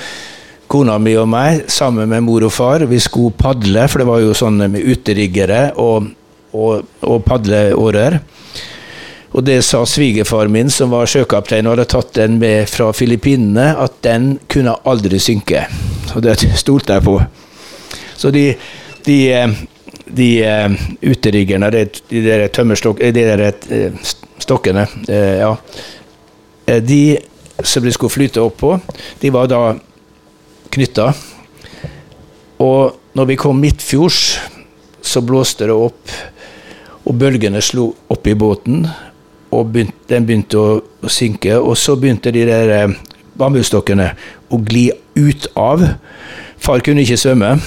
Kona 0.68 0.98
mi 1.00 1.14
og 1.20 1.28
meg, 1.30 1.66
sammen 1.72 2.10
med 2.10 2.24
mor 2.26 2.48
og 2.48 2.54
far, 2.56 2.86
vi 2.90 2.98
skulle 3.00 3.36
padle, 3.38 3.86
for 3.92 4.02
det 4.02 4.08
var 4.10 4.22
jo 4.24 4.36
sånn 4.38 4.64
med 4.64 4.82
uteriggere 4.82 5.68
og, 5.80 6.08
og, 6.56 6.88
og 7.06 7.20
padleårer. 7.28 8.18
Og 9.34 9.46
det 9.46 9.60
sa 9.66 9.82
svigerfar 9.86 10.50
min, 10.52 10.70
som 10.70 10.92
var 10.94 11.10
sjøkaptein 11.10 11.66
og 11.66 11.76
hadde 11.76 11.90
tatt 11.90 12.12
den 12.18 12.38
med 12.42 12.70
fra 12.70 12.92
Filippinene, 12.94 13.72
at 13.82 13.96
den 14.06 14.36
kunne 14.52 14.76
aldri 14.90 15.20
synke. 15.22 15.66
Og 16.14 16.22
det 16.26 16.38
stolte 16.60 17.00
jeg 17.00 17.06
på. 17.06 17.16
Så 18.18 18.30
de, 18.34 18.44
de, 19.08 19.18
eh, 19.34 19.56
de 20.06 20.30
uh, 20.46 20.76
uteriggerne, 21.02 21.72
de, 21.74 21.88
de 22.12 22.22
der 22.28 22.46
tømmerstokk... 22.54 23.02
De 23.02 23.26
der 23.26 23.48
uh, 23.50 24.14
stokkene, 24.44 24.88
eh, 25.08 25.40
ja, 25.42 25.56
eh, 26.68 26.82
de 26.84 27.20
som 27.64 27.84
de 27.84 27.92
skulle 27.94 28.14
flyte 28.14 28.42
opp 28.44 28.58
på, 28.60 28.74
de 29.22 29.32
var 29.32 29.48
da 29.52 29.62
knytta. 30.74 31.12
Og 32.64 32.96
når 33.18 33.30
vi 33.30 33.40
kom 33.40 33.60
midtfjords, 33.62 34.22
så 35.04 35.22
blåste 35.22 35.68
det 35.70 35.76
opp, 35.76 36.14
og 37.04 37.18
bølgene 37.20 37.62
slo 37.62 37.92
opp 38.12 38.28
i 38.28 38.36
båten. 38.40 38.88
Og 39.54 39.70
begynte, 39.70 40.08
den 40.10 40.26
begynte 40.26 40.58
å, 40.58 40.78
å, 40.82 41.10
synke, 41.12 41.60
og 41.60 41.76
så 41.78 41.94
begynte 42.00 42.32
de 42.34 42.46
der 42.48 42.72
eh, 42.74 42.96
bambusstokkene 43.38 44.08
å 44.50 44.60
gli 44.66 44.88
ut 45.20 45.46
av. 45.60 45.84
Far 46.64 46.82
kunne 46.86 47.04
ikke 47.04 47.20
svømme. 47.22 47.58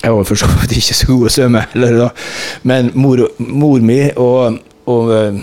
Jeg 0.00 0.14
var 0.16 0.24
for 0.24 0.40
så 0.40 0.48
vidt 0.62 0.78
ikke 0.78 0.96
så 0.96 1.10
god 1.10 1.26
å 1.28 1.32
svømme 1.34 1.66
heller, 1.74 2.26
men 2.64 2.88
mor, 2.96 3.26
mor 3.36 3.82
mi 3.84 3.98
og 4.14 4.56
og 4.90 5.12
uh, 5.14 5.40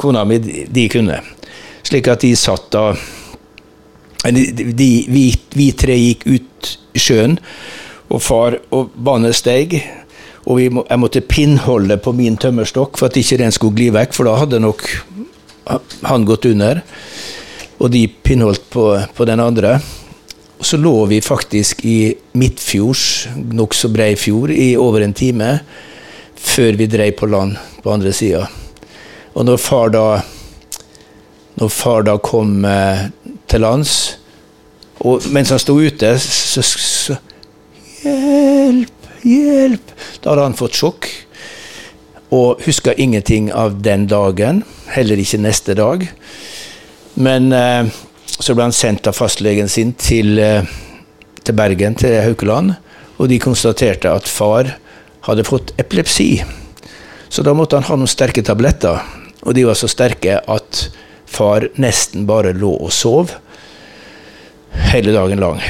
kona 0.00 0.24
mi, 0.28 0.40
de 0.40 0.88
kunne. 0.92 1.20
Slik 1.86 2.08
at 2.10 2.24
de 2.24 2.32
satt 2.38 2.70
da 2.74 2.90
de, 4.26 4.46
de, 4.72 4.88
vi, 5.08 5.28
vi, 5.54 5.70
tre 5.78 5.94
gikk 5.94 6.24
ut 6.26 6.70
i 6.96 7.02
sjøen, 7.02 7.36
og 8.10 8.22
far 8.22 8.58
og 8.74 8.94
vannet 9.06 9.36
steg. 9.38 9.76
Og 10.46 10.62
må, 10.72 10.84
jeg 10.86 11.02
måtte 11.02 11.24
pinnholde 11.26 11.98
på 12.02 12.14
min 12.14 12.38
tømmerstokk 12.38 12.98
for 12.98 13.10
at 13.10 13.18
ikke 13.18 13.38
den 13.40 13.54
skulle 13.54 13.76
gli 13.78 13.90
vekk, 13.94 14.14
for 14.14 14.28
da 14.28 14.36
hadde 14.40 14.62
nok 14.62 14.86
han 16.06 16.26
gått 16.26 16.46
under. 16.50 16.82
Og 17.82 17.90
de 17.92 18.06
pinnholdt 18.08 18.68
på, 18.72 18.88
på 19.14 19.28
den 19.28 19.42
andre. 19.42 19.76
Så 20.62 20.78
lå 20.80 20.94
vi 21.10 21.20
faktisk 21.20 21.82
i 21.84 22.14
midtfjords, 22.38 23.26
nokså 23.52 23.90
brei 23.92 24.14
fjord, 24.18 24.54
i 24.54 24.72
over 24.80 25.04
en 25.04 25.14
time 25.16 25.58
før 26.36 26.78
vi 26.78 26.86
dreiv 26.88 27.18
på 27.18 27.28
land 27.28 27.58
på 27.82 27.92
andre 27.92 28.14
sida. 28.14 28.46
Og 29.36 29.44
når 29.44 29.60
far 29.60 29.92
da 29.92 30.06
når 31.56 31.70
far 31.72 32.04
da 32.04 32.16
kom 32.20 32.64
eh, 32.68 33.06
til 33.48 33.62
lands, 33.64 33.92
og 35.04 35.24
mens 35.32 35.52
han 35.52 35.60
sto 35.60 35.76
ute, 35.76 36.10
så, 36.20 36.64
så 36.64 37.16
Hjelp! 38.04 39.08
Hjelp! 39.24 39.94
Da 40.20 40.32
hadde 40.32 40.44
han 40.50 40.56
fått 40.58 40.76
sjokk. 40.76 41.08
Og 42.34 42.62
huska 42.66 42.92
ingenting 42.92 43.48
av 43.54 43.78
den 43.82 44.06
dagen. 44.10 44.62
Heller 44.92 45.20
ikke 45.20 45.40
neste 45.40 45.76
dag. 45.78 46.04
Men 47.14 47.48
eh, 47.56 47.88
så 48.36 48.54
ble 48.54 48.68
han 48.68 48.76
sendt 48.76 49.08
av 49.08 49.16
fastlegen 49.16 49.70
sin 49.72 49.94
til, 49.96 50.36
eh, 50.42 50.66
til 51.42 51.56
Bergen, 51.56 51.96
til 51.96 52.18
Haukeland. 52.20 52.76
Og 53.16 53.30
de 53.32 53.40
konstaterte 53.40 54.12
at 54.12 54.28
far 54.28 54.74
hadde 55.28 55.48
fått 55.48 55.72
epilepsi. 55.80 56.42
Så 57.28 57.42
da 57.46 57.56
måtte 57.56 57.80
han 57.80 57.88
ha 57.88 57.96
noen 57.96 58.10
sterke 58.10 58.44
tabletter. 58.44 59.00
Og 59.46 59.54
de 59.54 59.66
var 59.66 59.78
så 59.78 59.88
sterke 59.90 60.40
at 60.42 60.80
far 61.26 61.68
nesten 61.80 62.26
bare 62.26 62.54
lå 62.56 62.72
og 62.74 62.92
sov 62.94 63.32
hele 64.90 65.14
dagen 65.14 65.40
lang. 65.40 65.62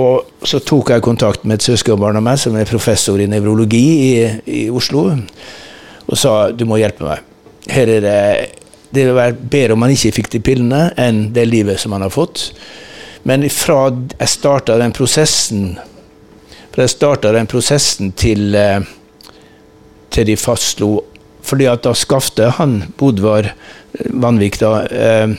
Og 0.00 0.48
så 0.48 0.58
tok 0.64 0.90
jeg 0.90 1.04
kontakt 1.04 1.44
med 1.46 1.60
et 1.60 1.68
søskenbarn 1.68 2.18
av 2.18 2.24
meg 2.26 2.40
som 2.42 2.56
er 2.58 2.68
professor 2.68 3.20
i 3.20 3.28
nevrologi 3.30 3.84
i, 3.94 4.10
i, 4.50 4.62
Oslo, 4.72 5.06
og 6.04 6.18
sa 6.18 6.50
du 6.50 6.66
må 6.68 6.80
hjelpe 6.80 7.06
meg. 7.06 7.22
Her 7.70 7.96
er 7.98 8.04
det 8.04 8.20
det 8.94 9.08
vil 9.08 9.16
være 9.16 9.34
bedre 9.50 9.74
om 9.74 9.82
han 9.82 9.90
ikke 9.90 10.12
fikk 10.14 10.28
de 10.30 10.40
pillene, 10.44 10.82
enn 11.00 11.32
det 11.34 11.48
livet 11.48 11.80
som 11.82 11.96
han 11.96 12.04
har 12.04 12.12
fått. 12.14 12.52
Men 13.26 13.42
fra 13.50 13.88
jeg 13.90 14.30
starta 14.30 14.76
den 14.78 14.94
prosessen 14.94 15.72
fra 16.74 16.88
jeg 16.88 16.96
starta 16.96 17.30
den 17.30 17.46
prosessen 17.46 18.12
til, 18.18 18.54
eh, 18.58 18.80
til 20.10 20.26
de 20.26 20.34
fastslo 20.36 21.04
fordi 21.44 21.68
at 21.70 21.84
da 21.84 21.94
Skafte, 21.96 22.48
han 22.58 22.80
Bodvar 22.98 23.52
Vanvik, 24.10 24.58
da, 24.62 24.86
eh, 24.88 25.34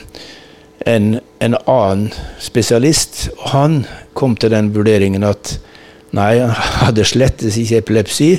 en, 0.86 1.08
en, 1.42 1.56
annen 1.66 2.10
spesialist, 2.40 3.26
og 3.36 3.48
han 3.52 3.80
kom 4.16 4.36
til 4.38 4.54
den 4.54 4.70
vurderingen 4.76 5.26
at 5.26 5.56
nei, 6.16 6.36
han 6.38 6.54
hadde 6.86 7.04
slettes 7.08 7.58
ikke 7.60 7.82
epilepsi. 7.82 8.30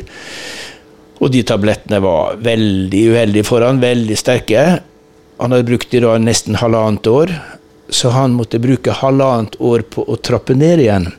Og 1.17 1.33
de 1.33 1.43
tablettene 1.45 1.99
var 2.03 2.37
veldig 2.45 3.03
uheldige 3.11 3.47
for 3.47 3.65
han, 3.65 3.81
veldig 3.81 4.17
sterke. 4.17 4.65
Han 5.41 5.53
hadde 5.53 5.67
brukt 5.67 5.91
de 5.91 6.01
da 6.01 6.15
nesten 6.21 6.57
halvannet 6.61 7.09
år, 7.09 7.33
så 7.89 8.11
han 8.13 8.35
måtte 8.37 8.61
bruke 8.61 8.95
halvannet 9.01 9.57
år 9.63 9.85
på 9.91 10.05
å 10.05 10.17
trappe 10.21 10.55
ned 10.57 10.83
igjen. 10.85 11.11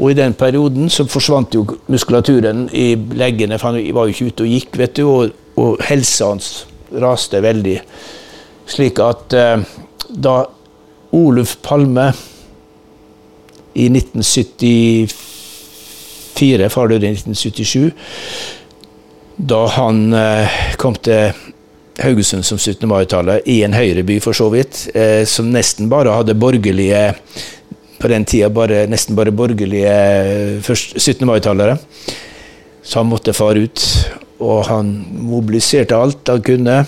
Og 0.00 0.12
i 0.12 0.16
den 0.16 0.32
perioden 0.36 0.88
så 0.92 1.04
forsvant 1.08 1.54
jo 1.54 1.66
muskulaturen 1.92 2.68
i 2.72 2.94
leggene, 2.96 3.58
for 3.60 3.72
han 3.74 3.92
var 3.96 4.08
jo 4.08 4.14
ikke 4.14 4.30
ute 4.30 4.46
og 4.46 4.54
gikk, 4.54 4.78
vet 4.80 4.96
du, 4.96 5.04
og, 5.08 5.34
og 5.60 5.80
helsa 5.88 6.24
hans 6.32 6.48
raste 6.90 7.40
veldig. 7.44 7.78
Slik 8.70 8.98
at 9.02 9.32
eh, 9.36 9.58
da 10.10 10.46
Oluf 11.16 11.56
Palme 11.62 12.12
i 13.74 13.88
1974, 13.90 16.68
far 16.70 16.88
døde 16.90 17.06
i 17.06 17.10
1977, 17.14 17.90
da 19.50 19.66
han 19.76 20.14
eh, 20.14 20.48
kom 20.78 20.94
til 21.02 21.32
Haugesund 22.00 22.44
som 22.46 22.58
17. 22.58 22.88
mai-tallet, 22.88 23.42
i 23.50 23.62
en 23.66 23.74
høyreby 23.76 24.20
for 24.24 24.32
så 24.36 24.48
vidt, 24.52 24.88
eh, 24.94 25.24
som 25.28 25.52
nesten 25.52 25.88
bare 25.92 26.16
hadde 26.16 26.34
borgerlige 26.38 27.14
på 28.00 28.08
den 28.08 28.24
tida 28.24 28.48
bare, 28.48 28.86
nesten 28.88 29.16
bare 29.18 29.32
borgerlige 29.36 29.92
17. 30.64 31.26
mai-tallere. 31.28 31.76
Så 32.82 32.98
han 33.02 33.10
måtte 33.10 33.32
fare 33.36 33.58
ut. 33.66 33.80
Og 34.40 34.64
han 34.68 34.92
mobiliserte 35.28 35.96
alt 35.96 36.28
han 36.32 36.44
kunne 36.44 36.82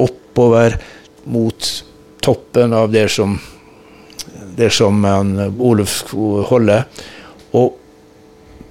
oppover 0.00 0.78
mot 1.28 1.70
toppen 2.24 2.74
av 2.76 2.90
det 2.92 3.08
som, 3.12 3.36
det 4.56 4.70
som 4.74 5.04
Oluf 5.58 6.00
skulle 6.02 6.46
holde. 6.50 6.78
Og 7.56 7.74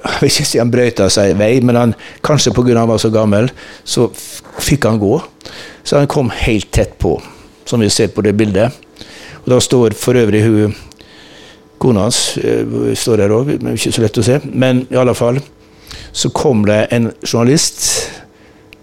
jeg 0.06 0.22
vil 0.22 0.32
ikke 0.32 0.46
si 0.46 0.62
han 0.62 0.72
brøyta 0.74 1.08
seg 1.10 1.34
vei, 1.40 1.54
men 1.66 1.80
han, 1.80 1.94
kanskje 2.26 2.54
pga. 2.54 2.78
han 2.78 2.90
var 2.90 3.02
så 3.02 3.10
gammel, 3.14 3.50
så 3.84 4.10
fikk 4.62 4.86
han 4.86 5.00
gå. 5.02 5.18
Så 5.84 5.98
han 5.98 6.10
kom 6.10 6.30
helt 6.30 6.72
tett 6.72 6.98
på, 7.02 7.18
som 7.66 7.82
vi 7.82 7.90
ser 7.90 8.14
på 8.14 8.22
det 8.26 8.36
bildet. 8.38 8.74
Og 9.44 9.50
Da 9.54 9.60
står 9.62 9.94
for 9.98 10.18
øvrig 10.18 10.44
hun 10.46 10.76
Kona 11.78 12.06
hans 12.06 12.38
uh, 12.40 12.94
står 12.96 13.26
her 13.26 13.34
òg, 13.36 13.50
ikke 13.74 13.92
så 13.92 14.02
lett 14.02 14.18
å 14.18 14.24
se. 14.24 14.40
Men 14.46 14.86
i 14.90 14.98
alle 14.98 15.14
fall 15.18 15.42
så 16.16 16.30
kom 16.30 16.66
det 16.68 16.88
en 16.96 17.12
journalist 17.22 17.86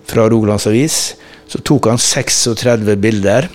fra 0.09 0.29
Rogalands 0.31 0.67
Avis. 0.67 1.15
Så 1.49 1.61
tok 1.65 1.89
han 1.91 2.01
36 2.01 2.97
bilder. 3.01 3.49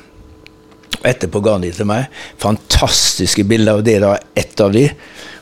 og 0.98 1.06
Etterpå 1.10 1.42
ga 1.46 1.58
han 1.58 1.66
de 1.66 1.72
til 1.74 1.90
meg. 1.90 2.10
Fantastiske 2.42 3.46
bilder, 3.48 3.80
og 3.80 3.86
det 3.86 3.98
er 3.98 4.06
da 4.06 4.16
ett 4.38 4.62
av 4.62 4.74
de. 4.74 4.88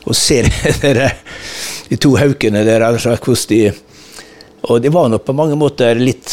Og 0.06 0.16
ser 0.16 0.48
dere 0.84 1.10
de 1.88 1.98
to 2.00 2.14
haukene 2.18 2.64
der, 2.66 2.84
altså, 2.86 3.16
hvordan 3.16 3.50
de 3.50 3.72
Og 4.66 4.82
det 4.82 4.90
var 4.90 5.08
nok 5.08 5.24
på 5.24 5.32
mange 5.36 5.54
måter 5.54 5.94
litt 5.94 6.32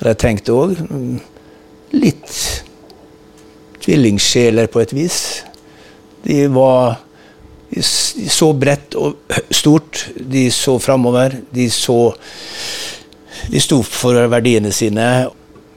Har 0.00 0.12
jeg 0.12 0.18
tenkt 0.18 0.50
òg. 0.50 0.76
Litt 1.92 2.32
tvillingsjeler 3.82 4.66
på 4.70 4.80
et 4.82 4.92
vis. 4.94 5.18
De 6.22 6.46
var 6.54 7.00
så 7.80 8.52
bredt 8.52 8.96
og 8.98 9.38
stort. 9.50 10.06
De 10.16 10.50
så 10.52 10.78
framover. 10.82 11.38
De 11.50 11.70
så 11.70 12.14
De 13.50 13.60
sto 13.60 13.80
for 13.82 14.14
verdiene 14.30 14.70
sine. 14.72 15.06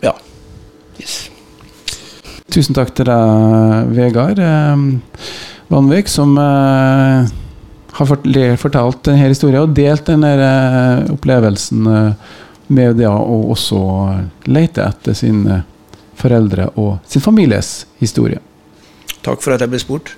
Ja. 0.03 0.11
Yes. 0.99 1.29
Tusen 2.51 2.75
takk 2.77 2.91
til 2.95 3.07
deg, 3.09 3.89
Vegard 3.95 4.39
eh, 4.39 4.83
Vanvik, 5.71 6.11
som 6.11 6.37
eh, 6.37 7.31
har 7.95 8.09
fortalt 8.61 9.05
denne 9.07 9.29
historien 9.31 9.63
og 9.63 9.73
delt 9.75 10.05
denne 10.07 10.33
eh, 10.35 11.13
opplevelsen 11.15 11.87
eh, 11.89 12.33
med 12.67 12.99
det 12.99 13.09
å 13.09 13.39
også 13.53 13.79
lete 14.49 14.85
etter 14.85 15.17
sine 15.17 15.63
foreldre 16.19 16.69
og 16.81 16.97
sin 17.09 17.23
families 17.23 17.85
historie. 18.01 18.41
Takk 19.25 19.41
for 19.41 19.55
at 19.55 19.65
jeg 19.65 19.73
ble 19.73 19.81
spurt. 19.81 20.15